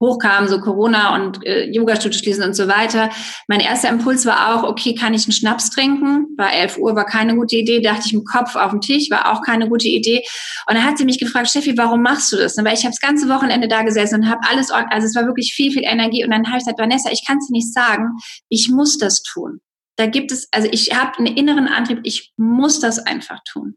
hochkam, 0.00 0.46
so 0.46 0.60
Corona 0.60 1.14
und 1.14 1.44
äh, 1.46 1.70
Yoga-Studio 1.70 2.18
schließen 2.18 2.44
und 2.44 2.54
so 2.54 2.68
weiter. 2.68 3.10
Mein 3.48 3.60
erster 3.60 3.88
Impuls 3.88 4.26
war 4.26 4.54
auch, 4.54 4.62
okay, 4.62 4.94
kann 4.94 5.14
ich 5.14 5.24
einen 5.24 5.32
Schnaps 5.32 5.70
trinken? 5.70 6.26
War 6.36 6.52
11 6.52 6.78
Uhr, 6.78 6.94
war 6.94 7.06
keine 7.06 7.34
gute 7.34 7.56
Idee. 7.56 7.80
Dachte 7.80 8.02
ich 8.06 8.12
im 8.12 8.24
Kopf 8.24 8.56
auf 8.56 8.70
dem 8.70 8.80
Tisch, 8.80 9.10
war 9.10 9.32
auch 9.32 9.42
keine 9.42 9.68
gute 9.68 9.88
Idee. 9.88 10.22
Und 10.68 10.76
dann 10.76 10.84
hat 10.84 10.98
sie 10.98 11.04
mich 11.04 11.18
gefragt, 11.18 11.48
Steffi, 11.48 11.76
warum 11.78 12.02
machst 12.02 12.32
du 12.32 12.36
das? 12.36 12.56
Weil 12.56 12.74
ich 12.74 12.84
habe 12.84 12.90
das 12.90 13.00
ganze 13.00 13.28
Wochenende 13.28 13.68
da 13.68 13.82
gesessen 13.82 14.20
und 14.20 14.30
habe 14.30 14.40
alles, 14.48 14.70
also 14.70 15.06
es 15.06 15.14
war 15.14 15.26
wirklich 15.26 15.54
viel, 15.54 15.72
viel 15.72 15.84
Energie. 15.84 16.24
Und 16.24 16.30
dann 16.30 16.46
habe 16.46 16.58
ich 16.58 16.64
gesagt, 16.64 16.78
Vanessa, 16.78 17.10
ich 17.10 17.24
kann 17.26 17.38
es 17.38 17.46
dir 17.46 17.52
nicht 17.52 17.72
sagen, 17.72 18.10
ich 18.48 18.68
muss 18.68 18.98
das 18.98 19.22
tun. 19.22 19.60
Da 19.96 20.06
gibt 20.06 20.30
es, 20.30 20.48
also 20.52 20.68
ich 20.70 20.94
habe 20.94 21.18
einen 21.18 21.34
inneren 21.36 21.68
Antrieb, 21.68 22.00
ich 22.02 22.32
muss 22.36 22.80
das 22.80 22.98
einfach 22.98 23.38
tun. 23.50 23.76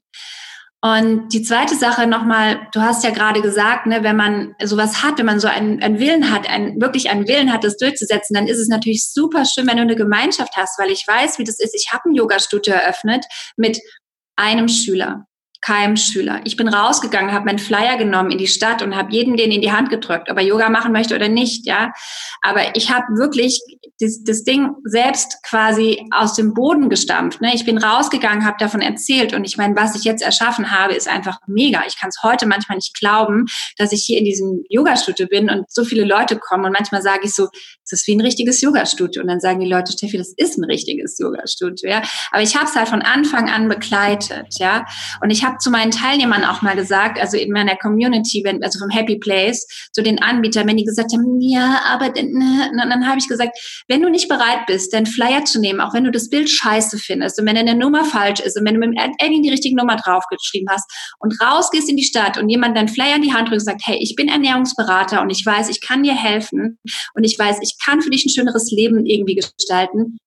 Und 0.81 1.33
die 1.33 1.41
zweite 1.41 1.75
Sache 1.75 2.07
nochmal, 2.07 2.67
du 2.71 2.81
hast 2.81 3.03
ja 3.03 3.09
gerade 3.09 3.41
gesagt, 3.41 3.85
ne, 3.85 4.01
wenn 4.03 4.15
man 4.15 4.55
sowas 4.63 5.03
hat, 5.03 5.17
wenn 5.17 5.25
man 5.25 5.41
so 5.41 5.49
einen, 5.49 5.83
einen 5.83 5.99
Willen 5.99 6.31
hat, 6.31 6.49
einen, 6.49 6.79
wirklich 6.79 7.09
einen 7.09 7.27
Willen 7.27 7.51
hat, 7.51 7.65
das 7.65 7.75
durchzusetzen, 7.75 8.33
dann 8.33 8.47
ist 8.47 8.59
es 8.59 8.69
natürlich 8.69 9.05
super 9.11 9.43
schön, 9.43 9.67
wenn 9.67 9.75
du 9.75 9.83
eine 9.83 9.97
Gemeinschaft 9.97 10.55
hast, 10.55 10.79
weil 10.79 10.89
ich 10.89 11.05
weiß, 11.05 11.37
wie 11.37 11.43
das 11.43 11.59
ist. 11.59 11.75
Ich 11.75 11.91
habe 11.91 12.09
ein 12.09 12.15
Yoga-Studio 12.15 12.73
eröffnet 12.73 13.25
mit 13.57 13.79
einem 14.37 14.69
Schüler 14.69 15.25
keinem 15.61 15.97
Schüler. 15.97 16.41
Ich 16.45 16.55
bin 16.55 16.67
rausgegangen, 16.67 17.33
habe 17.33 17.45
meinen 17.45 17.59
Flyer 17.59 17.97
genommen 17.97 18.31
in 18.31 18.37
die 18.37 18.47
Stadt 18.47 18.81
und 18.81 18.95
habe 18.95 19.11
jedem 19.11 19.35
den 19.35 19.51
in 19.51 19.61
die 19.61 19.71
Hand 19.71 19.89
gedrückt, 19.89 20.29
ob 20.31 20.37
er 20.37 20.43
Yoga 20.43 20.69
machen 20.69 20.91
möchte 20.91 21.15
oder 21.15 21.27
nicht, 21.27 21.65
ja. 21.65 21.91
Aber 22.41 22.75
ich 22.75 22.91
habe 22.91 23.05
wirklich 23.17 23.61
das, 23.99 24.23
das 24.23 24.43
Ding 24.43 24.69
selbst 24.85 25.37
quasi 25.43 26.07
aus 26.11 26.33
dem 26.33 26.53
Boden 26.53 26.89
gestampft. 26.89 27.41
Ne? 27.41 27.53
Ich 27.53 27.65
bin 27.65 27.77
rausgegangen, 27.77 28.45
habe 28.45 28.57
davon 28.59 28.81
erzählt 28.81 29.33
und 29.33 29.43
ich 29.43 29.57
meine, 29.57 29.75
was 29.75 29.95
ich 29.95 30.03
jetzt 30.03 30.21
erschaffen 30.21 30.71
habe, 30.71 30.93
ist 30.93 31.07
einfach 31.07 31.39
mega. 31.47 31.83
Ich 31.87 31.99
kann 31.99 32.09
es 32.09 32.23
heute 32.23 32.45
manchmal 32.45 32.77
nicht 32.77 32.97
glauben, 32.97 33.45
dass 33.77 33.91
ich 33.91 34.03
hier 34.05 34.17
in 34.17 34.25
diesem 34.25 34.63
Yoga-Studio 34.69 35.27
bin 35.27 35.49
und 35.49 35.69
so 35.69 35.83
viele 35.83 36.05
Leute 36.05 36.37
kommen 36.37 36.65
und 36.65 36.71
manchmal 36.71 37.01
sage 37.01 37.21
ich 37.23 37.33
so, 37.33 37.47
es 37.83 37.91
ist 37.91 38.07
wie 38.07 38.15
ein 38.15 38.21
richtiges 38.21 38.61
Yoga-Studio 38.61 39.21
und 39.21 39.27
dann 39.27 39.39
sagen 39.39 39.59
die 39.59 39.69
Leute, 39.69 39.91
Steffi, 39.91 40.17
das 40.17 40.33
ist 40.37 40.57
ein 40.57 40.63
richtiges 40.63 41.17
Yoga-Studio, 41.19 41.89
ja. 41.89 42.01
Aber 42.31 42.41
ich 42.41 42.55
habe 42.55 42.65
es 42.65 42.75
halt 42.75 42.87
von 42.87 43.01
Anfang 43.01 43.49
an 43.49 43.67
begleitet, 43.67 44.59
ja. 44.59 44.85
Und 45.21 45.31
ich 45.31 45.43
habe 45.43 45.48
zu 45.57 45.71
meinen 45.71 45.91
Teilnehmern 45.91 46.43
auch 46.43 46.61
mal 46.61 46.75
gesagt, 46.75 47.19
also 47.19 47.37
in 47.37 47.51
meiner 47.51 47.75
Community, 47.75 48.41
wenn, 48.43 48.63
also 48.63 48.79
vom 48.79 48.89
Happy 48.89 49.17
Place, 49.17 49.67
zu 49.91 50.03
den 50.03 50.21
Anbietern, 50.21 50.67
wenn 50.67 50.77
die 50.77 50.83
gesagt 50.83 51.11
haben, 51.13 51.39
ja, 51.41 51.81
aber 51.85 52.09
dann, 52.09 52.31
ne, 52.31 52.71
dann 52.75 53.07
habe 53.07 53.19
ich 53.19 53.27
gesagt, 53.27 53.57
wenn 53.87 54.01
du 54.01 54.09
nicht 54.09 54.29
bereit 54.29 54.65
bist, 54.67 54.93
den 54.93 55.05
Flyer 55.05 55.45
zu 55.45 55.59
nehmen, 55.59 55.81
auch 55.81 55.93
wenn 55.93 56.03
du 56.03 56.11
das 56.11 56.29
Bild 56.29 56.49
scheiße 56.49 56.97
findest 56.97 57.39
und 57.39 57.47
wenn 57.47 57.55
deine 57.55 57.75
Nummer 57.75 58.05
falsch 58.05 58.39
ist 58.39 58.57
und 58.57 58.65
wenn 58.65 58.79
du 58.79 58.87
mit 58.87 58.99
Edding 59.19 59.43
die 59.43 59.49
richtige 59.49 59.75
Nummer 59.75 59.95
draufgeschrieben 59.95 60.67
hast 60.69 60.89
und 61.19 61.35
rausgehst 61.41 61.89
in 61.89 61.97
die 61.97 62.03
Stadt 62.03 62.37
und 62.37 62.49
jemand 62.49 62.77
deinen 62.77 62.87
Flyer 62.87 63.15
in 63.15 63.21
die 63.21 63.33
Hand 63.33 63.49
drückt 63.49 63.61
und 63.61 63.65
sagt, 63.65 63.81
hey, 63.85 63.97
ich 63.99 64.15
bin 64.15 64.27
Ernährungsberater 64.27 65.21
und 65.21 65.29
ich 65.29 65.45
weiß, 65.45 65.69
ich 65.69 65.81
kann 65.81 66.03
dir 66.03 66.15
helfen 66.15 66.79
und 67.13 67.23
ich 67.23 67.37
weiß, 67.37 67.57
ich 67.61 67.77
kann 67.83 68.01
für 68.01 68.09
dich 68.09 68.25
ein 68.25 68.29
schöneres 68.29 68.71
Leben 68.71 69.05
irgendwie 69.05 69.35
gestalten, 69.35 70.17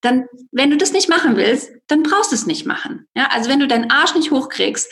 dann, 0.00 0.26
wenn 0.52 0.70
du 0.70 0.76
das 0.76 0.92
nicht 0.92 1.08
machen 1.08 1.36
willst, 1.36 1.70
dann 1.88 2.02
brauchst 2.02 2.32
du 2.32 2.36
es 2.36 2.46
nicht 2.46 2.66
machen. 2.66 3.06
Ja, 3.14 3.28
also 3.32 3.48
wenn 3.50 3.60
du 3.60 3.68
deinen 3.68 3.90
Arsch 3.90 4.14
nicht 4.14 4.30
hochkriegst, 4.30 4.90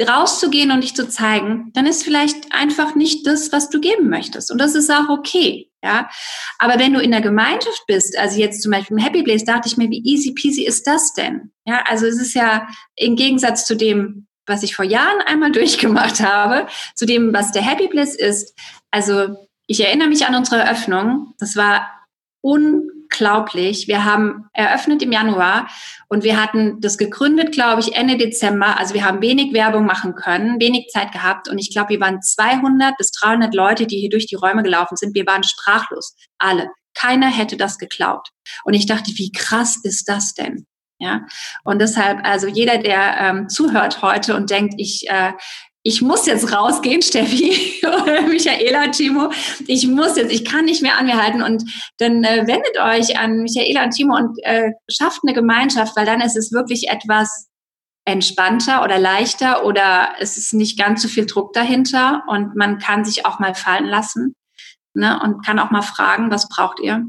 rauszugehen 0.00 0.70
und 0.70 0.82
dich 0.82 0.94
zu 0.94 1.08
zeigen, 1.08 1.70
dann 1.72 1.86
ist 1.86 2.04
vielleicht 2.04 2.52
einfach 2.52 2.94
nicht 2.94 3.26
das, 3.26 3.50
was 3.52 3.70
du 3.70 3.80
geben 3.80 4.10
möchtest. 4.10 4.50
Und 4.50 4.58
das 4.58 4.74
ist 4.74 4.90
auch 4.90 5.08
okay. 5.08 5.70
Ja, 5.82 6.10
aber 6.58 6.78
wenn 6.78 6.92
du 6.92 7.00
in 7.00 7.12
der 7.12 7.20
Gemeinschaft 7.20 7.84
bist, 7.86 8.18
also 8.18 8.38
jetzt 8.38 8.60
zum 8.60 8.72
Beispiel 8.72 8.96
im 8.96 9.02
Happy 9.02 9.22
Place, 9.22 9.44
dachte 9.44 9.68
ich 9.68 9.76
mir, 9.76 9.88
wie 9.88 10.04
easy 10.04 10.32
peasy 10.32 10.64
ist 10.64 10.86
das 10.86 11.14
denn? 11.14 11.52
Ja, 11.64 11.84
also 11.86 12.06
es 12.06 12.20
ist 12.20 12.34
ja 12.34 12.66
im 12.96 13.16
Gegensatz 13.16 13.66
zu 13.66 13.76
dem, 13.76 14.26
was 14.46 14.62
ich 14.62 14.74
vor 14.74 14.84
Jahren 14.84 15.20
einmal 15.26 15.52
durchgemacht 15.52 16.20
habe, 16.20 16.66
zu 16.94 17.06
dem, 17.06 17.32
was 17.32 17.52
der 17.52 17.62
Happy 17.62 17.88
Place 17.88 18.16
ist. 18.16 18.58
Also 18.90 19.36
ich 19.66 19.84
erinnere 19.84 20.08
mich 20.08 20.26
an 20.26 20.34
unsere 20.34 20.60
Eröffnung. 20.60 21.34
Das 21.38 21.56
war 21.56 21.88
un 22.42 22.90
unglaublich. 23.16 23.88
Wir 23.88 24.04
haben 24.04 24.46
eröffnet 24.52 25.02
im 25.02 25.12
Januar 25.12 25.68
und 26.08 26.22
wir 26.22 26.40
hatten 26.40 26.80
das 26.80 26.98
gegründet, 26.98 27.52
glaube 27.52 27.80
ich, 27.80 27.94
Ende 27.94 28.16
Dezember. 28.16 28.78
Also 28.78 28.94
wir 28.94 29.04
haben 29.04 29.22
wenig 29.22 29.52
Werbung 29.52 29.86
machen 29.86 30.14
können, 30.14 30.60
wenig 30.60 30.88
Zeit 30.88 31.12
gehabt 31.12 31.48
und 31.48 31.58
ich 31.58 31.70
glaube, 31.70 31.90
wir 31.90 32.00
waren 32.00 32.20
200 32.22 32.96
bis 32.96 33.10
300 33.12 33.54
Leute, 33.54 33.86
die 33.86 33.98
hier 33.98 34.10
durch 34.10 34.26
die 34.26 34.34
Räume 34.34 34.62
gelaufen 34.62 34.96
sind. 34.96 35.14
Wir 35.14 35.26
waren 35.26 35.42
sprachlos, 35.42 36.14
alle. 36.38 36.68
Keiner 36.94 37.28
hätte 37.28 37.56
das 37.56 37.78
geglaubt. 37.78 38.30
Und 38.64 38.74
ich 38.74 38.86
dachte, 38.86 39.12
wie 39.16 39.32
krass 39.32 39.78
ist 39.82 40.08
das 40.08 40.34
denn? 40.34 40.66
Ja, 40.98 41.26
und 41.62 41.78
deshalb, 41.78 42.26
also 42.26 42.46
jeder, 42.46 42.78
der 42.78 43.18
ähm, 43.20 43.48
zuhört 43.50 44.00
heute 44.00 44.34
und 44.34 44.48
denkt, 44.48 44.74
ich 44.78 45.04
äh, 45.10 45.32
ich 45.86 46.02
muss 46.02 46.26
jetzt 46.26 46.52
rausgehen, 46.52 47.00
Steffi 47.00 47.80
Michaela, 48.28 48.88
Timo, 48.88 49.30
ich 49.68 49.86
muss 49.86 50.16
jetzt, 50.16 50.32
ich 50.32 50.44
kann 50.44 50.64
nicht 50.64 50.82
mehr 50.82 50.98
an 50.98 51.06
mir 51.06 51.22
halten 51.22 51.42
und 51.42 51.62
dann 51.98 52.24
äh, 52.24 52.44
wendet 52.48 52.76
euch 52.80 53.16
an 53.16 53.38
Michaela 53.38 53.84
und 53.84 53.92
Timo 53.92 54.16
und 54.16 54.36
äh, 54.42 54.72
schafft 54.90 55.20
eine 55.22 55.32
Gemeinschaft, 55.32 55.96
weil 55.96 56.04
dann 56.04 56.20
ist 56.20 56.36
es 56.36 56.50
wirklich 56.50 56.88
etwas 56.88 57.46
entspannter 58.04 58.82
oder 58.82 58.98
leichter 58.98 59.64
oder 59.64 60.08
es 60.18 60.36
ist 60.36 60.54
nicht 60.54 60.76
ganz 60.76 61.02
so 61.02 61.08
viel 61.08 61.26
Druck 61.26 61.52
dahinter 61.52 62.24
und 62.26 62.56
man 62.56 62.78
kann 62.78 63.04
sich 63.04 63.24
auch 63.24 63.38
mal 63.38 63.54
fallen 63.54 63.86
lassen 63.86 64.34
ne, 64.92 65.20
und 65.22 65.46
kann 65.46 65.60
auch 65.60 65.70
mal 65.70 65.82
fragen, 65.82 66.32
was 66.32 66.48
braucht 66.48 66.80
ihr? 66.80 67.04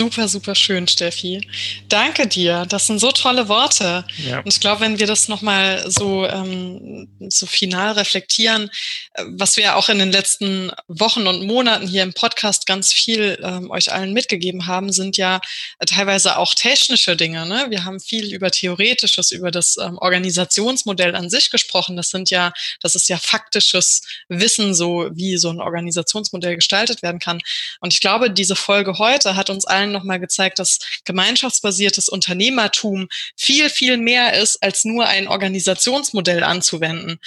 Super, 0.00 0.28
super 0.28 0.54
schön, 0.54 0.88
Steffi. 0.88 1.46
Danke 1.90 2.26
dir. 2.26 2.64
Das 2.66 2.86
sind 2.86 3.00
so 3.00 3.12
tolle 3.12 3.48
Worte. 3.48 4.06
Ja. 4.16 4.38
Und 4.38 4.46
ich 4.50 4.58
glaube, 4.58 4.80
wenn 4.80 4.98
wir 4.98 5.06
das 5.06 5.28
nochmal 5.28 5.84
so, 5.90 6.26
ähm, 6.26 7.06
so 7.28 7.44
final 7.44 7.92
reflektieren, 7.92 8.70
äh, 9.12 9.24
was 9.28 9.58
wir 9.58 9.76
auch 9.76 9.90
in 9.90 9.98
den 9.98 10.10
letzten 10.10 10.72
Wochen 10.88 11.26
und 11.26 11.46
Monaten 11.46 11.86
hier 11.86 12.02
im 12.02 12.14
Podcast 12.14 12.64
ganz 12.64 12.94
viel 12.94 13.38
ähm, 13.42 13.70
euch 13.70 13.92
allen 13.92 14.14
mitgegeben 14.14 14.66
haben, 14.66 14.90
sind 14.90 15.18
ja 15.18 15.42
teilweise 15.84 16.38
auch 16.38 16.54
technische 16.54 17.14
Dinge. 17.14 17.44
Ne? 17.44 17.66
Wir 17.68 17.84
haben 17.84 18.00
viel 18.00 18.32
über 18.32 18.50
Theoretisches, 18.50 19.32
über 19.32 19.50
das 19.50 19.76
ähm, 19.76 19.98
Organisationsmodell 19.98 21.14
an 21.14 21.28
sich 21.28 21.50
gesprochen. 21.50 21.98
Das 21.98 22.08
sind 22.08 22.30
ja, 22.30 22.54
das 22.80 22.94
ist 22.94 23.10
ja 23.10 23.18
faktisches 23.18 24.00
Wissen, 24.30 24.72
so 24.74 25.10
wie 25.12 25.36
so 25.36 25.50
ein 25.50 25.60
Organisationsmodell 25.60 26.56
gestaltet 26.56 27.02
werden 27.02 27.20
kann. 27.20 27.42
Und 27.80 27.92
ich 27.92 28.00
glaube, 28.00 28.30
diese 28.30 28.56
Folge 28.56 28.96
heute 28.96 29.36
hat 29.36 29.50
uns 29.50 29.66
allen 29.66 29.89
allen 29.90 29.92
nochmal 29.92 30.20
gezeigt, 30.20 30.58
dass 30.58 30.78
gemeinschaftsbasiertes 31.04 32.08
Unternehmertum 32.08 33.08
viel, 33.36 33.68
viel 33.68 33.96
mehr 33.96 34.40
ist, 34.40 34.62
als 34.62 34.84
nur 34.84 35.06
ein 35.06 35.28
Organisationsmodell 35.28 36.42
anzuwenden. 36.42 37.18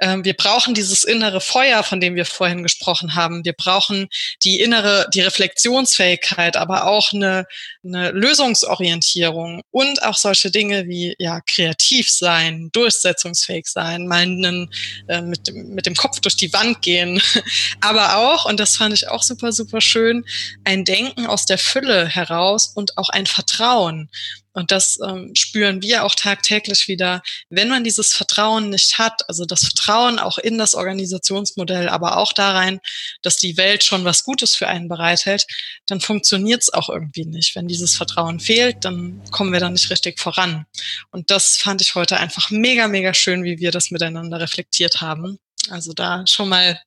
Ähm, 0.00 0.24
wir 0.24 0.34
brauchen 0.34 0.74
dieses 0.74 1.04
innere 1.04 1.40
Feuer, 1.40 1.82
von 1.82 2.00
dem 2.00 2.14
wir 2.14 2.24
vorhin 2.24 2.62
gesprochen 2.62 3.14
haben. 3.14 3.44
Wir 3.44 3.52
brauchen 3.52 4.08
die 4.44 4.60
innere, 4.60 5.08
die 5.12 5.20
Reflexionsfähigkeit, 5.20 6.56
aber 6.56 6.86
auch 6.86 7.12
eine, 7.12 7.46
eine 7.84 8.10
Lösungsorientierung 8.12 9.62
und 9.70 10.02
auch 10.02 10.16
solche 10.16 10.50
Dinge 10.50 10.86
wie 10.86 11.14
ja 11.18 11.40
kreativ 11.40 12.10
sein, 12.10 12.70
durchsetzungsfähig 12.72 13.66
sein, 13.66 14.06
mal 14.06 14.22
einen, 14.22 14.70
äh, 15.08 15.20
mit, 15.20 15.48
dem, 15.48 15.74
mit 15.74 15.86
dem 15.86 15.94
Kopf 15.94 16.20
durch 16.20 16.36
die 16.36 16.52
Wand 16.52 16.82
gehen, 16.82 17.20
aber 17.80 18.16
auch 18.16 18.44
und 18.44 18.60
das 18.60 18.76
fand 18.76 18.94
ich 18.94 19.08
auch 19.08 19.22
super 19.22 19.52
super 19.52 19.80
schön, 19.80 20.24
ein 20.64 20.84
Denken 20.84 21.26
aus 21.26 21.46
der 21.46 21.58
Fülle 21.58 22.06
heraus 22.06 22.72
und 22.74 22.96
auch 22.98 23.08
ein 23.08 23.26
Vertrauen. 23.26 24.10
Und 24.52 24.72
das 24.72 24.98
ähm, 25.06 25.32
spüren 25.34 25.82
wir 25.82 26.04
auch 26.04 26.14
tagtäglich 26.14 26.88
wieder. 26.88 27.22
Wenn 27.48 27.68
man 27.68 27.84
dieses 27.84 28.14
Vertrauen 28.14 28.70
nicht 28.70 28.98
hat, 28.98 29.28
also 29.28 29.44
das 29.44 29.60
Vertrauen 29.60 30.18
auch 30.18 30.38
in 30.38 30.58
das 30.58 30.74
Organisationsmodell, 30.74 31.88
aber 31.88 32.16
auch 32.16 32.32
darein, 32.32 32.80
dass 33.22 33.36
die 33.36 33.56
Welt 33.56 33.84
schon 33.84 34.04
was 34.04 34.24
Gutes 34.24 34.56
für 34.56 34.68
einen 34.68 34.88
bereithält, 34.88 35.46
dann 35.86 36.00
funktioniert 36.00 36.62
es 36.62 36.72
auch 36.72 36.88
irgendwie 36.88 37.24
nicht. 37.24 37.54
Wenn 37.54 37.68
dieses 37.68 37.96
Vertrauen 37.96 38.40
fehlt, 38.40 38.84
dann 38.84 39.22
kommen 39.30 39.52
wir 39.52 39.60
da 39.60 39.70
nicht 39.70 39.90
richtig 39.90 40.18
voran. 40.18 40.66
Und 41.10 41.30
das 41.30 41.56
fand 41.56 41.80
ich 41.80 41.94
heute 41.94 42.18
einfach 42.18 42.50
mega, 42.50 42.88
mega 42.88 43.14
schön, 43.14 43.44
wie 43.44 43.58
wir 43.58 43.70
das 43.70 43.90
miteinander 43.90 44.40
reflektiert 44.40 45.00
haben. 45.00 45.38
Also 45.70 45.92
da 45.92 46.24
schon 46.26 46.48
mal, 46.48 46.80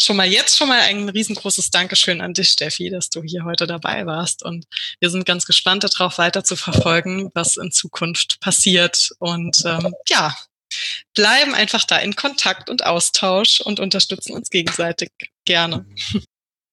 schon 0.00 0.16
mal 0.16 0.26
jetzt 0.26 0.56
schon 0.56 0.68
mal 0.68 0.80
ein 0.80 1.08
riesengroßes 1.08 1.70
Dankeschön 1.70 2.20
an 2.20 2.34
dich, 2.34 2.50
Steffi, 2.50 2.90
dass 2.90 3.10
du 3.10 3.22
hier 3.22 3.44
heute 3.44 3.66
dabei 3.66 4.06
warst. 4.06 4.42
Und 4.42 4.66
wir 5.00 5.10
sind 5.10 5.26
ganz 5.26 5.46
gespannt 5.46 5.84
darauf, 5.84 6.18
weiter 6.18 6.44
zu 6.44 6.56
verfolgen, 6.56 7.30
was 7.34 7.56
in 7.56 7.70
Zukunft 7.70 8.40
passiert. 8.40 9.10
Und 9.18 9.62
ähm, 9.64 9.94
ja, 10.08 10.34
bleiben 11.14 11.54
einfach 11.54 11.84
da 11.84 11.98
in 11.98 12.16
Kontakt 12.16 12.70
und 12.70 12.84
Austausch 12.84 13.60
und 13.60 13.80
unterstützen 13.80 14.34
uns 14.34 14.50
gegenseitig 14.50 15.10
gerne. 15.44 15.86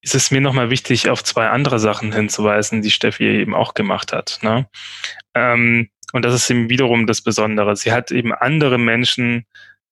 Es 0.04 0.16
ist 0.16 0.32
mir 0.32 0.42
nochmal 0.42 0.72
wichtig, 0.72 1.10
auf 1.10 1.24
zwei 1.24 1.50
andere 1.50 1.80
Sachen 1.80 2.12
hinzuweisen, 2.12 2.82
die 2.82 2.90
Steffi 2.90 3.24
eben 3.24 3.54
auch 3.54 3.76
gemacht 3.76 4.14
hat. 4.14 4.40
Ne? 4.42 4.68
Ähm, 5.36 5.92
und 6.12 6.26
das 6.26 6.34
ist 6.34 6.50
eben 6.50 6.70
wiederum 6.70 7.08
das 7.08 7.22
Besondere. 7.22 7.76
Sie 7.76 7.92
hat 7.92 8.12
eben 8.12 8.34
andere 8.34 8.78
Menschen 8.78 9.46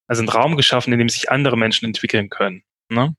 also 0.10 0.22
einen 0.22 0.30
Raum 0.30 0.58
geschaffen, 0.58 0.92
in 0.92 1.00
dem 1.00 1.08
sich 1.08 1.32
andere 1.32 1.58
Menschen 1.58 1.86
entwickeln 1.86 2.30
können. 2.30 2.64
Ne? 2.90 3.16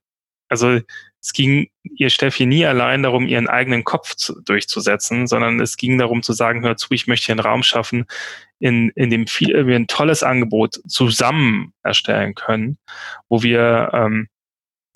Also 0.48 0.80
es 1.22 1.32
ging 1.32 1.70
ihr 1.82 2.10
Steffi 2.10 2.44
nie 2.46 2.66
allein 2.66 3.04
darum, 3.04 3.28
ihren 3.28 3.48
eigenen 3.48 3.84
Kopf 3.84 4.16
zu, 4.16 4.40
durchzusetzen, 4.42 5.28
sondern 5.28 5.60
es 5.60 5.76
ging 5.76 5.96
darum 5.98 6.22
zu 6.22 6.32
sagen, 6.32 6.62
hör 6.62 6.76
zu, 6.76 6.88
ich 6.90 7.06
möchte 7.06 7.26
hier 7.26 7.34
einen 7.34 7.46
Raum 7.46 7.62
schaffen, 7.62 8.06
in, 8.58 8.90
in 8.96 9.10
dem 9.10 9.26
viel, 9.28 9.66
wir 9.66 9.76
ein 9.76 9.86
tolles 9.86 10.22
Angebot 10.22 10.80
zusammen 10.88 11.72
erstellen 11.82 12.34
können, 12.34 12.78
wo 13.28 13.42
wir 13.42 13.90
ähm, 13.92 14.28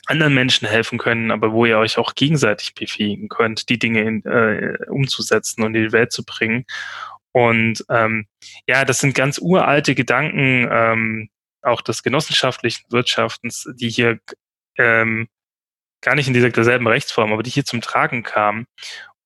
anderen 0.07 0.35
Menschen 0.35 0.67
helfen 0.67 0.99
können, 0.99 1.31
aber 1.31 1.53
wo 1.53 1.65
ihr 1.65 1.79
euch 1.79 1.97
auch 1.97 2.15
gegenseitig 2.15 2.75
befähigen 2.75 3.29
könnt, 3.29 3.69
die 3.69 3.79
Dinge 3.79 4.03
in, 4.03 4.25
äh, 4.25 4.77
umzusetzen 4.89 5.63
und 5.63 5.75
in 5.77 5.85
die 5.85 5.93
Welt 5.93 6.11
zu 6.11 6.25
bringen. 6.25 6.65
Und 7.33 7.85
ähm, 7.89 8.27
ja, 8.67 8.85
das 8.85 8.99
sind 8.99 9.15
ganz 9.15 9.39
uralte 9.39 9.95
Gedanken, 9.95 10.69
ähm, 10.71 11.29
auch 11.65 11.81
des 11.81 12.03
genossenschaftlichen 12.03 12.85
Wirtschaftens, 12.91 13.69
die 13.75 13.89
hier 13.89 14.21
ähm, 14.77 15.29
gar 16.01 16.15
nicht 16.15 16.29
in 16.29 16.35
dieser 16.35 16.51
derselben 16.51 16.87
Rechtsform, 16.87 17.33
aber 17.33 17.43
die 17.43 17.51
hier 17.51 17.65
zum 17.65 17.81
Tragen 17.81 18.23
kamen 18.23 18.67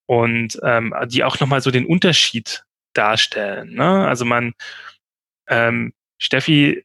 und 0.07 0.59
ähm, 0.63 0.95
die 1.07 1.25
auch 1.25 1.41
nochmal 1.41 1.61
so 1.61 1.71
den 1.71 1.87
Unterschied 1.87 2.65
darstellen. 2.95 3.75
Ne? 3.75 4.07
Also 4.07 4.25
man, 4.25 4.55
ähm, 5.49 5.93
Steffi 6.19 6.85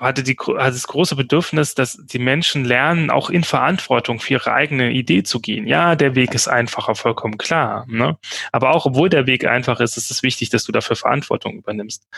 hatte, 0.00 0.22
die, 0.22 0.36
hatte 0.36 0.72
das 0.72 0.86
große 0.86 1.14
Bedürfnis, 1.14 1.74
dass 1.74 1.98
die 2.02 2.18
Menschen 2.18 2.64
lernen, 2.64 3.10
auch 3.10 3.30
in 3.30 3.44
Verantwortung 3.44 4.18
für 4.18 4.34
ihre 4.34 4.52
eigene 4.52 4.90
Idee 4.90 5.22
zu 5.22 5.40
gehen. 5.40 5.66
Ja, 5.66 5.94
der 5.94 6.14
Weg 6.14 6.34
ist 6.34 6.48
einfacher, 6.48 6.94
vollkommen 6.94 7.38
klar. 7.38 7.84
Ne? 7.88 8.18
Aber 8.52 8.74
auch 8.74 8.86
obwohl 8.86 9.08
der 9.08 9.26
Weg 9.26 9.44
einfach 9.44 9.80
ist, 9.80 9.96
ist 9.96 10.10
es 10.10 10.22
wichtig, 10.22 10.50
dass 10.50 10.64
du 10.64 10.72
dafür 10.72 10.96
Verantwortung 10.96 11.58
übernimmst 11.58 12.08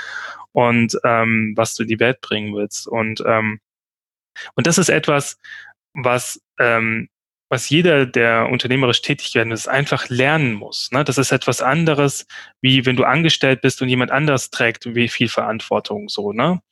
und 0.53 0.97
ähm, 1.05 1.55
was 1.57 1.74
du 1.74 1.83
in 1.83 1.89
die 1.89 2.01
Welt 2.01 2.20
bringen 2.20 2.55
willst. 2.55 2.87
Und, 2.87 3.22
ähm, 3.26 3.61
und 4.55 4.66
das 4.66 4.78
ist 4.78 4.89
etwas, 4.89 5.39
was 5.93 6.41
ähm, 6.59 7.09
was 7.53 7.68
jeder, 7.68 8.07
der 8.07 8.49
unternehmerisch 8.51 9.03
tätig 9.03 9.35
werden 9.35 9.53
ist, 9.53 9.68
einfach 9.68 10.09
lernen 10.09 10.55
muss. 10.55 10.91
Ne? 10.91 11.05
Das 11.05 11.18
ist 11.18 11.33
etwas 11.33 11.61
anderes, 11.61 12.26
wie 12.62 12.87
wenn 12.87 12.97
du 12.97 13.05
angestellt 13.05 13.61
bist 13.61 13.83
und 13.83 13.91
jemand 13.91 14.11
anders 14.11 14.49
trägt 14.49 14.87
wie 14.95 15.07
viel 15.07 15.28
Verantwortung 15.28 16.09
so, 16.09 16.33
ne? 16.33 16.62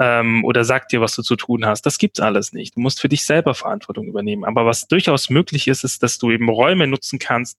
Ähm, 0.00 0.44
oder 0.44 0.64
sagt 0.64 0.92
dir, 0.92 1.02
was 1.02 1.14
du 1.14 1.22
zu 1.22 1.36
tun 1.36 1.66
hast. 1.66 1.82
Das 1.82 1.98
gibt's 1.98 2.20
alles 2.20 2.52
nicht. 2.54 2.74
Du 2.74 2.80
musst 2.80 3.00
für 3.00 3.10
dich 3.10 3.24
selber 3.24 3.54
Verantwortung 3.54 4.06
übernehmen. 4.06 4.44
Aber 4.44 4.64
was 4.64 4.88
durchaus 4.88 5.28
möglich 5.28 5.68
ist, 5.68 5.84
ist, 5.84 6.02
dass 6.02 6.18
du 6.18 6.30
eben 6.30 6.48
Räume 6.48 6.86
nutzen 6.86 7.18
kannst, 7.18 7.58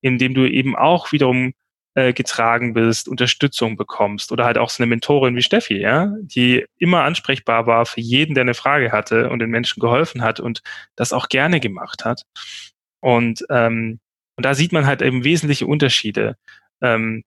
indem 0.00 0.32
du 0.32 0.50
eben 0.50 0.74
auch 0.76 1.12
wiederum 1.12 1.52
äh, 1.94 2.14
getragen 2.14 2.72
bist, 2.72 3.06
Unterstützung 3.06 3.76
bekommst 3.76 4.32
oder 4.32 4.46
halt 4.46 4.56
auch 4.56 4.70
so 4.70 4.82
eine 4.82 4.88
Mentorin 4.88 5.36
wie 5.36 5.42
Steffi, 5.42 5.78
ja, 5.78 6.14
die 6.22 6.64
immer 6.78 7.02
ansprechbar 7.02 7.66
war 7.66 7.84
für 7.84 8.00
jeden, 8.00 8.34
der 8.34 8.42
eine 8.42 8.54
Frage 8.54 8.90
hatte 8.90 9.28
und 9.28 9.40
den 9.40 9.50
Menschen 9.50 9.78
geholfen 9.80 10.22
hat 10.22 10.40
und 10.40 10.62
das 10.96 11.12
auch 11.12 11.28
gerne 11.28 11.60
gemacht 11.60 12.04
hat. 12.06 12.22
Und, 13.00 13.44
ähm, 13.50 14.00
und 14.36 14.46
da 14.46 14.54
sieht 14.54 14.72
man 14.72 14.86
halt 14.86 15.02
eben 15.02 15.22
wesentliche 15.22 15.66
Unterschiede. 15.66 16.36
Ähm, 16.80 17.24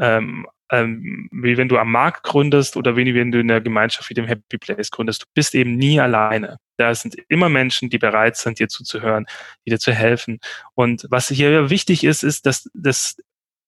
ähm, 0.00 0.46
ähm, 0.70 1.28
wie 1.32 1.56
wenn 1.56 1.68
du 1.68 1.78
am 1.78 1.90
Markt 1.90 2.22
gründest 2.22 2.76
oder 2.76 2.96
wie 2.96 3.14
wenn 3.14 3.32
du 3.32 3.40
in 3.40 3.48
der 3.48 3.60
Gemeinschaft 3.60 4.10
wie 4.10 4.14
dem 4.14 4.26
Happy 4.26 4.58
Place 4.58 4.90
gründest. 4.90 5.22
Du 5.22 5.26
bist 5.34 5.54
eben 5.54 5.76
nie 5.76 6.00
alleine. 6.00 6.58
Da 6.76 6.94
sind 6.94 7.16
immer 7.28 7.48
Menschen, 7.48 7.90
die 7.90 7.98
bereit 7.98 8.36
sind, 8.36 8.58
dir 8.58 8.68
zuzuhören, 8.68 9.26
die 9.66 9.70
dir 9.70 9.78
zu 9.78 9.92
helfen. 9.92 10.38
Und 10.74 11.06
was 11.10 11.28
hier 11.28 11.70
wichtig 11.70 12.04
ist, 12.04 12.22
ist, 12.22 12.46
dass, 12.46 12.68
dass 12.74 13.16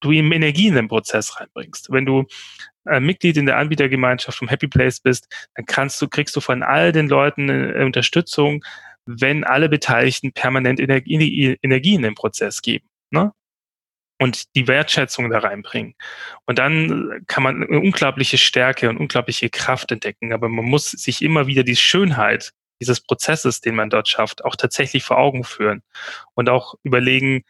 du 0.01 0.13
eben 0.13 0.33
Energie 0.33 0.69
in 0.69 0.75
den 0.75 0.89
Prozess 0.89 1.39
reinbringst. 1.39 1.91
Wenn 1.91 2.07
du 2.07 2.27
äh, 2.87 3.01
Mitglied 3.01 3.37
in 3.37 3.47
der 3.47 3.59
Anbietergemeinschaft 3.59 4.39
vom 4.39 4.49
Happy 4.49 4.69
Place 4.69 5.01
bist, 5.01 5.27
dann 5.55 5.67
kannst 5.67 6.01
du, 6.01 6.09
kriegst 6.09 6.35
du 6.37 6.41
von 6.41 6.63
all 6.63 6.93
den 6.93 7.09
Leuten 7.09 7.49
äh, 7.49 7.85
Unterstützung, 7.85 8.65
wenn 9.07 9.45
alle 9.45 9.69
Beteiligten 9.69 10.33
permanent 10.33 10.81
Energie, 10.81 11.59
Energie 11.63 11.95
in 11.95 12.03
den 12.03 12.15
Prozess 12.15 12.63
geben. 12.63 12.87
Ne? 13.11 13.33
Und 14.21 14.55
die 14.55 14.69
Wertschätzung 14.69 15.31
da 15.31 15.39
reinbringen. 15.39 15.95
Und 16.45 16.59
dann 16.59 17.25
kann 17.27 17.43
man 17.43 17.65
eine 17.65 17.81
unglaubliche 17.81 18.37
Stärke 18.37 18.91
und 18.91 18.99
unglaubliche 18.99 19.49
Kraft 19.49 19.91
entdecken. 19.91 20.35
Aber 20.35 20.49
man 20.51 20.67
muss 20.67 20.91
sich 20.91 21.23
immer 21.23 21.47
wieder 21.47 21.65
die 21.65 21.77
Schönheit 21.77 22.53
dieses 22.81 23.01
Prozesses, 23.01 23.63
den 23.63 23.75
man 23.75 23.89
dort 23.89 24.09
schafft, 24.09 24.45
auch 24.45 24.57
tatsächlich 24.57 25.05
vor 25.05 25.19
Augen 25.19 25.43
führen 25.43 25.83
und 26.35 26.51
auch 26.51 26.75
überlegen, 26.83 27.45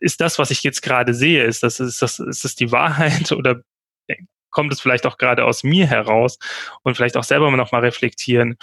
ist 0.00 0.20
das, 0.20 0.38
was 0.38 0.52
ich 0.52 0.62
jetzt 0.62 0.82
gerade 0.82 1.12
sehe, 1.12 1.42
ist 1.44 1.64
das, 1.64 1.80
ist 1.80 2.02
das, 2.02 2.20
ist 2.20 2.44
das 2.44 2.54
die 2.54 2.70
Wahrheit 2.70 3.32
oder 3.32 3.60
kommt 4.50 4.72
es 4.72 4.80
vielleicht 4.80 5.06
auch 5.06 5.18
gerade 5.18 5.44
aus 5.44 5.64
mir 5.64 5.86
heraus 5.86 6.38
und 6.82 6.94
vielleicht 6.94 7.16
auch 7.16 7.24
selber 7.24 7.50
noch 7.50 7.72
mal 7.72 7.80
reflektieren, 7.80 8.58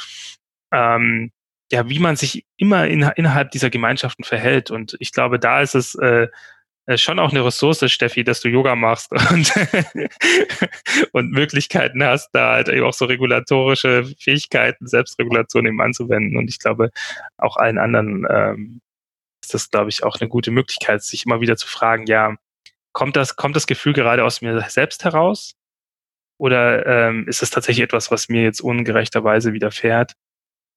ähm, 0.71 1.31
ja, 1.71 1.89
wie 1.89 1.99
man 1.99 2.15
sich 2.15 2.45
immer 2.57 2.87
in, 2.87 3.01
innerhalb 3.15 3.51
dieser 3.51 3.69
Gemeinschaften 3.69 4.23
verhält. 4.23 4.71
Und 4.71 4.95
ich 4.99 5.11
glaube, 5.11 5.39
da 5.39 5.61
ist 5.61 5.75
es 5.75 5.95
äh, 5.95 6.23
äh, 6.23 6.29
schon 6.97 7.19
auch 7.19 7.31
eine 7.31 7.45
Ressource, 7.45 7.83
Steffi, 7.91 8.23
dass 8.23 8.41
du 8.41 8.49
Yoga 8.49 8.75
machst 8.75 9.11
und, 9.31 9.53
und 11.11 11.31
Möglichkeiten 11.31 12.03
hast, 12.03 12.31
da 12.31 12.53
halt 12.53 12.69
eben 12.69 12.85
auch 12.85 12.93
so 12.93 13.05
regulatorische 13.05 14.05
Fähigkeiten, 14.17 14.87
Selbstregulation 14.87 15.65
eben 15.65 15.81
anzuwenden. 15.81 16.37
Und 16.37 16.49
ich 16.49 16.59
glaube, 16.59 16.91
auch 17.37 17.57
allen 17.57 17.77
anderen 17.77 18.25
ähm, 18.29 18.81
ist 19.41 19.53
das, 19.53 19.69
glaube 19.69 19.89
ich, 19.89 20.03
auch 20.03 20.19
eine 20.19 20.29
gute 20.29 20.51
Möglichkeit, 20.51 21.03
sich 21.03 21.25
immer 21.25 21.41
wieder 21.41 21.57
zu 21.57 21.67
fragen, 21.67 22.05
ja, 22.05 22.35
kommt 22.93 23.15
das, 23.15 23.35
kommt 23.35 23.55
das 23.55 23.67
Gefühl 23.67 23.93
gerade 23.93 24.23
aus 24.23 24.41
mir 24.41 24.59
selbst 24.69 25.03
heraus? 25.03 25.55
Oder 26.37 26.85
ähm, 26.85 27.27
ist 27.27 27.43
es 27.43 27.49
tatsächlich 27.49 27.83
etwas, 27.83 28.11
was 28.11 28.29
mir 28.29 28.43
jetzt 28.43 28.61
ungerechterweise 28.61 29.53
widerfährt? 29.53 30.13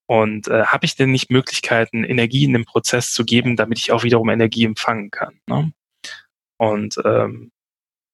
Und 0.06 0.48
äh, 0.48 0.64
habe 0.64 0.84
ich 0.84 0.96
denn 0.96 1.12
nicht 1.12 1.30
Möglichkeiten, 1.30 2.04
Energie 2.04 2.44
in 2.44 2.52
den 2.52 2.64
Prozess 2.64 3.12
zu 3.12 3.24
geben, 3.24 3.56
damit 3.56 3.78
ich 3.78 3.92
auch 3.92 4.02
wiederum 4.02 4.28
Energie 4.28 4.64
empfangen 4.64 5.10
kann? 5.10 5.40
Ne? 5.46 5.72
Und, 6.62 6.96
ähm, 7.04 7.50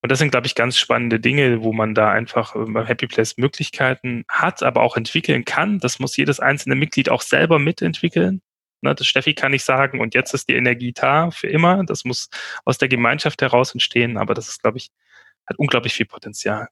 und 0.00 0.10
das 0.10 0.20
sind, 0.20 0.30
glaube 0.30 0.46
ich, 0.46 0.54
ganz 0.54 0.78
spannende 0.78 1.20
Dinge, 1.20 1.62
wo 1.62 1.74
man 1.74 1.94
da 1.94 2.10
einfach 2.10 2.54
äh, 2.54 2.60
beim 2.60 2.86
Happy 2.86 3.06
Place 3.06 3.36
Möglichkeiten 3.36 4.24
hat, 4.26 4.62
aber 4.62 4.80
auch 4.80 4.96
entwickeln 4.96 5.44
kann. 5.44 5.80
Das 5.80 5.98
muss 5.98 6.16
jedes 6.16 6.40
einzelne 6.40 6.74
Mitglied 6.74 7.10
auch 7.10 7.20
selber 7.20 7.58
mitentwickeln. 7.58 8.40
Ne, 8.80 8.94
das 8.94 9.06
Steffi 9.06 9.34
kann 9.34 9.50
nicht 9.50 9.64
sagen, 9.64 10.00
und 10.00 10.14
jetzt 10.14 10.32
ist 10.32 10.48
die 10.48 10.54
Energie 10.54 10.94
da 10.94 11.30
für 11.30 11.48
immer. 11.48 11.84
Das 11.84 12.06
muss 12.06 12.30
aus 12.64 12.78
der 12.78 12.88
Gemeinschaft 12.88 13.42
heraus 13.42 13.74
entstehen, 13.74 14.16
aber 14.16 14.32
das 14.32 14.48
ist, 14.48 14.62
glaube 14.62 14.78
ich, 14.78 14.88
hat 15.44 15.58
unglaublich 15.58 15.92
viel 15.92 16.06
Potenzial. 16.06 16.68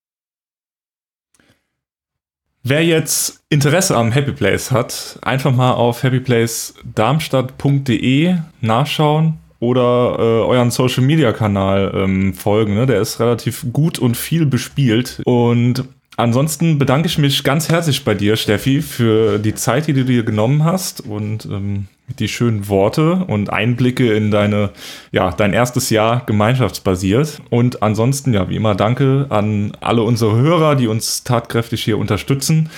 Wer 2.62 2.86
jetzt 2.86 3.44
Interesse 3.50 3.94
am 3.96 4.12
Happy 4.12 4.32
Place 4.32 4.70
hat, 4.70 5.18
einfach 5.20 5.52
mal 5.52 5.72
auf 5.72 6.02
happyplacedarmstadt.de 6.02 8.38
nachschauen 8.62 9.40
oder 9.66 10.16
äh, 10.18 10.22
euren 10.22 10.70
Social 10.70 11.02
Media 11.02 11.32
Kanal 11.32 11.92
ähm, 11.94 12.34
folgen. 12.34 12.74
Ne? 12.74 12.86
Der 12.86 13.00
ist 13.00 13.18
relativ 13.18 13.66
gut 13.72 13.98
und 13.98 14.16
viel 14.16 14.46
bespielt. 14.46 15.20
Und 15.24 15.84
ansonsten 16.16 16.78
bedanke 16.78 17.08
ich 17.08 17.18
mich 17.18 17.42
ganz 17.42 17.68
herzlich 17.68 18.04
bei 18.04 18.14
dir, 18.14 18.36
Steffi, 18.36 18.80
für 18.80 19.38
die 19.38 19.54
Zeit, 19.54 19.88
die 19.88 19.92
du 19.92 20.04
dir 20.04 20.22
genommen 20.22 20.64
hast 20.64 21.00
und 21.00 21.46
ähm, 21.46 21.86
die 22.20 22.28
schönen 22.28 22.68
Worte 22.68 23.24
und 23.26 23.50
Einblicke 23.50 24.12
in 24.14 24.30
deine, 24.30 24.70
ja, 25.10 25.32
dein 25.32 25.52
erstes 25.52 25.90
Jahr 25.90 26.24
gemeinschaftsbasiert. 26.24 27.42
Und 27.50 27.82
ansonsten, 27.82 28.32
ja, 28.32 28.48
wie 28.48 28.56
immer, 28.56 28.76
danke 28.76 29.26
an 29.30 29.72
alle 29.80 30.02
unsere 30.02 30.36
Hörer, 30.36 30.76
die 30.76 30.86
uns 30.86 31.24
tatkräftig 31.24 31.82
hier 31.82 31.98
unterstützen. 31.98 32.70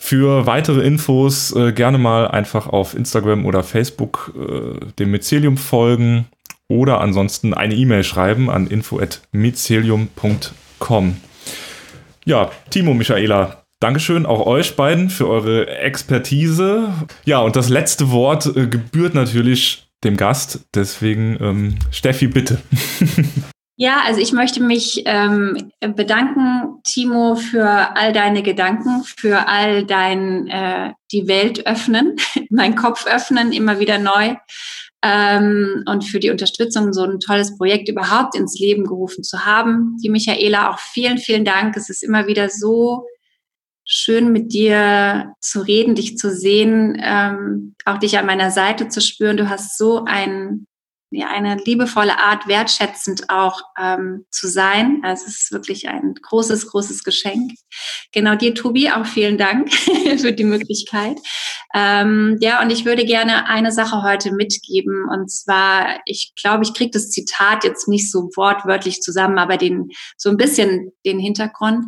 Für 0.00 0.46
weitere 0.46 0.82
Infos 0.82 1.52
äh, 1.54 1.72
gerne 1.72 1.98
mal 1.98 2.28
einfach 2.28 2.68
auf 2.68 2.94
Instagram 2.94 3.44
oder 3.44 3.64
Facebook 3.64 4.32
äh, 4.38 4.76
dem 4.98 5.10
Mycelium 5.10 5.56
folgen 5.56 6.26
oder 6.68 7.00
ansonsten 7.00 7.52
eine 7.52 7.74
E-Mail 7.74 8.04
schreiben 8.04 8.48
an 8.48 8.68
info@mycelium.com. 8.68 11.16
Ja, 12.24 12.52
Timo, 12.70 12.94
Michaela, 12.94 13.64
Dankeschön 13.80 14.24
auch 14.26 14.46
euch 14.46 14.76
beiden 14.76 15.10
für 15.10 15.28
eure 15.28 15.68
Expertise. 15.68 16.88
Ja, 17.24 17.40
und 17.40 17.56
das 17.56 17.68
letzte 17.68 18.10
Wort 18.10 18.46
äh, 18.46 18.66
gebührt 18.66 19.14
natürlich 19.14 19.88
dem 20.04 20.16
Gast. 20.16 20.60
Deswegen, 20.74 21.36
ähm, 21.40 21.74
Steffi, 21.90 22.28
bitte. 22.28 22.58
Ja, 23.80 24.02
also 24.04 24.20
ich 24.20 24.32
möchte 24.32 24.60
mich 24.60 25.04
ähm, 25.06 25.70
bedanken, 25.80 26.80
Timo, 26.82 27.36
für 27.36 27.96
all 27.96 28.12
deine 28.12 28.42
Gedanken, 28.42 29.04
für 29.04 29.46
all 29.46 29.86
dein 29.86 30.48
äh, 30.48 30.94
die 31.12 31.28
Welt 31.28 31.64
öffnen, 31.64 32.16
mein 32.50 32.74
Kopf 32.74 33.06
öffnen, 33.06 33.52
immer 33.52 33.78
wieder 33.78 33.98
neu 33.98 34.34
ähm, 35.04 35.84
und 35.86 36.04
für 36.04 36.18
die 36.18 36.30
Unterstützung, 36.30 36.92
so 36.92 37.04
ein 37.04 37.20
tolles 37.20 37.56
Projekt 37.56 37.88
überhaupt 37.88 38.34
ins 38.36 38.58
Leben 38.58 38.84
gerufen 38.84 39.22
zu 39.22 39.44
haben. 39.44 39.96
Die 40.02 40.10
Michaela, 40.10 40.70
auch 40.70 40.80
vielen, 40.80 41.18
vielen 41.18 41.44
Dank. 41.44 41.76
Es 41.76 41.88
ist 41.88 42.02
immer 42.02 42.26
wieder 42.26 42.48
so 42.48 43.06
schön 43.84 44.32
mit 44.32 44.52
dir 44.52 45.34
zu 45.40 45.60
reden, 45.60 45.94
dich 45.94 46.18
zu 46.18 46.32
sehen, 46.32 47.00
ähm, 47.00 47.76
auch 47.84 47.98
dich 47.98 48.18
an 48.18 48.26
meiner 48.26 48.50
Seite 48.50 48.88
zu 48.88 49.00
spüren. 49.00 49.36
Du 49.36 49.48
hast 49.48 49.78
so 49.78 50.04
ein 50.04 50.66
ja, 51.10 51.28
eine 51.28 51.56
liebevolle 51.64 52.18
Art, 52.18 52.46
wertschätzend 52.48 53.30
auch 53.30 53.62
ähm, 53.78 54.26
zu 54.30 54.46
sein. 54.46 55.00
Also 55.02 55.24
es 55.26 55.42
ist 55.42 55.52
wirklich 55.52 55.88
ein 55.88 56.14
großes, 56.20 56.70
großes 56.70 57.02
Geschenk. 57.02 57.52
Genau 58.12 58.34
dir, 58.34 58.54
Tobi, 58.54 58.90
auch 58.90 59.06
vielen 59.06 59.38
Dank 59.38 59.72
für 60.18 60.32
die 60.32 60.44
Möglichkeit. 60.44 61.18
Ähm, 61.74 62.36
ja, 62.40 62.62
und 62.62 62.70
ich 62.70 62.84
würde 62.84 63.04
gerne 63.04 63.46
eine 63.46 63.72
Sache 63.72 64.02
heute 64.02 64.32
mitgeben. 64.32 65.06
Und 65.10 65.30
zwar, 65.30 66.00
ich 66.04 66.32
glaube, 66.40 66.64
ich 66.64 66.74
kriege 66.74 66.90
das 66.90 67.10
Zitat 67.10 67.64
jetzt 67.64 67.88
nicht 67.88 68.10
so 68.10 68.30
wortwörtlich 68.36 69.00
zusammen, 69.00 69.38
aber 69.38 69.56
den 69.56 69.88
so 70.16 70.28
ein 70.30 70.36
bisschen 70.36 70.92
den 71.04 71.18
Hintergrund. 71.18 71.84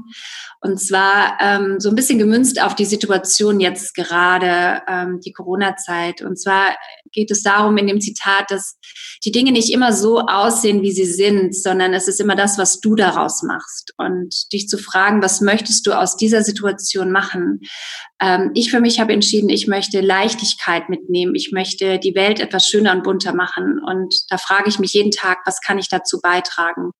Und 0.60 0.78
zwar 0.78 1.38
ähm, 1.40 1.76
so 1.78 1.88
ein 1.88 1.94
bisschen 1.94 2.18
gemünzt 2.18 2.62
auf 2.62 2.74
die 2.74 2.84
Situation 2.84 3.60
jetzt 3.60 3.94
gerade, 3.94 4.82
ähm, 4.86 5.20
die 5.24 5.32
Corona-Zeit. 5.32 6.20
Und 6.20 6.38
zwar 6.38 6.76
geht 7.12 7.30
es 7.30 7.42
darum 7.42 7.76
in 7.78 7.86
dem 7.86 8.00
Zitat, 8.00 8.50
dass 8.50 8.78
die 9.24 9.32
Dinge 9.32 9.52
nicht 9.52 9.72
immer 9.72 9.92
so 9.92 10.20
aussehen, 10.20 10.82
wie 10.82 10.92
sie 10.92 11.04
sind, 11.04 11.54
sondern 11.54 11.92
es 11.92 12.08
ist 12.08 12.20
immer 12.20 12.36
das, 12.36 12.56
was 12.56 12.80
du 12.80 12.94
daraus 12.94 13.42
machst. 13.42 13.92
Und 13.98 14.52
dich 14.52 14.68
zu 14.68 14.78
fragen, 14.78 15.22
was 15.22 15.40
möchtest 15.40 15.86
du 15.86 15.92
aus 15.92 16.16
dieser 16.16 16.42
Situation 16.42 17.12
machen? 17.12 17.60
Ähm, 18.20 18.50
ich 18.54 18.70
für 18.70 18.80
mich 18.80 18.98
habe 18.98 19.12
entschieden, 19.12 19.50
ich 19.50 19.66
möchte 19.66 20.00
Leichtigkeit 20.00 20.88
mitnehmen. 20.88 21.34
Ich 21.34 21.52
möchte 21.52 21.98
die 21.98 22.14
Welt 22.14 22.40
etwas 22.40 22.66
schöner 22.66 22.92
und 22.92 23.02
bunter 23.02 23.34
machen. 23.34 23.80
Und 23.84 24.14
da 24.30 24.38
frage 24.38 24.68
ich 24.68 24.78
mich 24.78 24.94
jeden 24.94 25.10
Tag, 25.10 25.38
was 25.44 25.60
kann 25.60 25.78
ich 25.78 25.88
dazu 25.88 26.20
beitragen? 26.22 26.92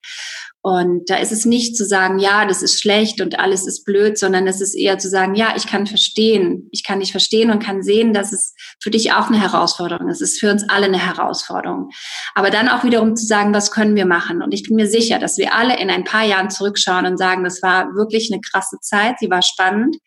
Und 0.63 1.09
da 1.09 1.15
ist 1.15 1.31
es 1.31 1.45
nicht 1.45 1.75
zu 1.75 1.85
sagen, 1.85 2.19
ja, 2.19 2.45
das 2.45 2.61
ist 2.61 2.79
schlecht 2.79 3.19
und 3.19 3.39
alles 3.39 3.65
ist 3.65 3.83
blöd, 3.83 4.19
sondern 4.19 4.45
es 4.45 4.61
ist 4.61 4.75
eher 4.75 4.99
zu 4.99 5.09
sagen, 5.09 5.33
ja, 5.33 5.55
ich 5.57 5.65
kann 5.65 5.87
verstehen. 5.87 6.69
Ich 6.71 6.83
kann 6.83 6.99
dich 6.99 7.11
verstehen 7.11 7.49
und 7.49 7.63
kann 7.63 7.81
sehen, 7.81 8.13
dass 8.13 8.31
es 8.31 8.53
für 8.79 8.91
dich 8.91 9.11
auch 9.11 9.27
eine 9.27 9.41
Herausforderung 9.41 10.07
ist. 10.07 10.21
Es 10.21 10.33
ist 10.33 10.39
für 10.39 10.51
uns 10.51 10.69
alle 10.69 10.85
eine 10.85 11.03
Herausforderung. 11.03 11.89
Aber 12.35 12.51
dann 12.51 12.69
auch 12.69 12.83
wiederum 12.83 13.15
zu 13.15 13.25
sagen, 13.25 13.55
was 13.55 13.71
können 13.71 13.95
wir 13.95 14.05
machen? 14.05 14.43
Und 14.43 14.53
ich 14.53 14.61
bin 14.61 14.75
mir 14.75 14.85
sicher, 14.85 15.17
dass 15.17 15.39
wir 15.39 15.55
alle 15.55 15.79
in 15.79 15.89
ein 15.89 16.03
paar 16.03 16.25
Jahren 16.25 16.51
zurückschauen 16.51 17.07
und 17.07 17.17
sagen, 17.17 17.43
das 17.43 17.63
war 17.63 17.95
wirklich 17.95 18.31
eine 18.31 18.41
krasse 18.41 18.77
Zeit. 18.81 19.15
Sie 19.19 19.31
war 19.31 19.41
spannend. 19.41 19.97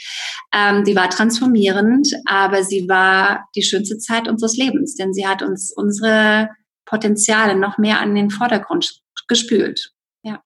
Ähm, 0.55 0.85
sie 0.85 0.95
war 0.95 1.11
transformierend, 1.11 2.13
aber 2.27 2.63
sie 2.63 2.89
war 2.89 3.49
die 3.57 3.63
schönste 3.65 3.99
Zeit 3.99 4.29
unseres 4.29 4.57
Lebens, 4.57 4.95
denn 4.95 5.13
sie 5.13 5.27
hat 5.27 5.43
uns 5.43 5.73
unsere 5.75 6.51
Potenziale 6.85 7.57
noch 7.57 7.77
mehr 7.77 8.01
an 8.01 8.15
den 8.15 8.31
Vordergrund 8.31 9.01
gespült. 9.27 9.94
Yeah. 10.25 10.45